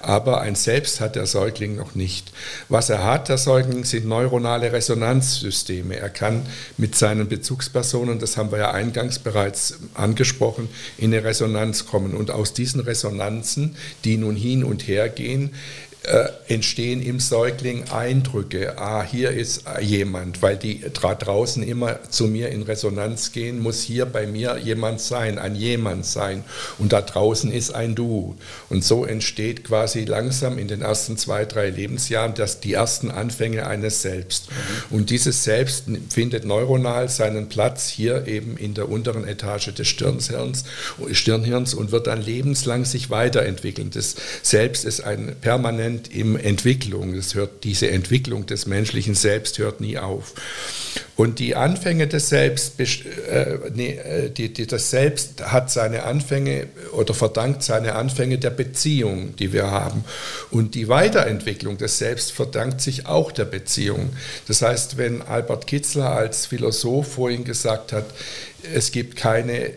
aber 0.00 0.42
ein 0.42 0.54
Selbst 0.54 1.00
hat 1.00 1.16
der 1.16 1.26
Säugling 1.26 1.74
noch 1.74 1.96
nicht. 1.96 2.30
Was 2.68 2.90
er 2.90 3.02
hat, 3.02 3.28
der 3.28 3.38
Säugling, 3.38 3.84
sind 3.84 4.06
neuronale 4.06 4.72
Resonanzsysteme. 4.72 5.96
Er 5.96 6.10
kann 6.10 6.46
mit 6.76 6.94
seinen 6.94 7.26
Bezugspersonen, 7.26 8.20
das 8.20 8.36
haben 8.36 8.52
wir 8.52 8.58
ja 8.58 8.70
eingangs 8.70 9.18
bereits 9.18 9.78
angesprochen, 9.94 10.68
in 10.96 11.12
eine 11.12 11.24
Resonanz 11.24 11.55
Resonanz 11.56 11.86
kommen. 11.86 12.14
Und 12.14 12.30
aus 12.30 12.52
diesen 12.52 12.80
Resonanzen, 12.80 13.76
die 14.04 14.16
nun 14.16 14.36
hin 14.36 14.62
und 14.62 14.86
her 14.86 15.08
gehen, 15.08 15.54
äh, 16.06 16.28
entstehen 16.48 17.02
im 17.02 17.18
Säugling 17.18 17.90
Eindrücke, 17.90 18.78
ah, 18.78 19.02
hier 19.02 19.30
ist 19.30 19.64
jemand, 19.80 20.40
weil 20.40 20.56
die 20.56 20.80
draußen 20.92 21.62
immer 21.62 21.98
zu 22.10 22.28
mir 22.28 22.50
in 22.50 22.62
Resonanz 22.62 23.32
gehen, 23.32 23.60
muss 23.60 23.82
hier 23.82 24.06
bei 24.06 24.26
mir 24.26 24.56
jemand 24.58 25.00
sein, 25.00 25.38
ein 25.38 25.56
jemand 25.56 26.06
sein 26.06 26.44
und 26.78 26.92
da 26.92 27.02
draußen 27.02 27.50
ist 27.50 27.74
ein 27.74 27.96
Du. 27.96 28.36
Und 28.68 28.84
so 28.84 29.04
entsteht 29.04 29.64
quasi 29.64 30.04
langsam 30.04 30.58
in 30.58 30.68
den 30.68 30.82
ersten 30.82 31.16
zwei, 31.16 31.44
drei 31.44 31.70
Lebensjahren 31.70 32.34
das, 32.34 32.60
die 32.60 32.74
ersten 32.74 33.10
Anfänge 33.10 33.66
eines 33.66 34.02
Selbst. 34.02 34.48
Mhm. 34.50 34.96
Und 34.96 35.10
dieses 35.10 35.42
Selbst 35.42 35.86
findet 36.10 36.44
neuronal 36.44 37.08
seinen 37.08 37.48
Platz 37.48 37.88
hier 37.88 38.28
eben 38.28 38.56
in 38.56 38.74
der 38.74 38.88
unteren 38.88 39.26
Etage 39.26 39.74
des 39.74 39.88
Stirnhirns, 39.88 40.64
Stirnhirns 41.10 41.74
und 41.74 41.90
wird 41.90 42.06
dann 42.06 42.22
lebenslang 42.22 42.84
sich 42.84 43.10
weiterentwickeln. 43.10 43.90
Das 43.90 44.14
Selbst 44.42 44.84
ist 44.84 45.00
ein 45.00 45.34
permanent 45.40 45.95
permanent 45.96 46.08
in 46.08 46.38
Entwicklung. 46.38 47.14
Das 47.14 47.34
hört, 47.34 47.64
diese 47.64 47.90
Entwicklung 47.90 48.46
des 48.46 48.66
menschlichen 48.66 49.14
Selbst 49.14 49.58
hört 49.58 49.80
nie 49.80 49.98
auf. 49.98 50.34
Und 51.16 51.38
die 51.38 51.54
Anfänge 51.54 52.06
des 52.06 52.28
Selbst, 52.28 52.78
äh, 52.78 53.58
nee, 53.74 53.92
äh, 53.92 54.30
die, 54.30 54.52
die, 54.52 54.66
das 54.66 54.90
Selbst 54.90 55.42
hat 55.42 55.70
seine 55.70 56.04
Anfänge 56.04 56.66
oder 56.92 57.14
verdankt 57.14 57.62
seine 57.62 57.94
Anfänge 57.94 58.38
der 58.38 58.50
Beziehung, 58.50 59.34
die 59.36 59.52
wir 59.52 59.70
haben. 59.70 60.04
Und 60.50 60.74
die 60.74 60.88
Weiterentwicklung 60.88 61.78
des 61.78 61.98
Selbst 61.98 62.32
verdankt 62.32 62.80
sich 62.80 63.06
auch 63.06 63.32
der 63.32 63.46
Beziehung. 63.46 64.10
Das 64.46 64.62
heißt, 64.62 64.98
wenn 64.98 65.22
Albert 65.22 65.66
Kitzler 65.66 66.10
als 66.10 66.46
Philosoph 66.46 67.14
vorhin 67.14 67.44
gesagt 67.44 67.92
hat, 67.92 68.06
es 68.74 68.92
gibt 68.92 69.16
keine 69.16 69.66
äh, 69.66 69.72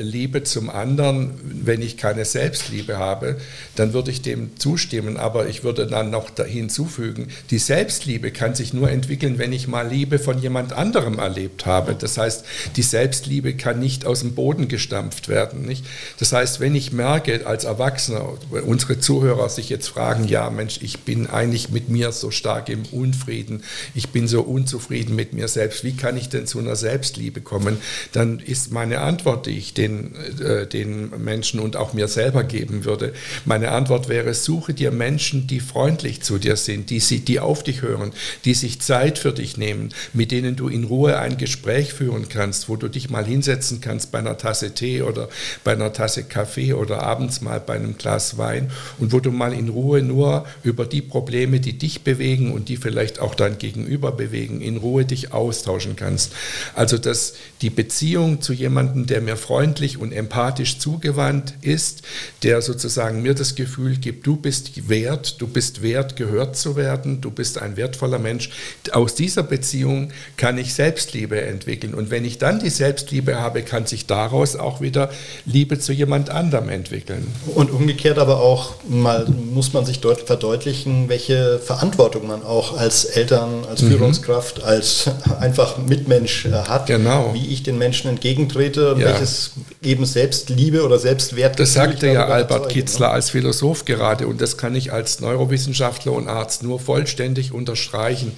Liebe 0.00 0.42
zum 0.42 0.70
anderen, 0.70 1.38
wenn 1.42 1.82
ich 1.82 1.96
keine 1.96 2.24
Selbstliebe 2.24 2.98
habe, 2.98 3.36
dann 3.76 3.92
würde 3.92 4.10
ich 4.10 4.22
dem 4.22 4.56
zustimmen. 4.58 5.16
Aber 5.16 5.48
ich 5.48 5.64
würde 5.64 5.86
dann 5.86 6.10
noch 6.10 6.30
hinzufügen, 6.44 7.28
die 7.50 7.58
Selbstliebe 7.58 8.30
kann 8.30 8.54
sich 8.54 8.72
nur 8.72 8.90
entwickeln, 8.90 9.38
wenn 9.38 9.52
ich 9.52 9.68
mal 9.68 9.88
Liebe 9.88 10.18
von 10.18 10.38
jemand 10.40 10.72
anderem 10.72 11.18
erlebt 11.18 11.66
habe. 11.66 11.94
Das 11.94 12.18
heißt, 12.18 12.44
die 12.76 12.82
Selbstliebe 12.82 13.54
kann 13.54 13.78
nicht 13.78 14.06
aus 14.06 14.20
dem 14.20 14.34
Boden 14.34 14.68
gestampft 14.68 15.28
werden. 15.28 15.62
Nicht? 15.62 15.84
Das 16.18 16.32
heißt, 16.32 16.60
wenn 16.60 16.74
ich 16.74 16.92
merke 16.92 17.46
als 17.46 17.64
Erwachsener, 17.64 18.38
unsere 18.66 18.98
Zuhörer 18.98 19.48
sich 19.48 19.68
jetzt 19.68 19.88
fragen, 19.88 20.26
ja 20.26 20.50
Mensch, 20.50 20.78
ich 20.82 21.00
bin 21.00 21.26
eigentlich 21.26 21.70
mit 21.70 21.88
mir 21.88 22.12
so 22.12 22.30
stark 22.30 22.68
im 22.68 22.82
Unfrieden, 22.90 23.62
ich 23.94 24.10
bin 24.10 24.28
so 24.28 24.42
unzufrieden 24.42 25.14
mit 25.16 25.32
mir 25.32 25.48
selbst, 25.48 25.84
wie 25.84 25.96
kann 25.96 26.16
ich 26.16 26.28
denn 26.28 26.46
zu 26.46 26.58
einer 26.58 26.76
Selbstliebe 26.76 27.40
kommen? 27.40 27.78
Dann 28.12 28.38
ist 28.38 28.72
meine 28.72 29.00
Antwort, 29.00 29.46
die 29.46 29.58
ich 29.58 29.74
den, 29.74 30.14
äh, 30.40 30.66
den 30.66 31.10
Menschen 31.22 31.60
und 31.60 31.76
auch 31.76 31.92
mir 31.92 32.08
selber 32.08 32.44
geben 32.44 32.84
würde, 32.84 33.12
meine 33.44 33.70
Antwort 33.70 34.08
wäre, 34.08 34.34
suche 34.34 34.74
dir 34.74 34.90
Menschen, 34.90 35.46
die 35.46 35.60
freundlich 35.60 36.22
zu 36.22 36.38
dir 36.38 36.56
sind, 36.56 36.90
die, 36.90 37.00
sie, 37.00 37.20
die 37.20 37.40
auf 37.40 37.62
dich 37.62 37.82
hören, 37.82 38.12
die 38.44 38.54
sich 38.54 38.80
Zeit 38.80 39.18
für 39.18 39.32
dich 39.32 39.56
nehmen, 39.56 39.90
mit 40.12 40.30
denen 40.30 40.56
du 40.56 40.68
in 40.68 40.84
Ruhe 40.84 41.18
ein 41.18 41.36
Gespräch 41.36 41.92
führen 41.92 42.28
kannst, 42.28 42.68
wo 42.68 42.76
du 42.76 42.88
dich 42.88 43.10
mal 43.10 43.24
hinsetzen 43.24 43.80
kannst 43.80 44.12
bei 44.12 44.18
einer 44.18 44.38
Tasse 44.38 44.74
Tee 44.74 45.02
oder 45.02 45.28
bei 45.64 45.72
einer 45.72 45.92
Tasse 45.92 46.24
Kaffee 46.24 46.72
oder 46.72 47.02
abends 47.02 47.40
mal 47.40 47.60
bei 47.60 47.74
einem 47.74 47.96
Glas 47.98 48.38
Wein 48.38 48.70
und 48.98 49.12
wo 49.12 49.20
du 49.20 49.30
mal 49.30 49.52
in 49.52 49.68
Ruhe 49.68 50.02
nur 50.02 50.46
über 50.62 50.86
die 50.86 51.02
Probleme, 51.02 51.60
die 51.60 51.78
dich 51.78 52.02
bewegen 52.02 52.52
und 52.52 52.68
die 52.68 52.76
vielleicht 52.76 53.18
auch 53.20 53.34
dein 53.34 53.58
Gegenüber 53.58 54.12
bewegen, 54.12 54.60
in 54.60 54.76
Ruhe 54.76 55.04
dich 55.04 55.32
austauschen 55.32 55.96
kannst. 55.96 56.32
Also 56.74 56.98
dass 56.98 57.34
die 57.62 57.70
Beziehung 57.70 57.89
zu 57.90 58.52
jemandem, 58.52 59.06
der 59.06 59.20
mir 59.20 59.36
freundlich 59.36 59.98
und 59.98 60.12
empathisch 60.12 60.78
zugewandt 60.78 61.54
ist, 61.62 62.02
der 62.42 62.62
sozusagen 62.62 63.22
mir 63.22 63.34
das 63.34 63.54
Gefühl 63.54 63.96
gibt, 63.96 64.26
du 64.26 64.36
bist 64.36 64.88
wert, 64.88 65.40
du 65.40 65.46
bist 65.46 65.82
wert, 65.82 66.16
gehört 66.16 66.56
zu 66.56 66.76
werden, 66.76 67.20
du 67.20 67.30
bist 67.30 67.58
ein 67.58 67.76
wertvoller 67.76 68.18
Mensch. 68.18 68.50
Aus 68.92 69.14
dieser 69.14 69.42
Beziehung 69.42 70.12
kann 70.36 70.58
ich 70.58 70.74
Selbstliebe 70.74 71.40
entwickeln. 71.40 71.94
Und 71.94 72.10
wenn 72.10 72.24
ich 72.24 72.38
dann 72.38 72.60
die 72.60 72.70
Selbstliebe 72.70 73.40
habe, 73.40 73.62
kann 73.62 73.86
sich 73.86 74.06
daraus 74.06 74.56
auch 74.56 74.80
wieder 74.80 75.10
Liebe 75.44 75.78
zu 75.78 75.92
jemand 75.92 76.30
anderem 76.30 76.68
entwickeln. 76.68 77.26
Und 77.54 77.70
umgekehrt 77.70 78.18
aber 78.18 78.40
auch 78.40 78.74
mal 78.88 79.26
muss 79.26 79.72
man 79.72 79.84
sich 79.84 80.00
dort 80.00 80.22
verdeutlichen, 80.22 81.08
welche 81.08 81.58
Verantwortung 81.58 82.26
man 82.26 82.42
auch 82.42 82.76
als 82.76 83.04
Eltern, 83.04 83.64
als 83.68 83.82
mhm. 83.82 83.90
Führungskraft, 83.90 84.62
als 84.62 85.10
einfach 85.40 85.78
Mitmensch 85.78 86.46
äh, 86.46 86.52
hat. 86.52 86.86
Genau. 86.86 87.34
Wie 87.34 87.48
ich 87.48 87.62
den 87.70 87.78
Menschen 87.78 88.10
entgegentrete 88.10 88.94
und 88.94 89.00
ja. 89.00 89.08
welches 89.08 89.52
eben 89.82 90.04
Selbstliebe 90.04 90.84
oder 90.84 90.98
Selbstwert. 90.98 91.58
Das 91.58 91.72
sagte 91.72 92.08
ja 92.08 92.26
Albert 92.26 92.50
erzeugen, 92.50 92.74
Kitzler 92.74 93.08
ne? 93.08 93.14
als 93.14 93.30
Philosoph 93.30 93.84
gerade 93.84 94.26
und 94.26 94.40
das 94.40 94.56
kann 94.56 94.74
ich 94.74 94.92
als 94.92 95.20
Neurowissenschaftler 95.20 96.12
und 96.12 96.28
Arzt 96.28 96.62
nur 96.62 96.80
vollständig 96.80 97.52
unterstreichen. 97.52 98.32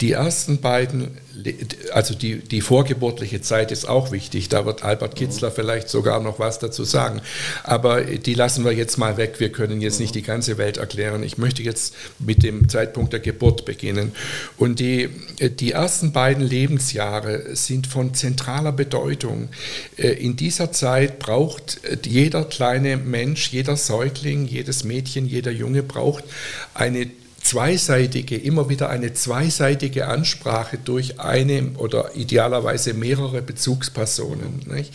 Die 0.00 0.12
ersten 0.12 0.60
beiden 0.60 1.18
also 1.92 2.14
die, 2.14 2.38
die 2.38 2.60
vorgeburtliche 2.60 3.40
Zeit 3.40 3.70
ist 3.70 3.88
auch 3.88 4.10
wichtig, 4.10 4.48
da 4.48 4.66
wird 4.66 4.82
Albert 4.82 5.14
Kitzler 5.16 5.50
vielleicht 5.50 5.88
sogar 5.88 6.20
noch 6.20 6.38
was 6.38 6.58
dazu 6.58 6.84
sagen. 6.84 7.20
Aber 7.62 8.02
die 8.02 8.34
lassen 8.34 8.64
wir 8.64 8.72
jetzt 8.72 8.98
mal 8.98 9.16
weg, 9.16 9.34
wir 9.38 9.52
können 9.52 9.80
jetzt 9.80 10.00
nicht 10.00 10.14
die 10.14 10.22
ganze 10.22 10.58
Welt 10.58 10.78
erklären. 10.78 11.22
Ich 11.22 11.38
möchte 11.38 11.62
jetzt 11.62 11.94
mit 12.18 12.42
dem 12.42 12.68
Zeitpunkt 12.68 13.12
der 13.12 13.20
Geburt 13.20 13.64
beginnen. 13.64 14.12
Und 14.56 14.80
die, 14.80 15.10
die 15.40 15.72
ersten 15.72 16.12
beiden 16.12 16.44
Lebensjahre 16.44 17.54
sind 17.54 17.86
von 17.86 18.14
zentraler 18.14 18.72
Bedeutung. 18.72 19.48
Äh, 19.96 20.08
in 20.08 20.36
dieser 20.36 20.72
Zeit 20.72 21.18
braucht 21.18 21.80
jeder 22.04 22.44
kleine 22.44 22.96
Mensch, 22.96 23.50
jeder 23.50 23.76
Säugling, 23.76 24.46
jedes 24.46 24.84
Mädchen, 24.84 25.26
jeder 25.26 25.52
Junge 25.52 25.82
braucht 25.82 26.24
eine 26.74 27.08
zweiseitige, 27.48 28.36
immer 28.36 28.68
wieder 28.68 28.90
eine 28.90 29.14
zweiseitige 29.14 30.06
Ansprache 30.06 30.76
durch 30.76 31.18
eine 31.18 31.70
oder 31.78 32.14
idealerweise 32.14 32.92
mehrere 32.92 33.40
Bezugspersonen. 33.40 34.60
Nicht? 34.66 34.92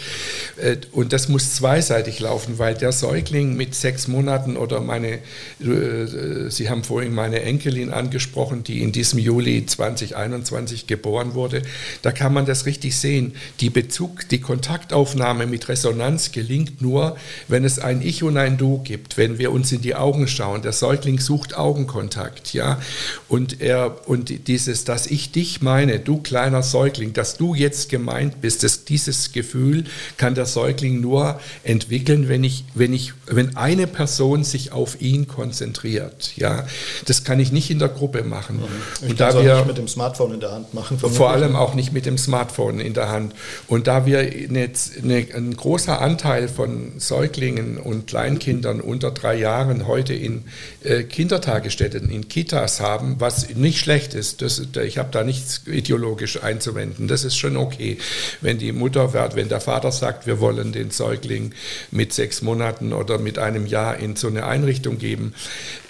Äh, 0.57 0.77
und 0.91 1.13
das 1.13 1.29
muss 1.29 1.55
zweiseitig 1.55 2.19
laufen, 2.19 2.59
weil 2.59 2.75
der 2.75 2.91
Säugling 2.91 3.55
mit 3.55 3.73
sechs 3.73 4.07
Monaten 4.07 4.55
oder 4.55 4.81
meine, 4.81 5.19
äh, 5.61 6.49
Sie 6.49 6.69
haben 6.69 6.83
vorhin 6.83 7.15
meine 7.15 7.41
Enkelin 7.41 7.91
angesprochen, 7.91 8.63
die 8.63 8.83
in 8.83 8.91
diesem 8.91 9.17
Juli 9.17 9.65
2021 9.65 10.85
geboren 10.85 11.33
wurde, 11.33 11.63
da 12.03 12.11
kann 12.11 12.33
man 12.33 12.45
das 12.45 12.67
richtig 12.67 12.95
sehen. 12.95 13.33
Die 13.61 13.71
Bezug, 13.71 14.29
die 14.29 14.41
Kontaktaufnahme 14.41 15.47
mit 15.47 15.69
Resonanz 15.69 16.31
gelingt 16.31 16.83
nur, 16.83 17.17
wenn 17.47 17.65
es 17.65 17.79
ein 17.79 18.03
Ich 18.03 18.21
und 18.21 18.37
ein 18.37 18.59
Du 18.59 18.77
gibt, 18.83 19.17
wenn 19.17 19.39
wir 19.39 19.51
uns 19.51 19.71
in 19.71 19.81
die 19.81 19.95
Augen 19.95 20.27
schauen. 20.27 20.61
Der 20.61 20.73
Säugling 20.73 21.19
sucht 21.19 21.57
Augenkontakt 21.57 22.42
sagt, 22.43 22.53
ja. 22.53 22.79
Und 23.27 23.61
er, 23.61 24.07
und 24.07 24.47
dieses, 24.47 24.83
dass 24.83 25.07
ich 25.07 25.31
dich 25.31 25.61
meine, 25.61 25.99
du 25.99 26.17
kleiner 26.17 26.63
Säugling, 26.63 27.13
dass 27.13 27.37
du 27.37 27.55
jetzt 27.55 27.89
gemeint 27.89 28.41
bist, 28.41 28.63
dass 28.63 28.85
dieses 28.85 29.31
Gefühl 29.31 29.85
kann 30.17 30.35
der 30.35 30.45
Säugling 30.45 31.01
nur 31.01 31.39
entwickeln, 31.63 32.29
wenn 32.29 32.43
ich, 32.43 32.65
wenn 32.73 32.93
ich, 32.93 33.13
wenn 33.25 33.55
eine 33.55 33.87
Person 33.87 34.43
sich 34.43 34.71
auf 34.71 35.01
ihn 35.01 35.27
konzentriert, 35.27 36.33
ja. 36.35 36.65
Das 37.05 37.23
kann 37.23 37.39
ich 37.39 37.51
nicht 37.51 37.69
in 37.69 37.79
der 37.79 37.89
Gruppe 37.89 38.23
machen. 38.23 38.61
Ich 39.01 39.09
und 39.09 39.19
da 39.19 39.33
wir 39.33 39.55
nicht 39.55 39.67
mit 39.67 39.77
dem 39.77 39.87
Smartphone 39.87 40.33
in 40.33 40.39
der 40.39 40.51
Hand 40.51 40.73
machen. 40.73 40.99
Vor 40.99 41.29
allem 41.31 41.55
auch 41.55 41.73
nicht 41.73 41.93
mit 41.93 42.05
dem 42.05 42.17
Smartphone 42.17 42.79
in 42.79 42.93
der 42.93 43.09
Hand. 43.09 43.33
Und 43.67 43.87
da 43.87 44.05
wir 44.05 44.19
eine, 44.19 44.69
eine, 45.01 45.27
ein 45.33 45.55
großer 45.55 46.01
Anteil 46.01 46.47
von 46.47 46.93
Säuglingen 46.97 47.77
und 47.77 48.07
Kleinkindern 48.07 48.81
unter 48.81 49.11
drei 49.11 49.35
Jahren 49.35 49.87
heute 49.87 50.13
in 50.13 50.43
äh, 50.83 51.03
Kindertagesstätten, 51.13 52.09
in 52.09 52.22
Kitas 52.23 52.79
haben, 52.79 53.15
was 53.19 53.49
nicht 53.55 53.79
schlecht 53.79 54.13
ist. 54.13 54.41
Das, 54.41 54.61
ich 54.83 54.97
habe 54.97 55.09
da 55.11 55.23
nichts 55.23 55.61
ideologisch 55.65 56.41
einzuwenden. 56.41 57.07
Das 57.07 57.23
ist 57.23 57.37
schon 57.37 57.57
okay, 57.57 57.97
wenn 58.41 58.57
die 58.57 58.71
Mutter, 58.71 59.13
wenn 59.35 59.49
der 59.49 59.61
Vater 59.61 59.91
sagt, 59.91 60.27
wir 60.27 60.39
wollen 60.39 60.71
den 60.71 60.91
Säugling 60.91 61.53
mit 61.91 62.13
sechs 62.13 62.41
Monaten 62.41 62.93
oder 62.93 63.17
mit 63.17 63.37
einem 63.37 63.65
Jahr 63.65 63.97
in 63.97 64.15
so 64.15 64.27
eine 64.27 64.45
Einrichtung 64.45 64.97
geben. 64.97 65.33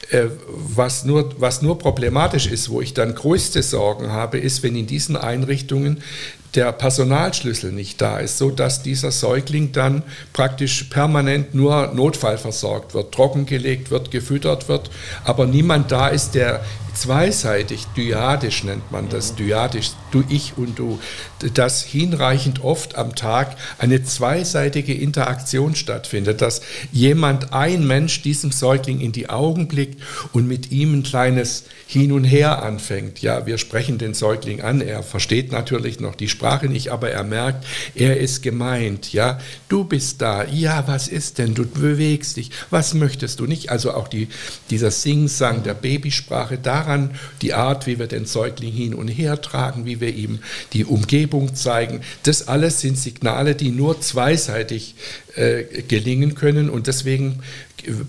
Äh, 0.10 0.28
was 0.48 1.06
nur, 1.06 1.34
was 1.40 1.62
nur 1.62 1.80
problematisch 1.80 2.48
ist, 2.48 2.70
wo 2.70 2.82
ich 2.82 2.94
dann 2.94 3.16
größte 3.16 3.64
Sorgen 3.64 4.12
habe, 4.12 4.38
ist, 4.38 4.62
wenn 4.64 4.76
in 4.76 4.88
diesen 4.88 5.16
Einrichtungen 5.16 6.04
der 6.56 6.72
Personalschlüssel 6.72 7.72
nicht 7.72 8.00
da 8.02 8.20
ist, 8.20 8.38
so 8.38 8.52
dass 8.52 8.84
dieser 8.84 9.12
Säugling 9.12 9.72
dann 9.72 10.04
praktisch 10.34 10.84
permanent 10.84 11.56
nur 11.56 11.88
notfallversorgt 11.94 12.94
wird, 12.94 13.14
trockengelegt 13.14 13.92
wird, 13.92 14.12
gefüttert 14.12 14.70
wird, 14.70 14.92
aber 15.24 15.46
niemand 15.48 15.92
da 15.92 16.08
ist, 16.08 16.36
der 16.36 16.64
zweiseitig, 16.94 17.88
dyadisch 17.98 18.64
nennt 18.64 18.92
man 18.92 19.10
das, 19.10 19.36
dyadisch, 19.36 19.92
du, 20.12 20.24
ich 20.30 20.54
und 20.58 20.78
du, 20.78 21.00
dass 21.54 21.84
hinreichend 21.84 22.64
oft 22.64 22.96
am 22.96 23.16
Tag 23.16 23.56
eine 23.80 24.04
zweiseitige 24.04 24.94
Interaktion 24.94 25.76
stattfindet, 25.76 26.42
dass 26.42 26.62
jemand, 26.92 27.54
ein 27.54 27.86
Mensch 27.86 28.22
diesem 28.22 28.52
Säugling 28.52 29.00
in 29.00 29.12
die 29.12 29.30
Augen 29.30 29.68
blickt 29.68 30.02
und 30.32 30.48
mit 30.48 30.72
ihm 30.72 30.94
ein 30.94 31.04
kleines 31.04 31.66
Hin 31.88 32.12
und 32.12 32.24
Her 32.24 32.64
anfängt. 32.64 33.22
Ja, 33.22 33.46
wir 33.46 33.58
sprechen 33.58 33.98
den 33.98 34.14
Säugling 34.14 34.62
an, 34.62 34.82
er 34.82 35.04
versteht 35.04 35.52
natürlich 35.52 36.00
noch 36.00 36.16
die 36.16 36.30
Sprache 36.30 36.68
nicht, 36.68 36.90
aber 36.90 37.10
er 37.12 37.24
merkt, 37.24 37.66
er 37.96 38.18
ist 38.18 38.42
gemeint, 38.42 39.14
ja, 39.14 39.40
du 39.68 39.84
bist 39.84 40.22
da, 40.22 40.46
ja, 40.46 40.88
was 40.88 41.08
ist 41.08 41.38
denn, 41.38 41.54
du 41.54 41.66
bewegst 41.66 42.38
dich, 42.38 42.52
was 42.70 42.94
möchtest 42.94 43.40
du? 43.40 43.46
Nicht? 43.46 43.70
Also 43.70 43.94
auch 43.94 44.08
die, 44.08 44.28
dieser 44.70 44.92
Sing-Sang 44.92 45.64
der 45.64 45.74
Babysprache, 45.74 46.58
daran 46.84 47.12
die 47.42 47.54
Art, 47.54 47.88
wie 47.88 48.00
wir 48.00 48.08
den 48.08 48.26
Säugling 48.26 48.72
hin 48.72 48.94
und 48.94 49.08
her 49.08 49.42
tragen, 49.42 49.86
wie 49.86 50.00
wir 50.00 50.14
ihm 50.14 50.40
die 50.74 50.86
Umgebung 50.86 51.56
zeigen, 51.56 52.02
das 52.24 52.48
alles 52.48 52.82
sind 52.82 52.98
Signale, 52.98 53.56
die 53.56 53.72
nur 53.72 54.02
zweiseitig 54.02 54.96
äh, 55.36 55.64
gelingen 55.88 56.36
können. 56.36 56.70
Und 56.70 56.88
deswegen 56.88 57.40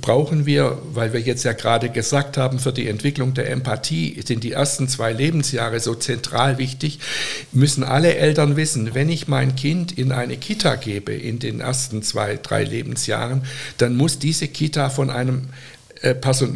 brauchen 0.01 0.47
wir, 0.47 0.79
weil 0.93 1.13
wir 1.13 1.21
jetzt 1.21 1.45
ja 1.45 1.53
gerade 1.53 1.89
gesagt 1.89 2.37
haben, 2.37 2.59
für 2.59 2.73
die 2.73 2.89
Entwicklung 2.89 3.35
der 3.35 3.51
Empathie 3.51 4.21
sind 4.25 4.45
die 4.45 4.53
ersten 4.53 4.89
zwei 4.89 5.13
Lebensjahre 5.13 5.81
so 5.81 5.95
zentral 5.95 6.59
wichtig, 6.59 7.01
müssen 7.53 7.83
alle 7.83 8.15
Eltern 8.15 8.57
wissen, 8.57 8.95
wenn 8.95 9.09
ich 9.09 9.27
mein 9.27 9.57
Kind 9.57 9.91
in 9.91 10.13
eine 10.13 10.37
Kita 10.37 10.77
gebe 10.77 11.13
in 11.13 11.41
den 11.41 11.61
ersten 11.61 12.03
zwei, 12.03 12.39
drei 12.41 12.63
Lebensjahren, 12.63 13.43
dann 13.79 13.97
muss 13.97 14.19
diese 14.19 14.47
Kita 14.47 14.91
von 14.91 15.11
einem 15.11 15.49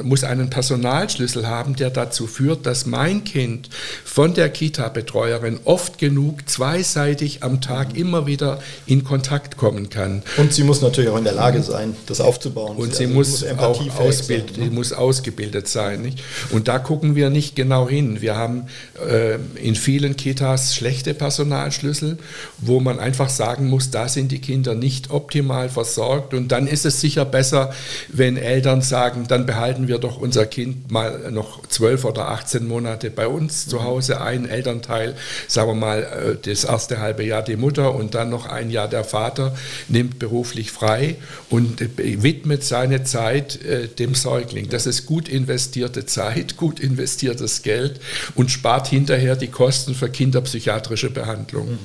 muss 0.03 0.25
einen 0.25 0.51
Personalschlüssel 0.51 1.47
haben, 1.47 1.77
der 1.77 1.91
dazu 1.91 2.27
führt, 2.27 2.67
dass 2.67 2.87
mein 2.87 3.25
Kind 3.25 3.69
von 4.05 4.35
der 4.35 4.49
Kita-Betreuerin 4.51 5.61
oft 5.65 5.99
genug 5.99 6.49
zweiseitig 6.49 7.43
am 7.43 7.61
Tag 7.61 7.97
immer 7.97 8.27
wieder 8.27 8.61
in 8.87 9.05
Kontakt 9.05 9.57
kommen 9.57 9.89
kann. 9.89 10.23
Und 10.37 10.53
sie 10.53 10.65
muss 10.65 10.83
natürlich 10.83 11.11
auch 11.11 11.19
in 11.19 11.25
der 11.25 11.33
Lage 11.33 11.63
sein, 11.63 11.97
das 12.07 12.21
aufzubauen. 12.21 12.77
Und 12.77 12.95
sie, 12.95 13.05
also 13.05 13.15
muss, 13.15 13.29
muss 13.43 13.59
auch 13.59 13.99
ausbild, 13.99 14.55
sein, 14.55 14.65
ne? 14.65 14.71
muss 14.71 14.93
ausgebildet 14.93 15.69
sein. 15.69 16.03
Nicht? 16.03 16.23
Und 16.51 16.69
da 16.69 16.79
gucken 16.79 17.15
wir 17.15 17.31
nicht 17.31 17.57
genau 17.57 17.89
hin. 17.89 18.21
Wir 18.21 18.37
haben 18.37 18.67
äh, 19.09 19.39
in 19.63 19.75
vielen 19.75 20.17
Kitas 20.17 20.75
schlechte 20.75 21.15
Personalschlüssel, 21.15 22.19
wo 22.59 22.81
man 22.81 22.99
einfach 22.99 23.29
sagen 23.29 23.69
muss, 23.69 23.91
da 23.91 24.09
sind 24.09 24.33
die 24.33 24.41
Kinder 24.41 24.75
nicht 24.75 25.11
optimal 25.11 25.69
versorgt. 25.69 26.35
Und 26.35 26.49
dann 26.49 26.67
ist 26.67 26.85
es 26.85 27.01
sicher 27.01 27.25
besser, 27.25 27.73
wenn 28.09 28.37
Eltern 28.37 28.83
sagen, 28.83 29.27
dann 29.29 29.38
behalten 29.47 29.89
wir 29.89 29.99
doch 29.99 30.19
unser 30.19 30.47
Kind 30.47 30.91
mal 30.91 31.31
noch 31.31 31.67
zwölf 31.67 32.05
oder 32.05 32.29
18 32.29 32.67
Monate 32.67 33.11
bei 33.11 33.27
uns 33.27 33.67
zu 33.67 33.83
Hause. 33.83 34.21
Ein 34.21 34.49
Elternteil, 34.49 35.15
sagen 35.47 35.71
wir 35.71 35.75
mal, 35.75 36.03
äh, 36.03 36.37
das 36.41 36.65
erste 36.65 37.01
halbe 37.01 37.25
Jahr 37.25 37.43
die 37.43 37.57
Mutter 37.57 37.95
und 37.95 38.15
dann 38.15 38.31
noch 38.31 38.47
ein 38.47 38.71
Jahr 38.71 38.89
der 38.89 39.05
Vater, 39.05 39.57
nimmt 39.89 40.19
beruflich 40.19 40.71
frei 40.71 41.17
und 41.51 41.81
widmet 41.97 42.65
seine 42.65 43.05
Zeit 43.05 43.63
äh, 43.65 43.89
dem 43.89 44.15
Säugling. 44.15 44.69
Das 44.69 44.87
ist 44.87 45.07
gut 45.07 45.29
investierte 45.29 46.07
Zeit, 46.07 46.57
gut 46.57 46.81
investiertes 46.81 47.63
Geld 47.63 48.01
und 48.35 48.51
spart 48.51 48.89
hinterher 48.89 49.37
die 49.37 49.49
Kosten 49.49 49.95
für 49.95 50.09
kinderpsychiatrische 50.09 51.11
Behandlung. 51.11 51.79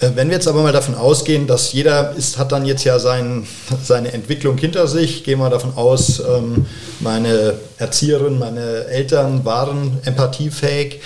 Äh, 0.00 0.10
wenn 0.14 0.28
wir 0.28 0.36
jetzt 0.36 0.48
aber 0.48 0.62
mal 0.62 0.72
davon 0.72 0.94
ausgehen, 0.94 1.46
dass 1.46 1.72
jeder 1.72 2.14
ist, 2.16 2.38
hat 2.38 2.52
dann 2.52 2.64
jetzt 2.64 2.84
ja 2.84 2.98
sein, 2.98 3.46
seine 3.82 4.12
Entwicklung 4.12 4.58
hinter 4.58 4.88
sich, 4.88 5.24
gehen 5.24 5.38
wir 5.38 5.50
davon 5.50 5.74
aus, 5.76 6.20
ähm, 6.20 6.66
meine 7.00 7.54
Erzieherin, 7.78 8.38
meine 8.38 8.86
Eltern 8.86 9.44
waren 9.44 9.98
empathiefähig. 10.04 11.00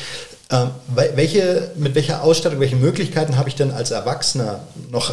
Ähm, 0.51 0.70
welche, 1.16 1.70
mit 1.76 1.95
welcher 1.95 2.22
Ausstattung, 2.22 2.61
welche 2.61 2.76
Möglichkeiten 2.76 3.36
habe 3.36 3.49
ich 3.49 3.55
denn 3.55 3.70
als 3.70 3.90
Erwachsener 3.90 4.61
noch 4.90 5.11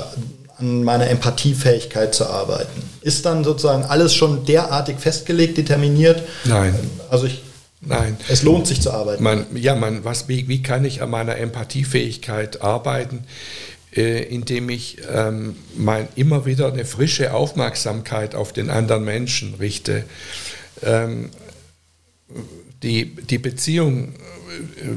an 0.58 0.84
meiner 0.84 1.10
Empathiefähigkeit 1.10 2.14
zu 2.14 2.28
arbeiten? 2.28 2.84
Ist 3.02 3.26
dann 3.26 3.44
sozusagen 3.44 3.86
alles 3.86 4.14
schon 4.14 4.46
derartig 4.46 5.00
festgelegt, 5.00 5.58
determiniert? 5.58 6.22
Nein. 6.44 6.76
Also 7.10 7.26
ich 7.26 7.42
Nein. 7.82 8.16
Es 8.30 8.44
lohnt 8.44 8.68
sich 8.68 8.80
zu 8.80 8.92
arbeiten. 8.92 9.24
Man, 9.24 9.46
ja, 9.56 9.76
man, 9.76 10.04
was, 10.04 10.28
wie, 10.28 10.48
wie 10.48 10.62
kann 10.62 10.86
ich 10.86 11.02
an 11.02 11.10
meiner 11.10 11.38
Empathiefähigkeit 11.38 12.62
arbeiten? 12.62 13.24
Äh, 13.94 14.24
indem 14.24 14.70
ich 14.70 15.00
ähm, 15.14 15.58
mein, 15.76 16.08
immer 16.16 16.46
wieder 16.46 16.72
eine 16.72 16.86
frische 16.86 17.34
Aufmerksamkeit 17.34 18.36
auf 18.36 18.54
den 18.54 18.70
anderen 18.70 19.04
Menschen 19.04 19.56
richte. 19.56 20.06
Ähm, 20.82 21.30
die, 22.84 23.06
die 23.16 23.38
Beziehung, 23.38 24.14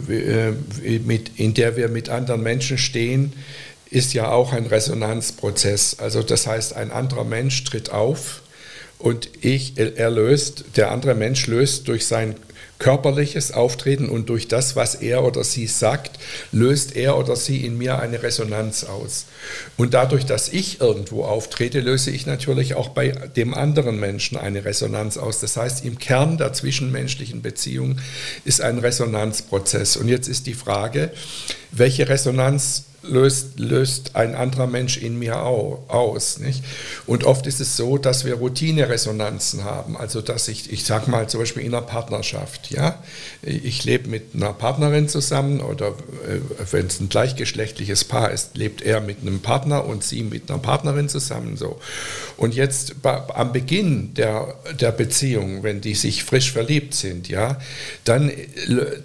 äh, 0.08 0.50
äh, 0.50 0.98
mit, 1.00 1.40
in 1.40 1.54
der 1.54 1.76
wir 1.76 1.88
mit 1.88 2.08
anderen 2.08 2.44
Menschen 2.44 2.78
stehen, 2.78 3.32
ist 3.90 4.14
ja 4.14 4.30
auch 4.30 4.52
ein 4.52 4.66
Resonanzprozess. 4.66 5.98
Also 5.98 6.22
das 6.22 6.46
heißt, 6.46 6.76
ein 6.76 6.92
anderer 6.92 7.24
Mensch 7.24 7.64
tritt 7.64 7.90
auf 7.90 8.42
und 8.98 9.28
ich, 9.40 9.76
er 9.76 10.10
löst, 10.10 10.66
der 10.76 10.92
andere 10.92 11.16
Mensch 11.16 11.48
löst 11.48 11.88
durch 11.88 12.06
sein 12.06 12.36
körperliches 12.78 13.52
Auftreten 13.52 14.08
und 14.08 14.28
durch 14.28 14.48
das, 14.48 14.76
was 14.76 14.94
er 14.96 15.24
oder 15.24 15.44
sie 15.44 15.66
sagt, 15.66 16.18
löst 16.52 16.96
er 16.96 17.16
oder 17.16 17.36
sie 17.36 17.64
in 17.64 17.78
mir 17.78 17.98
eine 17.98 18.22
Resonanz 18.22 18.84
aus. 18.84 19.26
Und 19.76 19.94
dadurch, 19.94 20.26
dass 20.26 20.48
ich 20.48 20.80
irgendwo 20.80 21.24
auftrete, 21.24 21.80
löse 21.80 22.10
ich 22.10 22.26
natürlich 22.26 22.74
auch 22.74 22.90
bei 22.90 23.08
dem 23.08 23.54
anderen 23.54 23.98
Menschen 24.00 24.36
eine 24.36 24.64
Resonanz 24.64 25.16
aus. 25.16 25.40
Das 25.40 25.56
heißt, 25.56 25.84
im 25.84 25.98
Kern 25.98 26.38
der 26.38 26.52
zwischenmenschlichen 26.52 27.42
Beziehung 27.42 27.98
ist 28.44 28.60
ein 28.60 28.78
Resonanzprozess. 28.78 29.96
Und 29.96 30.08
jetzt 30.08 30.28
ist 30.28 30.46
die 30.46 30.54
Frage, 30.54 31.10
welche 31.70 32.08
Resonanz 32.08 32.84
löst, 33.06 33.58
löst 33.58 34.16
ein 34.16 34.34
anderer 34.34 34.66
Mensch 34.66 34.96
in 34.96 35.18
mir 35.18 35.42
aus. 35.42 36.38
Nicht? 36.38 36.62
Und 37.06 37.24
oft 37.24 37.46
ist 37.46 37.60
es 37.60 37.76
so, 37.76 37.98
dass 37.98 38.24
wir 38.24 38.34
Routineresonanzen 38.34 39.64
haben. 39.64 39.96
Also 39.96 40.20
dass 40.20 40.48
ich, 40.48 40.72
ich 40.72 40.84
sage 40.84 41.10
mal 41.10 41.28
zum 41.28 41.40
Beispiel 41.40 41.62
in 41.62 41.74
einer 41.74 41.82
Partnerschaft, 41.82 42.70
ja, 42.70 43.02
ich 43.42 43.84
lebe 43.84 44.08
mit 44.08 44.34
einer 44.34 44.52
Partnerin 44.52 45.08
zusammen 45.08 45.60
oder 45.60 45.88
äh, 45.88 46.40
wenn 46.70 46.86
es 46.86 47.00
ein 47.00 47.08
gleichgeschlechtliches 47.08 48.04
Paar 48.04 48.30
ist, 48.30 48.56
lebt 48.56 48.82
er 48.82 49.00
mit 49.00 49.22
einem 49.22 49.40
Partner 49.40 49.84
und 49.84 50.04
sie 50.04 50.22
mit 50.22 50.50
einer 50.50 50.58
Partnerin 50.58 51.08
zusammen 51.08 51.56
so. 51.56 51.78
Und 52.36 52.54
jetzt 52.54 52.94
am 53.02 53.52
Beginn 53.52 54.14
der, 54.14 54.54
der 54.80 54.92
Beziehung, 54.92 55.62
wenn 55.62 55.80
die 55.80 55.94
sich 55.94 56.24
frisch 56.24 56.52
verliebt 56.52 56.94
sind, 56.94 57.28
ja, 57.28 57.58
dann, 58.04 58.32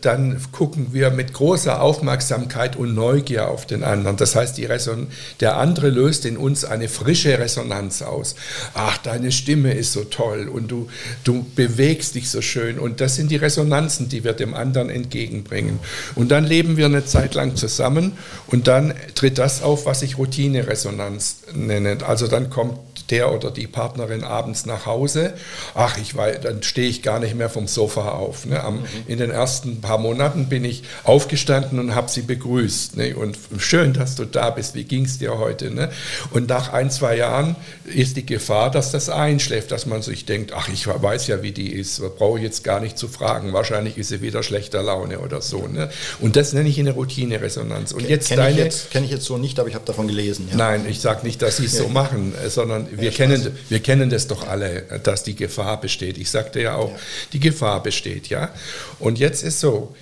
dann 0.02 0.42
gucken 0.52 0.94
wir 0.94 1.12
mit 1.12 1.34
großer 1.34 1.82
Aufmerksamkeit 1.82 2.76
und 2.76 2.96
Neugier 2.96 3.50
auf 3.50 3.66
den 3.66 3.84
anderen. 3.90 4.18
Das 4.18 4.36
heißt, 4.36 4.58
die 4.58 4.66
Reson 4.66 5.08
der 5.40 5.58
andere 5.58 5.90
löst 5.90 6.26
in 6.26 6.38
uns 6.38 6.66
eine 6.66 6.88
frische 6.88 7.38
Resonanz 7.40 8.02
aus. 8.02 8.36
Ach, 8.74 8.98
deine 8.98 9.32
Stimme 9.32 9.74
ist 9.74 9.94
so 9.94 10.04
toll 10.04 10.48
und 10.48 10.70
du, 10.70 10.90
du 11.24 11.46
bewegst 11.56 12.16
dich 12.16 12.30
so 12.30 12.42
schön. 12.42 12.80
Und 12.80 13.02
das 13.02 13.16
sind 13.16 13.32
die 13.32 13.36
Resonanzen, 13.36 14.10
die 14.10 14.24
wir 14.24 14.34
dem 14.34 14.54
anderen 14.54 14.90
entgegenbringen. 14.90 15.80
Und 16.16 16.30
dann 16.30 16.46
leben 16.46 16.78
wir 16.78 16.86
eine 16.86 17.06
Zeit 17.06 17.34
lang 17.34 17.56
zusammen 17.56 18.14
und 18.48 18.68
dann 18.68 18.94
tritt 19.16 19.38
das 19.38 19.62
auf, 19.64 19.86
was 19.86 20.02
ich 20.02 20.18
Routineresonanz 20.18 21.38
nenne. 21.54 21.98
Also 22.06 22.28
dann 22.28 22.50
kommt 22.50 22.80
der 23.10 23.34
oder 23.34 23.52
die 23.52 23.68
Partnerin 23.68 24.24
abends 24.24 24.66
nach 24.66 24.86
Hause, 24.86 25.34
ach, 25.74 25.98
ich 25.98 26.16
weiß, 26.16 26.42
dann 26.42 26.64
stehe 26.64 26.88
ich 26.88 27.02
gar 27.02 27.20
nicht 27.20 27.36
mehr 27.36 27.50
vom 27.50 27.68
Sofa 27.68 28.10
auf. 28.10 28.46
Ne? 28.46 28.64
Am, 28.64 28.78
mhm. 28.78 28.86
In 29.08 29.18
den 29.18 29.32
ersten 29.32 29.82
paar 29.82 29.98
Monaten 29.98 30.48
bin 30.48 30.64
ich 30.64 30.84
aufgestanden 31.04 31.80
und 31.80 31.96
habe 31.96 32.10
sie 32.10 32.22
begrüßt. 32.22 32.98
Ne? 32.98 33.16
Und 33.16 33.38
schön, 33.58 33.79
dass 33.88 34.16
du 34.16 34.26
da 34.26 34.50
bist, 34.50 34.76
wie 34.76 34.84
ging 34.84 35.06
es 35.06 35.18
dir 35.18 35.38
heute? 35.38 35.72
Ne? 35.72 35.90
Und 36.32 36.48
nach 36.50 36.74
ein, 36.74 36.92
zwei 36.92 37.16
Jahren 37.16 37.56
ist 37.86 38.18
die 38.18 38.26
Gefahr, 38.26 38.72
dass 38.72 38.92
das 38.92 39.10
einschläft, 39.10 39.72
dass 39.72 39.86
man 39.86 40.02
sich 40.02 40.26
denkt, 40.26 40.54
ach, 40.54 40.70
ich 40.70 40.88
weiß 40.88 41.28
ja, 41.28 41.42
wie 41.42 41.52
die 41.52 41.72
ist, 41.72 42.02
brauche 42.18 42.38
ich 42.38 42.44
jetzt 42.44 42.64
gar 42.64 42.80
nicht 42.80 42.98
zu 42.98 43.08
fragen, 43.08 43.54
wahrscheinlich 43.54 43.98
ist 43.98 44.10
sie 44.10 44.22
wieder 44.22 44.44
schlechter 44.44 44.84
Laune 44.84 45.20
oder 45.20 45.42
so. 45.42 45.68
Ne? 45.68 45.90
Und 46.20 46.36
das 46.36 46.54
nenne 46.54 46.70
ich 46.70 46.80
eine 46.80 46.92
Routineresonanz. 46.92 47.92
Und 47.92 48.08
jetzt 48.08 48.30
kenne 48.30 48.68
ich, 48.68 48.90
kenn 48.90 49.04
ich 49.04 49.12
jetzt 49.12 49.26
so 49.26 49.38
nicht, 49.38 49.60
aber 49.60 49.70
ich 49.70 49.76
habe 49.76 49.86
davon 49.86 50.08
gelesen. 50.08 50.48
Ja. 50.52 50.58
Nein, 50.58 50.86
ich 50.88 51.00
sage 51.00 51.26
nicht, 51.26 51.42
dass 51.42 51.58
sie 51.58 51.66
es 51.66 51.78
so 51.78 51.88
machen, 51.88 52.34
sondern 52.48 52.88
wir, 52.92 53.12
kennen, 53.12 53.58
wir 53.70 53.80
kennen 53.80 54.10
das 54.10 54.28
doch 54.28 54.48
alle, 54.48 54.84
dass 55.04 55.24
die 55.24 55.36
Gefahr 55.36 55.80
besteht. 55.80 56.18
Ich 56.18 56.30
sagte 56.30 56.62
ja 56.62 56.76
auch, 56.76 56.92
ja. 56.92 57.00
die 57.34 57.40
Gefahr 57.40 57.82
besteht, 57.82 58.28
ja. 58.28 58.50
Und 59.00 59.20
jetzt 59.20 59.44
ist 59.44 59.60
so, 59.60 59.96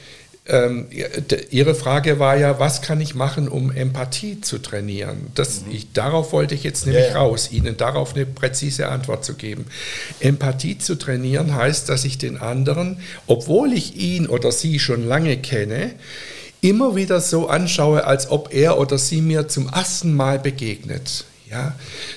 ähm, 0.47 0.87
Ihre 1.49 1.75
Frage 1.75 2.19
war 2.19 2.37
ja, 2.37 2.59
was 2.59 2.81
kann 2.81 3.01
ich 3.01 3.15
machen, 3.15 3.47
um 3.47 3.71
Empathie 3.71 4.41
zu 4.41 4.59
trainieren? 4.59 5.27
Das, 5.35 5.61
mhm. 5.61 5.71
ich, 5.71 5.93
darauf 5.93 6.31
wollte 6.31 6.55
ich 6.55 6.63
jetzt 6.63 6.85
nämlich 6.85 7.05
ja, 7.05 7.11
ja. 7.11 7.17
raus, 7.17 7.49
Ihnen 7.51 7.77
darauf 7.77 8.15
eine 8.15 8.25
präzise 8.25 8.87
Antwort 8.87 9.25
zu 9.25 9.35
geben. 9.35 9.65
Empathie 10.19 10.77
zu 10.77 10.95
trainieren 10.95 11.55
heißt, 11.55 11.89
dass 11.89 12.05
ich 12.05 12.17
den 12.17 12.37
anderen, 12.37 12.99
obwohl 13.27 13.73
ich 13.73 13.97
ihn 13.97 14.27
oder 14.27 14.51
sie 14.51 14.79
schon 14.79 15.07
lange 15.07 15.37
kenne, 15.37 15.91
immer 16.61 16.95
wieder 16.95 17.21
so 17.21 17.47
anschaue, 17.47 18.05
als 18.05 18.29
ob 18.31 18.53
er 18.53 18.79
oder 18.79 18.97
sie 18.97 19.21
mir 19.21 19.47
zum 19.47 19.69
ersten 19.69 20.15
Mal 20.15 20.39
begegnet. 20.39 21.25
Ja, 21.49 21.75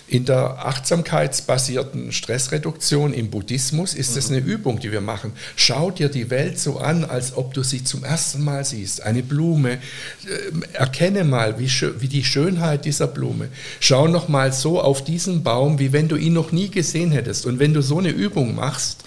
in 0.08 0.24
der 0.24 0.66
achtsamkeitsbasierten 0.66 2.10
Stressreduktion 2.10 3.14
im 3.14 3.30
Buddhismus 3.30 3.94
ist 3.94 4.16
das 4.16 4.28
eine 4.28 4.40
Übung, 4.40 4.80
die 4.80 4.90
wir 4.90 5.00
machen. 5.00 5.34
Schau 5.54 5.92
dir 5.92 6.08
die 6.08 6.30
Welt 6.30 6.58
so 6.58 6.78
an, 6.78 7.04
als 7.04 7.36
ob 7.36 7.54
du 7.54 7.62
sie 7.62 7.84
zum 7.84 8.02
ersten 8.02 8.42
Mal 8.42 8.64
siehst. 8.64 9.02
Eine 9.02 9.22
Blume. 9.22 9.74
Äh, 9.74 9.78
erkenne 10.72 11.22
mal, 11.22 11.60
wie, 11.60 11.68
wie 11.68 12.08
die 12.08 12.24
Schönheit 12.24 12.84
dieser 12.84 13.06
Blume. 13.06 13.50
Schau 13.78 14.08
noch 14.08 14.26
mal 14.26 14.52
so 14.52 14.80
auf 14.80 15.04
diesen 15.04 15.44
Baum, 15.44 15.78
wie 15.78 15.92
wenn 15.92 16.08
du 16.08 16.16
ihn 16.16 16.32
noch 16.32 16.50
nie 16.50 16.68
gesehen 16.68 17.12
hättest. 17.12 17.46
Und 17.46 17.60
wenn 17.60 17.72
du 17.72 17.82
so 17.82 17.98
eine 17.98 18.10
Übung 18.10 18.56
machst, 18.56 19.04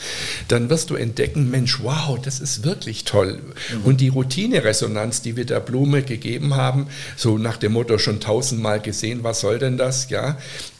dann 0.47 0.69
wirst 0.69 0.89
du 0.89 0.95
entdecken, 0.95 1.51
Mensch, 1.51 1.83
wow, 1.83 2.17
das 2.21 2.39
ist 2.39 2.63
wirklich 2.63 3.03
toll. 3.03 3.41
Mhm. 3.73 3.83
Und 3.83 3.99
die 3.99 4.07
Routineresonanz, 4.07 5.21
die 5.21 5.35
wir 5.35 5.45
der 5.45 5.59
Blume 5.59 6.01
gegeben 6.01 6.55
haben, 6.55 6.87
so 7.17 7.37
nach 7.37 7.57
dem 7.57 7.73
Motto 7.73 7.97
schon 7.97 8.21
tausendmal 8.21 8.79
gesehen, 8.79 9.25
was 9.25 9.41
soll 9.41 9.59
denn 9.59 9.77
das? 9.77 10.07
Ja, 10.13 10.29
äh, 10.29 10.33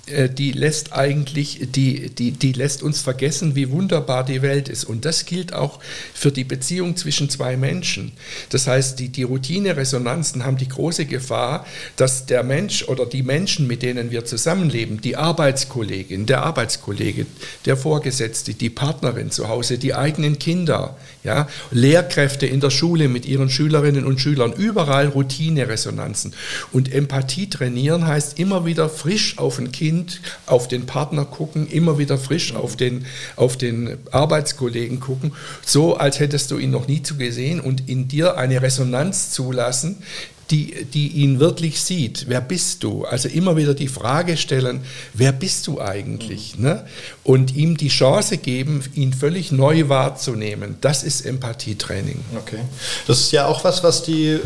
die 0.06 0.52
lässt 0.52 0.92
eigentlich, 0.92 1.60
die, 1.62 2.10
die, 2.10 2.32
die 2.32 2.52
lässt 2.52 2.84
uns 2.84 3.00
vergessen, 3.00 3.56
wie 3.56 3.72
wunderbar 3.72 4.26
die 4.26 4.42
Welt 4.42 4.68
ist. 4.68 4.84
Und 4.84 5.06
das 5.06 5.26
gilt 5.26 5.54
auch 5.54 5.80
für 6.14 6.30
die 6.30 6.44
Beziehung 6.44 6.98
zwischen 6.98 7.30
zwei 7.30 7.56
Menschen. 7.56 8.12
Das 8.50 8.68
heißt, 8.68 9.00
die, 9.00 9.08
die 9.08 9.24
Routine-Resonanzen 9.24 10.44
haben 10.44 10.58
die 10.58 10.68
große 10.68 11.06
Gefahr, 11.06 11.66
dass 11.96 12.26
der 12.26 12.44
Mensch 12.44 12.84
oder 12.84 13.06
die 13.06 13.24
Menschen, 13.24 13.66
mit 13.66 13.82
denen 13.82 14.12
wir 14.12 14.26
zusammenleben, 14.26 15.00
die 15.00 15.16
Arbeitskollegin, 15.16 16.26
der 16.26 16.44
Arbeitskollege, 16.44 17.26
der 17.66 17.78
Vorgesetzte, 17.78 18.56
die 18.56 18.70
Partnerin 18.70 19.32
zu 19.32 19.48
Hause, 19.48 19.78
die 19.78 19.94
eigenen 19.94 20.38
Kinder, 20.38 20.98
ja, 21.24 21.48
Lehrkräfte 21.72 22.46
in 22.46 22.60
der 22.60 22.72
Schule 22.72 23.08
mit 23.08 23.26
ihren 23.26 23.50
Schülerinnen 23.50 24.04
und 24.04 24.20
Schülern, 24.20 24.52
überall 24.52 25.08
Routine-Resonanzen. 25.08 26.34
Und 26.74 26.92
Empathie 26.92 27.50
trainieren 27.50 28.06
heißt 28.06 28.38
immer 28.38 28.66
wieder 28.66 28.90
frisch 28.90 29.38
auf 29.38 29.60
ein 29.60 29.72
Kind 29.72 29.93
Kind 29.94 30.22
auf 30.48 30.68
den 30.68 30.88
Partner 30.88 31.24
gucken, 31.24 31.68
immer 31.68 32.00
wieder 32.00 32.18
frisch 32.18 32.56
auf 32.56 32.76
den, 32.76 33.06
auf 33.36 33.58
den 33.58 34.00
Arbeitskollegen 34.12 35.00
gucken, 35.00 35.34
so 35.64 35.98
als 35.98 36.20
hättest 36.20 36.50
du 36.50 36.58
ihn 36.58 36.72
noch 36.72 36.88
nie 36.88 37.04
zu 37.04 37.16
gesehen 37.16 37.60
und 37.60 37.88
in 37.88 38.08
dir 38.08 38.38
eine 38.38 38.64
Resonanz 38.64 39.30
zulassen, 39.30 39.98
die, 40.52 40.86
die 40.86 41.08
ihn 41.10 41.40
wirklich 41.40 41.82
sieht. 41.82 42.26
Wer 42.28 42.42
bist 42.42 42.84
du? 42.84 43.06
Also 43.06 43.30
immer 43.30 43.56
wieder 43.56 43.74
die 43.74 43.88
Frage 43.88 44.38
stellen, 44.38 44.82
wer 45.14 45.32
bist 45.32 45.68
du 45.68 45.80
eigentlich? 45.82 46.58
Mhm. 46.58 46.64
Ne? 46.64 46.86
Und 47.24 47.56
ihm 47.56 47.78
die 47.78 47.88
Chance 47.88 48.38
geben, 48.38 48.84
ihn 48.94 49.14
völlig 49.14 49.52
neu 49.52 49.90
wahrzunehmen. 49.90 50.76
Das 50.82 51.04
ist 51.04 51.22
Empathietraining. 51.22 52.20
Okay. 52.36 52.60
Das 53.08 53.20
ist 53.20 53.32
ja 53.32 53.48
auch 53.48 53.64
was, 53.64 53.84
was 53.84 54.04
die 54.04 54.28
äh, 54.30 54.40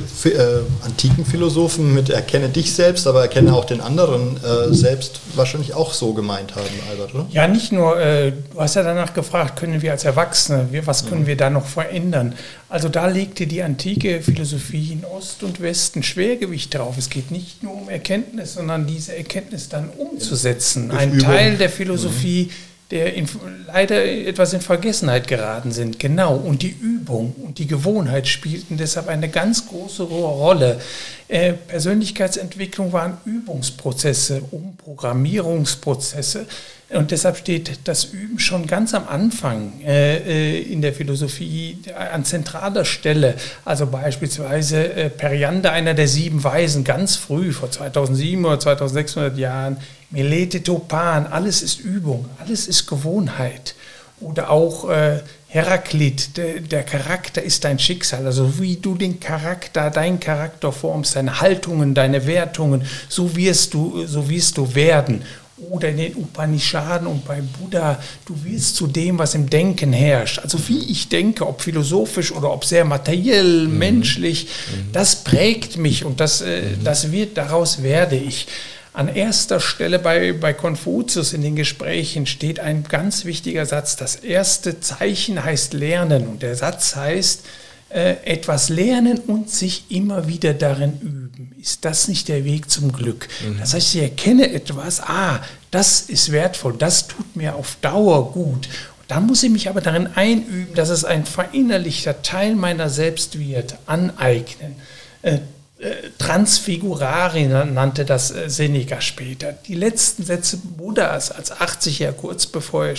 antiken 0.84 1.26
Philosophen 1.26 1.94
mit 1.94 2.10
Erkenne 2.10 2.50
dich 2.50 2.74
selbst, 2.74 3.08
aber 3.08 3.22
erkenne 3.22 3.54
auch 3.54 3.66
den 3.66 3.82
anderen 3.82 4.38
äh, 4.44 4.74
selbst 4.74 5.20
wahrscheinlich 5.36 5.74
auch 5.74 5.94
so 5.94 6.14
gemeint 6.14 6.56
haben, 6.56 6.66
Albert, 6.90 7.16
oder? 7.16 7.26
Ja, 7.32 7.48
nicht 7.48 7.72
nur, 7.72 8.00
äh, 8.00 8.32
du 8.32 8.60
hast 8.60 8.76
ja 8.76 8.84
danach 8.84 9.14
gefragt, 9.14 9.60
können 9.60 9.82
wir 9.82 9.92
als 9.92 10.04
Erwachsene, 10.04 10.70
was 10.86 11.08
können 11.08 11.22
mhm. 11.22 11.28
wir 11.28 11.38
da 11.38 11.50
noch 11.50 11.66
verändern? 11.66 12.36
Also 12.70 12.90
da 12.90 13.08
legte 13.08 13.48
die 13.48 13.64
antike 13.64 14.22
Philosophie 14.22 14.92
in 14.92 15.06
Ost 15.06 15.42
und 15.44 15.62
Westen 15.62 16.04
Schwergewicht 16.04 16.74
drauf. 16.74 16.98
Es 16.98 17.10
geht 17.10 17.32
nicht 17.32 17.64
nur 17.64 17.74
um 17.74 17.88
Erkenntnis, 17.88 18.56
sondern 18.56 18.86
diese 18.86 19.16
Erkenntnis 19.16 19.70
dann 19.70 19.90
umzusetzen. 19.90 20.92
Ein 20.92 21.14
Übung. 21.14 21.22
Teil 21.22 21.56
der 21.56 21.70
Philosophie, 21.70 22.50
mhm. 22.50 22.52
der 22.92 23.14
in, 23.14 23.30
leider 23.68 24.04
etwas 24.04 24.52
in 24.52 24.60
Vergessenheit 24.60 25.30
geraten 25.30 25.72
sind. 25.72 25.98
Genau. 25.98 26.36
Und 26.36 26.62
die 26.62 26.76
Übung 26.78 27.34
und 27.42 27.58
die 27.58 27.68
Gewohnheit 27.68 28.28
spielten 28.28 28.76
deshalb 28.76 29.08
eine 29.08 29.30
ganz 29.30 29.66
große 29.68 30.04
Rolle. 30.04 30.82
Äh, 31.30 31.54
Persönlichkeitsentwicklung 31.54 32.92
waren 32.92 33.18
Übungsprozesse, 33.24 34.42
Umprogrammierungsprozesse. 34.52 36.46
Und 36.90 37.12
deshalb 37.12 37.36
steht 37.36 37.80
das 37.84 38.06
Üben 38.06 38.40
schon 38.40 38.66
ganz 38.66 38.94
am 38.94 39.08
Anfang 39.10 39.82
äh, 39.86 40.18
äh 40.18 40.62
in 40.62 40.82
der 40.82 40.94
Philosophie 40.94 41.78
an 41.94 42.24
zentraler 42.24 42.86
Stelle. 42.86 43.36
Also 43.66 43.88
beispielsweise 43.88 44.94
äh, 44.94 45.10
Periander, 45.10 45.74
einer 45.74 45.94
der 45.94 46.08
sieben 46.08 46.44
Weisen, 46.44 46.86
ganz 46.86 47.18
früh, 47.18 47.52
vor 47.52 47.70
2007 47.70 48.46
oder 48.46 48.60
2600 48.60 49.38
Jahren, 49.38 49.78
Melete 50.10 50.64
Topan, 50.64 51.28
alles 51.28 51.62
ist 51.62 51.82
Übung, 51.82 52.30
alles 52.40 52.68
ist 52.68 52.88
Gewohnheit. 52.88 53.76
Oder 54.22 54.50
auch 54.50 54.90
äh, 54.90 55.20
Heraklit, 55.50 56.38
der, 56.38 56.62
der, 56.62 56.84
Charakter 56.84 57.44
ist 57.44 57.66
dein 57.66 57.78
Schicksal. 57.78 58.26
Also 58.26 58.60
wie 58.62 58.78
du 58.78 58.96
den 58.96 59.20
Charakter, 59.20 59.92
deinen 59.92 60.22
Charakter 60.22 60.72
formst, 60.72 61.18
deine 61.18 61.42
Haltungen, 61.42 61.94
deine 61.94 62.26
Wertungen, 62.26 62.84
so 63.10 63.36
wirst 63.36 63.74
du, 63.74 64.08
so 64.08 64.30
wirst 64.30 64.58
du 64.58 64.74
werden 64.74 65.24
oder 65.58 65.90
in 65.90 65.98
den 65.98 66.16
Upanishaden 66.16 67.08
und 67.08 67.26
bei 67.26 67.42
Buddha, 67.42 68.00
du 68.26 68.36
willst 68.44 68.76
zu 68.76 68.86
dem, 68.86 69.18
was 69.18 69.34
im 69.34 69.50
Denken 69.50 69.92
herrscht. 69.92 70.40
Also 70.40 70.60
wie 70.68 70.92
ich 70.92 71.10
denke, 71.10 71.48
ob 71.48 71.62
philosophisch 71.62 72.32
oder 72.32 72.52
ob 72.52 72.64
sehr 72.64 72.86
materiell, 72.86 73.68
mhm. 73.68 73.78
menschlich, 73.78 74.46
mhm. 74.46 74.92
das 74.94 75.24
prägt 75.24 75.78
mich 75.78 76.06
und 76.06 76.20
das, 76.20 76.42
äh, 76.42 76.62
mhm. 76.62 76.84
das 76.84 77.12
wird, 77.12 77.38
daraus 77.38 77.82
werde 77.82 78.16
ich. 78.16 78.48
An 78.94 79.10
erster 79.10 79.60
Stelle 79.60 80.00
bei, 80.00 80.34
bei 80.34 80.54
Konfuzius 80.54 81.34
in 81.34 81.44
den 81.44 81.56
Gesprächen 81.56 82.26
steht 82.26 82.60
ein 82.60 82.84
ganz 82.84 83.26
wichtiger 83.26 83.66
Satz. 83.66 83.96
Das 83.96 84.16
erste 84.16 84.80
Zeichen 84.80 85.44
heißt 85.44 85.74
Lernen 85.74 86.28
und 86.28 86.42
der 86.42 86.56
Satz 86.56 86.96
heißt, 86.96 87.44
etwas 87.90 88.70
lernen 88.70 89.20
und 89.20 89.50
sich 89.50 89.86
immer 89.90 90.28
wieder 90.28 90.54
darin 90.54 91.00
üben. 91.02 91.56
Ist 91.62 91.86
das 91.86 92.08
nicht 92.08 92.28
der 92.28 92.44
Weg 92.44 92.70
zum 92.70 92.92
Glück? 92.92 93.28
Mhm. 93.46 93.60
Das 93.60 93.74
heißt, 93.74 93.96
ich 93.96 94.02
erkenne 94.02 94.52
etwas, 94.52 95.02
ah, 95.02 95.42
das 95.72 96.02
ist 96.02 96.32
wertvoll, 96.32 96.76
das 96.78 97.08
tut 97.08 97.36
mir 97.36 97.56
auf 97.56 97.78
Dauer 97.82 98.32
gut. 98.32 98.68
Da 99.08 99.22
muss 99.22 99.44
ich 99.44 99.50
mich 99.50 99.70
aber 99.70 99.82
darin 99.82 100.08
einüben, 100.16 100.74
dass 100.76 100.90
es 100.90 101.06
ein 101.06 101.26
verinnerlichter 101.26 102.22
Teil 102.22 102.56
meiner 102.56 102.90
selbst 102.90 103.40
wird, 103.40 103.78
aneignen. 103.86 104.76
Äh, 105.22 105.40
äh, 105.80 106.10
Transfigurari 106.18 107.46
nannte 107.46 108.04
das 108.04 108.34
Seneca 108.48 109.00
später. 109.00 109.54
Die 109.54 109.76
letzten 109.76 110.26
Sätze 110.26 110.58
Buddhas 110.58 111.32
als 111.32 111.52
80er, 111.52 112.12
kurz 112.12 112.48
bevor 112.48 112.88
er 112.88 112.96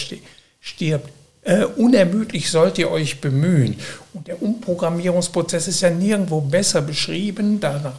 stirbt, 0.60 1.10
äh, 1.48 1.64
unermüdlich 1.64 2.50
sollt 2.50 2.76
ihr 2.76 2.90
euch 2.90 3.22
bemühen. 3.22 3.78
Und 4.12 4.26
der 4.26 4.42
Umprogrammierungsprozess 4.42 5.66
ist 5.66 5.80
ja 5.80 5.88
nirgendwo 5.88 6.42
besser 6.42 6.82
beschrieben. 6.82 7.58
Danach, 7.58 7.94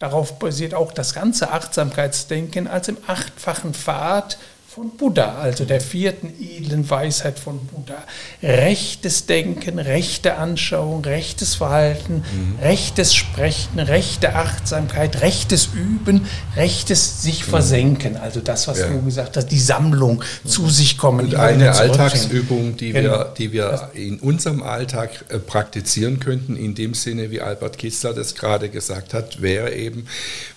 darauf 0.00 0.40
basiert 0.40 0.74
auch 0.74 0.90
das 0.90 1.14
ganze 1.14 1.52
Achtsamkeitsdenken 1.52 2.66
als 2.66 2.88
im 2.88 2.96
achtfachen 3.06 3.72
Pfad 3.72 4.36
von 4.78 4.90
Buddha, 4.96 5.34
also 5.38 5.64
der 5.64 5.80
vierten 5.80 6.32
edlen 6.40 6.88
Weisheit 6.88 7.40
von 7.40 7.58
Buddha. 7.66 7.96
Rechtes 8.44 9.26
Denken, 9.26 9.80
rechte 9.80 10.36
Anschauung, 10.36 11.04
rechtes 11.04 11.56
Verhalten, 11.56 12.22
mhm. 12.22 12.62
rechtes 12.62 13.12
Sprechen, 13.12 13.80
rechte 13.80 14.36
Achtsamkeit, 14.36 15.20
rechtes 15.20 15.70
Üben, 15.74 16.26
rechtes 16.54 17.22
sich 17.22 17.44
mhm. 17.44 17.50
versenken. 17.50 18.16
Also 18.18 18.38
das, 18.38 18.68
was 18.68 18.78
ja. 18.78 18.88
du 18.88 19.02
gesagt 19.02 19.36
hast, 19.36 19.48
die 19.48 19.58
Sammlung 19.58 20.22
mhm. 20.44 20.48
zu 20.48 20.70
sich 20.70 20.96
kommen. 20.96 21.26
Und 21.26 21.34
eine 21.34 21.72
Alltagsübung, 21.72 22.76
die 22.76 22.92
genau. 22.92 23.10
wir, 23.10 23.34
die 23.36 23.52
wir 23.52 23.90
in 23.94 24.20
unserem 24.20 24.62
Alltag 24.62 25.24
äh, 25.28 25.40
praktizieren 25.40 26.20
könnten, 26.20 26.54
in 26.54 26.76
dem 26.76 26.94
Sinne, 26.94 27.32
wie 27.32 27.40
Albert 27.40 27.78
Kistler 27.78 28.14
das 28.14 28.36
gerade 28.36 28.68
gesagt 28.68 29.12
hat, 29.12 29.42
wäre 29.42 29.74
eben, 29.74 30.06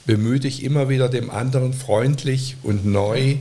bemühe 0.06 0.40
dich 0.40 0.64
immer 0.64 0.90
wieder 0.90 1.10
dem 1.10 1.32
anderen 1.32 1.74
freundlich 1.74 2.58
und 2.62 2.86
neu 2.86 3.38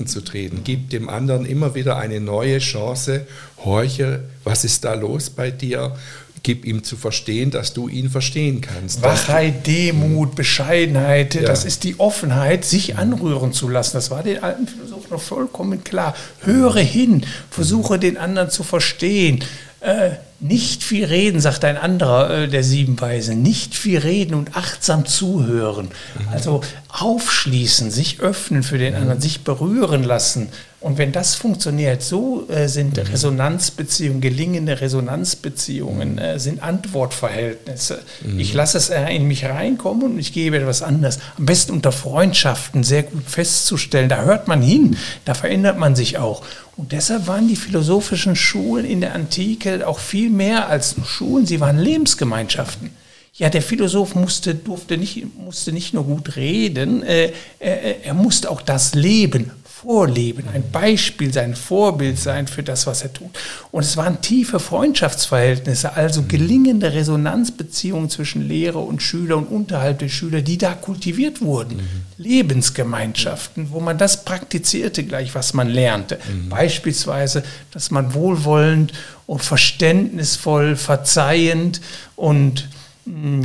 entgegenzutreten. 0.00 0.60
Gib 0.64 0.90
dem 0.90 1.08
anderen 1.08 1.44
immer 1.44 1.74
wieder 1.74 1.96
eine 1.96 2.20
neue 2.20 2.58
Chance. 2.58 3.26
Horche, 3.64 4.24
was 4.44 4.64
ist 4.64 4.84
da 4.84 4.94
los 4.94 5.30
bei 5.30 5.50
dir? 5.50 5.96
Gib 6.42 6.64
ihm 6.64 6.82
zu 6.82 6.96
verstehen, 6.96 7.50
dass 7.50 7.74
du 7.74 7.88
ihn 7.88 8.08
verstehen 8.08 8.62
kannst. 8.62 9.02
Wachheit, 9.02 9.66
Demut, 9.66 10.34
Bescheidenheit, 10.34 11.34
ja. 11.34 11.42
das 11.42 11.66
ist 11.66 11.84
die 11.84 12.00
Offenheit, 12.00 12.64
sich 12.64 12.96
anrühren 12.96 13.52
zu 13.52 13.68
lassen. 13.68 13.92
Das 13.98 14.10
war 14.10 14.22
den 14.22 14.42
alten 14.42 14.66
Philosophen 14.66 15.10
noch 15.10 15.20
vollkommen 15.20 15.84
klar. 15.84 16.14
Höre 16.40 16.80
hin, 16.80 17.26
versuche 17.50 17.98
den 17.98 18.16
anderen 18.16 18.48
zu 18.48 18.62
verstehen. 18.62 19.44
Äh, 19.80 20.10
nicht 20.40 20.82
viel 20.82 21.04
reden, 21.04 21.40
sagt 21.40 21.64
ein 21.64 21.76
anderer 21.76 22.30
äh, 22.30 22.48
der 22.48 22.62
sieben 22.62 23.00
Weisen, 23.00 23.42
nicht 23.42 23.74
viel 23.74 23.98
reden 23.98 24.34
und 24.34 24.56
achtsam 24.56 25.06
zuhören. 25.06 25.86
Mhm. 26.18 26.28
Also 26.32 26.60
aufschließen, 26.88 27.90
sich 27.90 28.20
öffnen 28.20 28.62
für 28.62 28.78
den 28.78 28.94
mhm. 28.94 29.00
anderen, 29.00 29.20
sich 29.20 29.42
berühren 29.42 30.02
lassen. 30.02 30.48
Und 30.80 30.96
wenn 30.96 31.12
das 31.12 31.34
funktioniert, 31.34 32.00
so 32.02 32.48
äh, 32.48 32.66
sind 32.66 32.96
mhm. 32.96 33.02
Resonanzbeziehungen, 33.02 34.22
gelingende 34.22 34.80
Resonanzbeziehungen, 34.80 36.16
äh, 36.16 36.38
sind 36.38 36.62
Antwortverhältnisse. 36.62 38.00
Mhm. 38.24 38.38
Ich 38.40 38.54
lasse 38.54 38.78
es 38.78 38.88
äh, 38.88 39.14
in 39.14 39.28
mich 39.28 39.44
reinkommen 39.44 40.12
und 40.12 40.18
ich 40.18 40.32
gebe 40.32 40.56
etwas 40.56 40.80
anderes. 40.80 41.18
Am 41.36 41.44
besten 41.44 41.72
unter 41.72 41.92
Freundschaften 41.92 42.82
sehr 42.82 43.02
gut 43.02 43.24
festzustellen. 43.26 44.08
Da 44.08 44.22
hört 44.22 44.48
man 44.48 44.62
hin, 44.62 44.96
da 45.26 45.34
verändert 45.34 45.76
man 45.76 45.94
sich 45.94 46.16
auch. 46.16 46.42
Und 46.78 46.92
deshalb 46.92 47.26
waren 47.26 47.46
die 47.46 47.56
philosophischen 47.56 48.34
Schulen 48.34 48.86
in 48.86 49.02
der 49.02 49.14
Antike 49.14 49.86
auch 49.86 49.98
viel 49.98 50.30
mehr 50.30 50.70
als 50.70 50.96
nur 50.96 51.04
Schulen, 51.04 51.44
sie 51.44 51.60
waren 51.60 51.78
Lebensgemeinschaften. 51.78 52.88
Ja, 53.34 53.50
der 53.50 53.62
Philosoph 53.62 54.14
musste, 54.14 54.54
durfte 54.54 54.96
nicht, 54.96 55.26
musste 55.38 55.72
nicht 55.72 55.92
nur 55.92 56.04
gut 56.04 56.36
reden, 56.36 57.02
äh, 57.02 57.32
er, 57.58 58.04
er 58.04 58.14
musste 58.14 58.50
auch 58.50 58.62
das 58.62 58.94
Leben 58.94 59.50
vorleben, 59.82 60.44
ein 60.52 60.70
Beispiel 60.70 61.32
sein, 61.32 61.54
Vorbild 61.54 62.18
sein 62.18 62.46
für 62.48 62.62
das, 62.62 62.86
was 62.86 63.00
er 63.00 63.12
tut. 63.12 63.30
Und 63.70 63.82
es 63.82 63.96
waren 63.96 64.20
tiefe 64.20 64.60
Freundschaftsverhältnisse, 64.60 65.96
also 65.96 66.24
gelingende 66.28 66.92
Resonanzbeziehungen 66.92 68.10
zwischen 68.10 68.46
Lehrer 68.46 68.82
und 68.82 69.02
Schüler 69.02 69.38
und 69.38 69.46
unterhalb 69.46 70.00
der 70.00 70.10
Schüler, 70.10 70.42
die 70.42 70.58
da 70.58 70.74
kultiviert 70.74 71.40
wurden. 71.40 71.78
Mhm. 71.78 72.02
Lebensgemeinschaften, 72.18 73.70
wo 73.70 73.80
man 73.80 73.96
das 73.96 74.24
praktizierte 74.24 75.04
gleich, 75.04 75.34
was 75.34 75.54
man 75.54 75.68
lernte. 75.68 76.18
Mhm. 76.30 76.50
Beispielsweise, 76.50 77.42
dass 77.70 77.90
man 77.90 78.12
wohlwollend 78.12 78.92
und 79.26 79.42
verständnisvoll, 79.42 80.76
verzeihend 80.76 81.80
und 82.16 82.68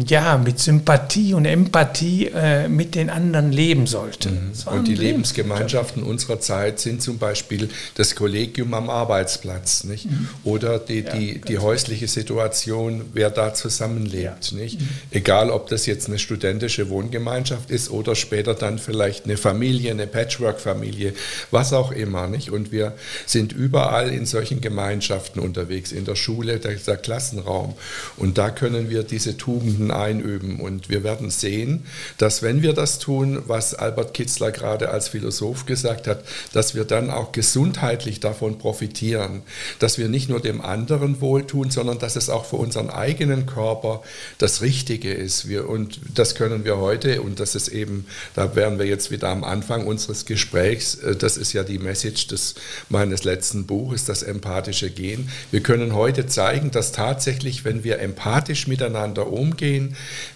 ja, 0.08 0.38
mit 0.38 0.60
Sympathie 0.60 1.34
und 1.34 1.46
Empathie 1.46 2.28
äh, 2.34 2.68
mit 2.68 2.96
den 2.96 3.10
anderen 3.10 3.52
leben 3.52 3.88
sollte. 3.88 4.30
Mhm. 4.30 4.52
Und 4.66 4.88
die 4.88 4.96
Lebensgemeinschaften 4.96 6.04
unserer 6.04 6.40
Zeit 6.40 6.80
sind 6.80 7.02
zum 7.02 7.18
Beispiel 7.18 7.70
das 7.96 8.16
Kollegium 8.16 8.74
am 8.74 8.90
Arbeitsplatz 8.90 9.84
nicht? 9.84 10.06
Mhm. 10.06 10.30
oder 10.44 10.80
die, 10.80 11.02
ja, 11.02 11.16
die, 11.16 11.42
die 11.42 11.58
häusliche 11.58 12.08
Situation, 12.08 13.06
wer 13.14 13.30
da 13.30 13.54
zusammenlebt. 13.54 14.52
Ja. 14.52 14.58
Nicht? 14.58 14.82
Mhm. 14.82 14.90
Egal, 15.12 15.50
ob 15.50 15.70
das 15.70 15.86
jetzt 15.86 16.08
eine 16.08 16.20
studentische 16.20 16.90
Wohngemeinschaft 16.90 17.72
ist 17.72 17.90
oder 17.90 18.16
später 18.16 18.54
dann 18.54 18.78
vielleicht 18.78 19.26
eine 19.26 19.38
Familie, 19.38 19.92
eine 19.92 20.08
Patchwork-Familie, 20.08 21.14
was 21.52 21.74
auch 21.74 21.92
immer. 21.92 22.28
Nicht? 22.28 22.52
Und 22.52 22.72
wir 22.72 22.94
sind 23.26 23.52
überall 23.52 24.10
in 24.10 24.26
solchen 24.26 24.62
Gemeinschaften 24.62 25.40
unterwegs, 25.40 25.92
in 25.92 26.06
der 26.06 26.16
Schule, 26.16 26.60
der, 26.60 26.76
der 26.76 26.98
Klassenraum. 26.98 27.74
Und 28.18 28.38
da 28.38 28.50
können 28.50 28.90
wir 28.90 29.04
diese 29.04 29.38
Tools 29.38 29.55
Tugenden 29.56 29.92
einüben. 29.92 30.60
Und 30.60 30.90
wir 30.90 31.04
werden 31.04 31.30
sehen, 31.30 31.86
dass 32.18 32.42
wenn 32.42 32.62
wir 32.62 32.74
das 32.74 33.00
tun, 33.00 33.42
was 33.48 33.74
Albert 33.74 34.14
Kitzler 34.14 34.52
gerade 34.52 34.90
als 34.90 35.08
Philosoph 35.08 35.66
gesagt 35.66 36.08
hat, 36.08 36.26
dass 36.52 36.76
wir 36.76 36.84
dann 36.84 37.10
auch 37.10 37.32
gesundheitlich 37.32 38.20
davon 38.20 38.58
profitieren, 38.58 39.44
dass 39.80 39.98
wir 39.98 40.10
nicht 40.10 40.28
nur 40.28 40.42
dem 40.42 40.60
anderen 40.60 41.22
wohltun, 41.22 41.72
sondern 41.72 42.00
dass 42.00 42.18
es 42.18 42.30
auch 42.30 42.44
für 42.44 42.58
unseren 42.58 42.90
eigenen 42.90 43.46
Körper 43.46 44.04
das 44.40 44.62
Richtige 44.62 45.14
ist. 45.14 45.48
Wir, 45.48 45.70
und 45.70 46.02
das 46.14 46.36
können 46.36 46.66
wir 46.66 46.78
heute, 46.78 47.22
und 47.22 47.40
das 47.40 47.56
ist 47.56 47.70
eben, 47.70 48.08
da 48.34 48.58
wären 48.58 48.78
wir 48.78 48.86
jetzt 48.86 49.10
wieder 49.10 49.30
am 49.30 49.46
Anfang 49.46 49.88
unseres 49.88 50.26
Gesprächs, 50.26 50.96
äh, 50.96 51.16
das 51.16 51.38
ist 51.38 51.54
ja 51.54 51.64
die 51.64 51.80
Message 51.80 52.28
des, 52.28 52.56
meines 52.90 53.24
letzten 53.24 53.66
Buches, 53.66 54.04
das 54.04 54.22
empathische 54.22 54.90
Gehen. 54.90 55.30
Wir 55.52 55.62
können 55.62 55.96
heute 55.96 56.28
zeigen, 56.28 56.72
dass 56.72 56.92
tatsächlich, 56.92 57.64
wenn 57.64 57.86
wir 57.86 58.00
empathisch 58.00 58.68
miteinander 58.68 59.32
umgehen, 59.32 59.45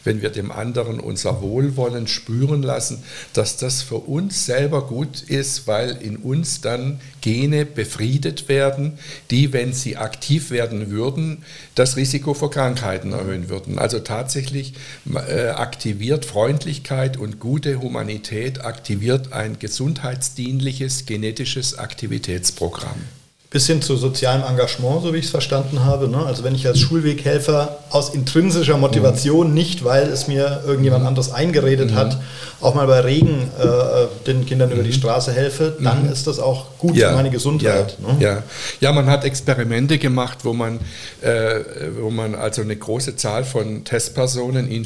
wenn 0.04 0.22
wir 0.22 0.30
dem 0.30 0.52
anderen 0.52 1.00
unser 1.00 1.42
Wohlwollen 1.42 2.08
spüren 2.08 2.64
lassen, 2.64 3.04
dass 3.34 3.58
das 3.58 3.82
für 3.82 3.96
uns 3.96 4.46
selber 4.46 4.88
gut 4.88 5.22
ist, 5.22 5.68
weil 5.68 5.98
in 6.02 6.18
uns 6.18 6.62
dann 6.62 7.00
Gene 7.22 7.66
befriedet 7.66 8.48
werden, 8.48 8.98
die, 9.32 9.54
wenn 9.54 9.74
sie 9.74 9.98
aktiv 9.98 10.52
werden 10.52 10.90
würden, 10.90 11.44
das 11.76 11.98
Risiko 11.98 12.34
für 12.34 12.50
Krankheiten 12.50 13.12
erhöhen 13.12 13.50
würden. 13.50 13.78
Also 13.78 14.00
tatsächlich 14.00 14.74
äh, 15.14 15.50
aktiviert 15.50 16.26
Freundlichkeit 16.26 17.18
und 17.18 17.40
gute 17.40 17.82
Humanität, 17.82 18.64
aktiviert 18.64 19.34
ein 19.34 19.60
gesundheitsdienliches 19.60 21.06
genetisches 21.06 21.78
Aktivitätsprogramm 21.78 23.19
bis 23.52 23.66
hin 23.66 23.82
zu 23.82 23.96
sozialem 23.98 24.44
Engagement, 24.44 25.02
so 25.02 25.12
wie 25.12 25.18
ich 25.18 25.26
es 25.26 25.32
verstanden 25.32 25.84
habe. 25.84 26.08
Ne? 26.08 26.24
Also 26.24 26.44
wenn 26.44 26.54
ich 26.54 26.68
als 26.68 26.80
Schulweghelfer 26.80 27.80
aus 27.90 28.14
intrinsischer 28.14 28.78
Motivation, 28.78 29.48
mhm. 29.48 29.54
nicht 29.56 29.84
weil 29.84 30.04
es 30.04 30.28
mir 30.28 30.62
irgendjemand 30.68 31.02
mhm. 31.02 31.08
anderes 31.08 31.32
eingeredet 31.32 31.92
mhm. 31.92 31.96
hat, 31.96 32.18
auch 32.62 32.76
mal 32.76 32.86
bei 32.86 33.00
Regen 33.00 33.50
äh, 33.60 34.26
den 34.28 34.46
Kindern 34.46 34.72
über 34.72 34.84
die 34.84 34.90
mhm. 34.90 34.94
Straße 34.94 35.34
helfe, 35.34 35.76
dann 35.82 36.06
mhm. 36.06 36.12
ist 36.12 36.28
das 36.28 36.40
auch 36.40 36.78
gut 36.78 36.96
ja. 36.96 37.10
für 37.10 37.16
meine 37.16 37.32
Gesundheit. 37.32 37.98
Ja. 38.00 38.14
Ne? 38.14 38.24
ja. 38.24 38.44
ja, 38.82 38.92
man 38.92 39.08
hat 39.08 39.26
Experimente 39.26 39.98
gemacht, 39.98 40.40
wo 40.44 40.54
man, 40.54 40.80
äh, 41.22 41.62
wo 42.00 42.12
man 42.12 42.36
also 42.36 42.62
eine 42.62 42.76
große 42.76 43.16
Zahl 43.16 43.44
von 43.46 43.84
Testpersonen 43.84 44.68
in 44.70 44.86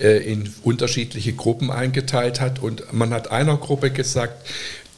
äh, 0.00 0.16
in 0.18 0.50
unterschiedliche 0.62 1.34
Gruppen 1.34 1.70
eingeteilt 1.70 2.40
hat 2.40 2.62
und 2.62 2.90
man 2.92 3.12
hat 3.12 3.30
einer 3.30 3.58
Gruppe 3.58 3.90
gesagt, 3.90 4.46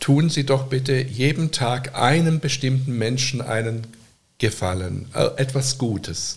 tun 0.03 0.31
Sie 0.31 0.45
doch 0.45 0.67
bitte 0.67 1.01
jeden 1.01 1.53
Tag 1.53 1.95
einem 1.95 2.41
bestimmten 2.41 2.99
Menschen 2.99 3.41
einen 3.41 3.87
Gefallen, 4.43 5.07
äh, 5.15 5.29
etwas 5.37 5.79
Gutes. 5.79 6.37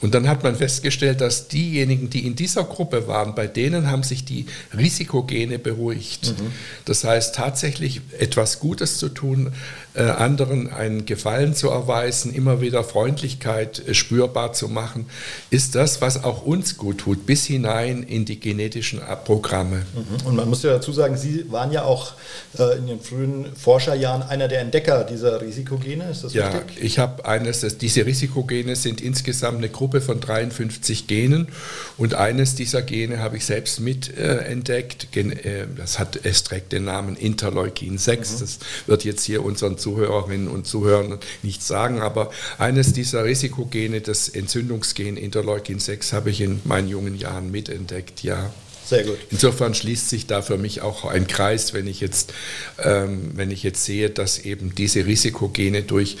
Und 0.00 0.14
dann 0.14 0.28
hat 0.30 0.42
man 0.42 0.56
festgestellt, 0.56 1.20
dass 1.20 1.46
diejenigen, 1.46 2.08
die 2.08 2.26
in 2.26 2.36
dieser 2.36 2.64
Gruppe 2.64 3.06
waren, 3.06 3.34
bei 3.34 3.46
denen 3.46 3.90
haben 3.90 4.02
sich 4.02 4.24
die 4.24 4.46
Risikogene 4.74 5.58
beruhigt. 5.58 6.28
Mhm. 6.38 6.52
Das 6.86 7.04
heißt, 7.04 7.34
tatsächlich 7.34 8.00
etwas 8.18 8.60
Gutes 8.60 8.96
zu 8.96 9.10
tun, 9.10 9.52
äh, 9.92 10.02
anderen 10.02 10.72
einen 10.72 11.04
Gefallen 11.04 11.54
zu 11.54 11.68
erweisen, 11.68 12.34
immer 12.34 12.60
wieder 12.60 12.82
Freundlichkeit 12.82 13.86
äh, 13.86 13.94
spürbar 13.94 14.54
zu 14.54 14.68
machen, 14.68 15.06
ist 15.50 15.74
das, 15.74 16.00
was 16.00 16.24
auch 16.24 16.44
uns 16.44 16.78
gut 16.78 16.98
tut, 16.98 17.26
bis 17.26 17.44
hinein 17.44 18.02
in 18.02 18.24
die 18.24 18.40
genetischen 18.40 19.00
Programme. 19.24 19.84
Mhm. 19.94 20.26
Und 20.26 20.36
man 20.36 20.48
muss 20.48 20.62
ja 20.62 20.72
dazu 20.72 20.92
sagen, 20.92 21.16
Sie 21.16 21.50
waren 21.52 21.72
ja 21.72 21.84
auch 21.84 22.14
äh, 22.58 22.78
in 22.78 22.86
den 22.86 23.00
frühen 23.00 23.54
Forscherjahren 23.54 24.22
einer 24.22 24.48
der 24.48 24.60
Entdecker 24.60 25.04
dieser 25.04 25.40
Risikogene, 25.40 26.10
ist 26.10 26.24
das 26.24 26.34
ja, 26.34 26.48
richtig? 26.48 26.78
Ja, 26.78 26.82
ich 26.82 26.98
habe 26.98 27.24
eines, 27.34 27.78
diese 27.78 28.06
Risikogene 28.06 28.76
sind 28.76 29.00
insgesamt 29.00 29.58
eine 29.58 29.68
Gruppe 29.68 30.00
von 30.00 30.20
53 30.20 31.06
Genen 31.06 31.48
und 31.96 32.14
eines 32.14 32.54
dieser 32.54 32.82
Gene 32.82 33.18
habe 33.18 33.36
ich 33.36 33.44
selbst 33.44 33.80
mit 33.80 34.16
entdeckt. 34.16 35.08
Gen, 35.12 35.32
äh, 35.32 35.66
das 35.76 35.98
hat, 35.98 36.20
es 36.22 36.44
trägt 36.44 36.72
den 36.72 36.84
Namen 36.84 37.16
Interleukin 37.16 37.98
6. 37.98 38.32
Mhm. 38.32 38.40
Das 38.40 38.58
wird 38.86 39.04
jetzt 39.04 39.24
hier 39.24 39.44
unseren 39.44 39.78
Zuhörerinnen 39.78 40.48
und 40.48 40.66
Zuhörern 40.66 41.18
nichts 41.42 41.66
sagen, 41.66 42.00
aber 42.00 42.30
eines 42.58 42.92
dieser 42.92 43.24
Risikogene, 43.24 44.00
das 44.00 44.28
Entzündungsgen 44.28 45.16
Interleukin 45.16 45.78
6, 45.78 46.12
habe 46.12 46.30
ich 46.30 46.40
in 46.40 46.60
meinen 46.64 46.88
jungen 46.88 47.16
Jahren 47.16 47.50
mitentdeckt, 47.50 48.22
ja. 48.22 48.52
Sehr 48.84 49.02
gut. 49.04 49.16
Insofern 49.30 49.74
schließt 49.74 50.10
sich 50.10 50.26
da 50.26 50.42
für 50.42 50.58
mich 50.58 50.82
auch 50.82 51.06
ein 51.06 51.26
Kreis, 51.26 51.72
wenn 51.72 51.86
ich 51.86 52.00
jetzt, 52.00 52.34
ähm, 52.78 53.30
wenn 53.34 53.50
ich 53.50 53.62
jetzt 53.62 53.82
sehe, 53.84 54.10
dass 54.10 54.38
eben 54.38 54.74
diese 54.74 55.06
Risikogene 55.06 55.82
durch 55.82 56.18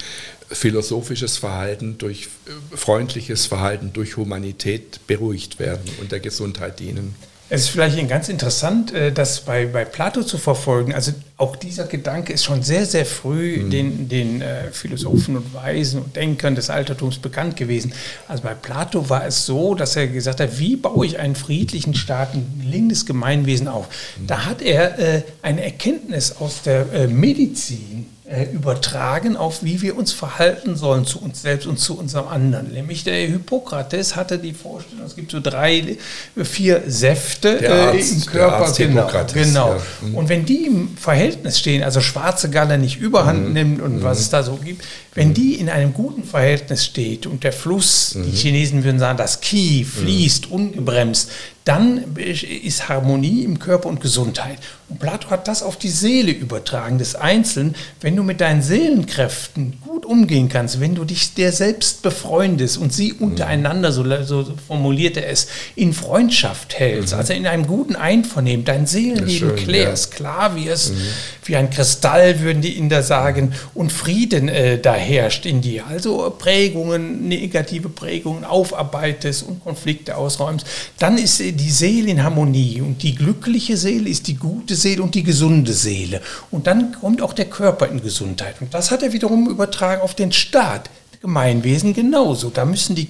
philosophisches 0.48 1.36
Verhalten, 1.36 1.98
durch 1.98 2.28
äh, 2.46 2.76
freundliches 2.76 3.46
Verhalten, 3.46 3.92
durch 3.92 4.16
Humanität 4.16 5.06
beruhigt 5.06 5.58
werden 5.58 5.90
und 6.00 6.12
der 6.12 6.20
Gesundheit 6.20 6.80
dienen. 6.80 7.14
Es 7.50 7.64
ist 7.64 7.68
vielleicht 7.68 8.08
ganz 8.08 8.30
interessant, 8.30 8.92
äh, 8.92 9.12
das 9.12 9.42
bei, 9.42 9.66
bei 9.66 9.84
Plato 9.84 10.22
zu 10.22 10.38
verfolgen. 10.38 10.94
Also 10.94 11.12
auch 11.36 11.56
dieser 11.56 11.84
Gedanke 11.84 12.32
ist 12.32 12.44
schon 12.44 12.62
sehr, 12.62 12.86
sehr 12.86 13.04
früh 13.04 13.58
mhm. 13.58 13.70
den, 13.70 14.08
den 14.08 14.40
äh, 14.40 14.72
Philosophen 14.72 15.36
und 15.36 15.52
Weisen 15.52 16.00
und 16.00 16.16
Denkern 16.16 16.54
des 16.54 16.70
Altertums 16.70 17.18
bekannt 17.18 17.56
gewesen. 17.56 17.92
Also 18.28 18.42
bei 18.42 18.54
Plato 18.54 19.10
war 19.10 19.26
es 19.26 19.44
so, 19.44 19.74
dass 19.74 19.94
er 19.94 20.08
gesagt 20.08 20.40
hat, 20.40 20.58
wie 20.58 20.76
baue 20.76 21.04
ich 21.04 21.18
einen 21.18 21.36
friedlichen 21.36 21.94
Staat, 21.94 22.34
ein 22.34 22.60
gelingendes 22.60 23.04
Gemeinwesen 23.04 23.68
auf? 23.68 23.88
Mhm. 24.18 24.26
Da 24.26 24.46
hat 24.46 24.62
er 24.62 24.98
äh, 24.98 25.22
eine 25.42 25.62
Erkenntnis 25.64 26.36
aus 26.36 26.62
der 26.62 26.92
äh, 26.94 27.06
Medizin 27.08 28.06
äh, 28.34 28.44
übertragen 28.52 29.36
auf, 29.36 29.62
wie 29.62 29.80
wir 29.80 29.96
uns 29.96 30.12
verhalten 30.12 30.74
sollen 30.76 31.04
zu 31.06 31.20
uns 31.20 31.42
selbst 31.42 31.66
und 31.66 31.78
zu 31.78 31.96
unserem 31.96 32.26
anderen. 32.26 32.72
Nämlich 32.72 33.04
der 33.04 33.14
Hippokrates 33.28 34.16
hatte 34.16 34.38
die 34.38 34.52
Vorstellung, 34.52 35.06
es 35.06 35.14
gibt 35.14 35.30
so 35.30 35.40
drei, 35.40 35.96
vier 36.42 36.82
Säfte 36.86 37.60
äh, 37.60 37.96
im 37.96 38.26
Körper. 38.26 38.72
genau. 38.76 39.10
genau. 39.32 39.68
Ja. 39.74 39.82
Mhm. 40.02 40.14
Und 40.16 40.28
wenn 40.28 40.44
die 40.44 40.66
im 40.66 40.96
Verhältnis 40.96 41.60
stehen, 41.60 41.84
also 41.84 42.00
schwarze 42.00 42.50
Galle 42.50 42.76
nicht 42.78 42.98
überhand 42.98 43.48
mhm. 43.48 43.52
nimmt 43.52 43.82
und 43.82 43.98
mhm. 43.98 44.02
was 44.02 44.18
es 44.18 44.30
da 44.30 44.42
so 44.42 44.56
gibt, 44.56 44.84
wenn 45.14 45.28
mhm. 45.28 45.34
die 45.34 45.54
in 45.54 45.68
einem 45.68 45.94
guten 45.94 46.24
Verhältnis 46.24 46.84
steht 46.84 47.26
und 47.26 47.44
der 47.44 47.52
Fluss, 47.52 48.14
die 48.14 48.18
mhm. 48.18 48.34
Chinesen 48.34 48.84
würden 48.84 48.98
sagen, 48.98 49.16
das 49.16 49.40
Qi 49.40 49.84
fließt 49.84 50.50
ungebremst, 50.50 51.30
dann 51.64 52.14
ist 52.16 52.90
Harmonie 52.90 53.42
im 53.42 53.58
Körper 53.58 53.88
und 53.88 54.00
Gesundheit. 54.00 54.58
Und 54.90 55.00
Plato 55.00 55.30
hat 55.30 55.48
das 55.48 55.62
auf 55.62 55.78
die 55.78 55.88
Seele 55.88 56.30
übertragen 56.30 56.98
des 56.98 57.14
Einzelnen. 57.14 57.74
Wenn 58.02 58.14
du 58.14 58.22
mit 58.22 58.42
deinen 58.42 58.60
Seelenkräften 58.60 59.80
gut 59.80 60.04
umgehen 60.04 60.50
kannst, 60.50 60.78
wenn 60.78 60.94
du 60.94 61.06
dich 61.06 61.32
der 61.32 61.52
selbst 61.52 62.02
befreundest 62.02 62.76
und 62.76 62.92
sie 62.92 63.14
untereinander, 63.14 63.92
so, 63.92 64.04
so 64.24 64.46
formuliert 64.66 65.16
er 65.16 65.30
es, 65.30 65.48
in 65.74 65.94
Freundschaft 65.94 66.78
hältst, 66.78 67.14
mhm. 67.14 67.18
also 67.18 67.32
in 67.32 67.46
einem 67.46 67.66
guten 67.66 67.96
Einvernehmen, 67.96 68.66
dein 68.66 68.86
Seelenleben 68.86 69.56
klärst, 69.56 70.12
ja. 70.12 70.16
klar 70.16 70.56
wirst, 70.56 70.92
mhm. 70.92 70.98
wie 71.44 71.56
ein 71.56 71.70
Kristall, 71.70 72.40
würden 72.40 72.60
die 72.60 72.76
Inder 72.76 73.02
sagen, 73.02 73.54
und 73.72 73.90
Frieden 73.90 74.50
äh, 74.50 74.78
da 74.78 74.92
herrscht 74.92 75.46
in 75.46 75.62
dir. 75.62 75.86
Also 75.86 76.34
Prägungen, 76.38 77.26
negative 77.26 77.88
Prägungen 77.88 78.44
aufarbeitest 78.44 79.44
und 79.44 79.64
Konflikte 79.64 80.18
ausräumst, 80.18 80.66
dann 80.98 81.16
ist 81.16 81.40
die 81.54 81.70
Seele 81.70 82.10
in 82.10 82.22
Harmonie 82.22 82.80
und 82.80 83.02
die 83.02 83.14
glückliche 83.14 83.76
Seele 83.76 84.08
ist 84.08 84.26
die 84.26 84.36
gute 84.36 84.74
Seele 84.74 85.02
und 85.02 85.14
die 85.14 85.22
gesunde 85.22 85.72
Seele. 85.72 86.20
Und 86.50 86.66
dann 86.66 86.92
kommt 86.92 87.22
auch 87.22 87.32
der 87.32 87.46
Körper 87.46 87.88
in 87.88 88.02
Gesundheit. 88.02 88.56
Und 88.60 88.74
das 88.74 88.90
hat 88.90 89.02
er 89.02 89.12
wiederum 89.12 89.48
übertragen 89.48 90.02
auf 90.02 90.14
den 90.14 90.32
Staat. 90.32 90.90
Gemeinwesen 91.20 91.94
genauso. 91.94 92.50
Da 92.50 92.66
müssen 92.66 92.94
die 92.94 93.08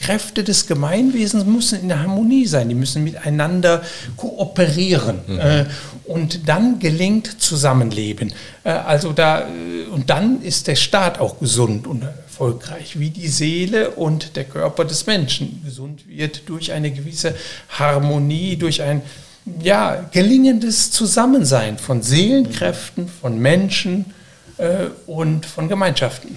Kräfte 0.00 0.44
des 0.44 0.68
Gemeinwesens 0.68 1.44
müssen 1.44 1.80
in 1.80 1.88
der 1.88 2.00
Harmonie 2.00 2.46
sein. 2.46 2.68
Die 2.68 2.76
müssen 2.76 3.02
miteinander 3.02 3.82
kooperieren. 4.16 5.18
Mhm. 5.26 5.66
Und 6.06 6.48
dann 6.48 6.78
gelingt 6.78 7.40
Zusammenleben. 7.40 8.32
Äh, 8.64 8.70
also 8.70 9.12
da, 9.12 9.48
äh, 9.48 9.86
und 9.92 10.10
dann 10.10 10.42
ist 10.42 10.66
der 10.66 10.76
Staat 10.76 11.18
auch 11.18 11.40
gesund 11.40 11.86
und 11.86 12.02
erfolgreich, 12.02 12.98
wie 12.98 13.10
die 13.10 13.28
Seele 13.28 13.90
und 13.90 14.36
der 14.36 14.44
Körper 14.44 14.84
des 14.84 15.06
Menschen 15.06 15.62
gesund 15.64 16.08
wird 16.08 16.48
durch 16.48 16.72
eine 16.72 16.90
gewisse 16.90 17.34
Harmonie, 17.70 18.56
durch 18.56 18.82
ein 18.82 19.02
ja, 19.62 20.08
gelingendes 20.12 20.90
Zusammensein 20.90 21.78
von 21.78 22.02
Seelenkräften, 22.02 23.08
von 23.08 23.38
Menschen 23.38 24.06
äh, 24.58 24.86
und 25.06 25.46
von 25.46 25.68
Gemeinschaften. 25.68 26.28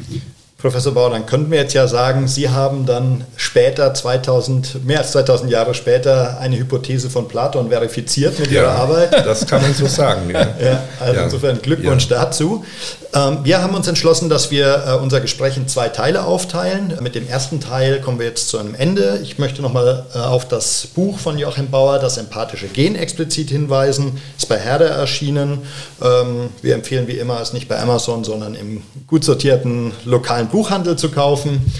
Professor 0.60 0.93
Bauer, 0.93 1.12
dann 1.12 1.26
könnten 1.26 1.51
wir 1.51 1.60
jetzt 1.60 1.74
ja 1.74 1.88
sagen, 1.88 2.28
Sie 2.28 2.49
haben 2.49 2.86
dann 2.86 3.24
später, 3.38 3.93
2000, 3.93 4.86
mehr 4.86 4.97
als 4.99 5.14
2000 5.14 5.49
Jahre 5.49 5.74
später, 5.74 6.38
eine 6.41 6.57
Hypothese 6.57 7.10
von 7.10 7.30
Platon 7.30 7.70
verifiziert 7.70 8.38
mit 8.39 8.51
ja, 8.51 8.64
Ihrer 8.64 8.72
Arbeit. 8.72 9.26
Das 9.26 9.47
kann 9.47 9.62
man 9.62 9.74
so 9.74 9.88
sagen. 9.88 10.30
Ja, 10.30 10.41
ja 10.62 10.84
also 10.99 11.16
ja. 11.16 11.24
insofern 11.24 11.62
Glückwunsch 11.62 12.10
dazu. 12.10 12.66
Ähm, 13.14 13.39
wir 13.43 13.64
haben 13.64 13.74
uns 13.74 13.88
entschlossen, 13.88 14.30
dass 14.30 14.51
wir 14.51 14.84
äh, 14.86 14.93
unser 15.01 15.20
Gespräch 15.20 15.57
in 15.57 15.68
zwei 15.68 15.89
Teile 15.89 16.26
aufteilen. 16.26 16.93
Mit 17.01 17.16
dem 17.16 17.28
ersten 17.28 17.60
Teil 17.60 18.01
kommen 18.01 18.20
wir 18.20 18.28
jetzt 18.28 18.49
zu 18.49 18.60
einem 18.60 18.76
Ende. 18.76 19.20
Ich 19.24 19.39
möchte 19.39 19.64
nochmal 19.64 20.05
äh, 20.14 20.20
auf 20.20 20.47
das 20.47 20.88
Buch 20.93 21.18
von 21.18 21.39
Joachim 21.39 21.72
Bauer, 21.72 21.97
das 21.97 22.18
empathische 22.18 22.68
Gen, 22.68 22.95
explizit 22.95 23.49
hinweisen. 23.49 24.22
Ist 24.38 24.47
bei 24.47 24.60
Herde 24.60 24.86
erschienen. 24.86 25.60
Ähm, 26.03 26.49
wir 26.62 26.76
empfehlen 26.76 27.07
wie 27.07 27.18
immer, 27.18 27.41
es 27.41 27.51
nicht 27.51 27.68
bei 27.68 27.80
Amazon, 27.80 28.24
sondern 28.24 28.53
im 28.53 28.84
gut 29.07 29.24
sortierten 29.24 29.91
lokalen 30.05 30.47
Buchhandel 30.47 30.95
zu 30.95 31.10
kaufen. 31.10 31.72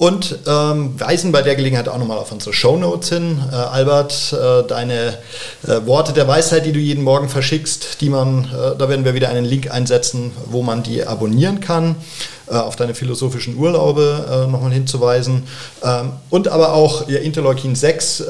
Und 0.00 0.38
ähm, 0.46 0.98
weisen 0.98 1.30
bei 1.30 1.42
der 1.42 1.56
Gelegenheit 1.56 1.86
auch 1.86 1.98
nochmal 1.98 2.16
auf 2.16 2.32
unsere 2.32 2.54
Shownotes 2.54 3.10
hin. 3.10 3.38
Äh, 3.52 3.54
Albert, 3.54 4.32
äh, 4.32 4.66
deine 4.66 5.18
äh, 5.62 5.84
Worte 5.84 6.14
der 6.14 6.26
Weisheit, 6.26 6.64
die 6.64 6.72
du 6.72 6.78
jeden 6.78 7.04
Morgen 7.04 7.28
verschickst, 7.28 8.00
die 8.00 8.08
man, 8.08 8.44
äh, 8.44 8.78
da 8.78 8.88
werden 8.88 9.04
wir 9.04 9.12
wieder 9.12 9.28
einen 9.28 9.44
Link 9.44 9.70
einsetzen, 9.70 10.32
wo 10.46 10.62
man 10.62 10.82
die 10.82 11.06
abonnieren 11.06 11.60
kann. 11.60 11.96
Äh, 12.50 12.56
auf 12.56 12.74
deine 12.74 12.94
philosophischen 12.94 13.56
Urlaube 13.56 14.26
äh, 14.28 14.50
nochmal 14.50 14.72
hinzuweisen. 14.72 15.44
Ähm, 15.84 16.10
und 16.30 16.48
aber 16.48 16.72
auch 16.72 17.08
ihr 17.08 17.20
Interleukin 17.20 17.76
6, 17.76 18.20
äh, 18.20 18.24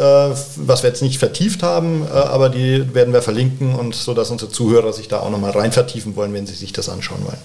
was 0.56 0.82
wir 0.82 0.90
jetzt 0.90 1.00
nicht 1.00 1.18
vertieft 1.18 1.62
haben, 1.62 2.06
aber 2.06 2.50
die 2.50 2.94
werden 2.94 3.14
wir 3.14 3.22
verlinken 3.22 3.74
und 3.74 3.94
so, 3.94 4.12
dass 4.12 4.30
unsere 4.30 4.50
Zuhörer 4.50 4.92
sich 4.92 5.08
da 5.08 5.20
auch 5.20 5.30
nochmal 5.30 5.52
rein 5.52 5.72
vertiefen 5.72 6.16
wollen, 6.16 6.34
wenn 6.34 6.46
sie 6.46 6.54
sich 6.54 6.72
das 6.72 6.88
anschauen 6.88 7.24
wollen. 7.24 7.38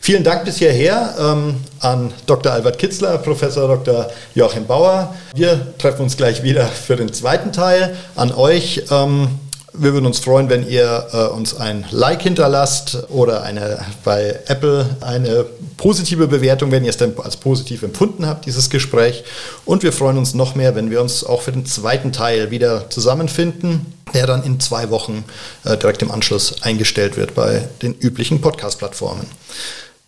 Vielen 0.00 0.22
Dank 0.22 0.44
bis 0.44 0.58
hierher 0.58 1.14
ähm, 1.18 1.56
an 1.80 2.12
Dr. 2.26 2.52
Albert 2.52 2.78
Kitzler, 2.78 3.16
Professor 3.18 3.66
Dr. 3.68 4.10
Joachim 4.34 4.66
Bauer. 4.66 5.14
Wir 5.34 5.78
treffen 5.78 6.02
uns 6.02 6.16
gleich 6.16 6.42
wieder 6.42 6.66
für 6.66 6.96
den 6.96 7.12
zweiten 7.12 7.52
Teil. 7.52 7.96
An 8.16 8.32
euch. 8.32 8.84
Ähm, 8.90 9.28
wir 9.78 9.92
würden 9.92 10.06
uns 10.06 10.18
freuen, 10.18 10.50
wenn 10.50 10.68
ihr 10.68 11.06
äh, 11.12 11.16
uns 11.26 11.56
ein 11.56 11.84
Like 11.90 12.22
hinterlasst 12.22 12.98
oder 13.08 13.42
eine, 13.42 13.84
bei 14.04 14.38
Apple 14.46 14.96
eine 15.00 15.46
positive 15.76 16.26
Bewertung, 16.26 16.70
wenn 16.70 16.84
ihr 16.84 16.90
es 16.90 16.96
denn 16.96 17.14
als 17.18 17.36
positiv 17.36 17.82
empfunden 17.82 18.26
habt, 18.26 18.46
dieses 18.46 18.70
Gespräch. 18.70 19.24
Und 19.64 19.82
wir 19.82 19.92
freuen 19.92 20.18
uns 20.18 20.34
noch 20.34 20.54
mehr, 20.54 20.74
wenn 20.74 20.90
wir 20.90 21.00
uns 21.00 21.24
auch 21.24 21.42
für 21.42 21.52
den 21.52 21.66
zweiten 21.66 22.12
Teil 22.12 22.50
wieder 22.50 22.90
zusammenfinden, 22.90 23.86
der 24.14 24.26
dann 24.26 24.42
in 24.42 24.60
zwei 24.60 24.90
Wochen 24.90 25.24
äh, 25.64 25.76
direkt 25.76 26.02
im 26.02 26.10
Anschluss 26.10 26.62
eingestellt 26.62 27.16
wird 27.16 27.34
bei 27.34 27.68
den 27.82 27.94
üblichen 27.94 28.40
Podcast-Plattformen. 28.40 29.26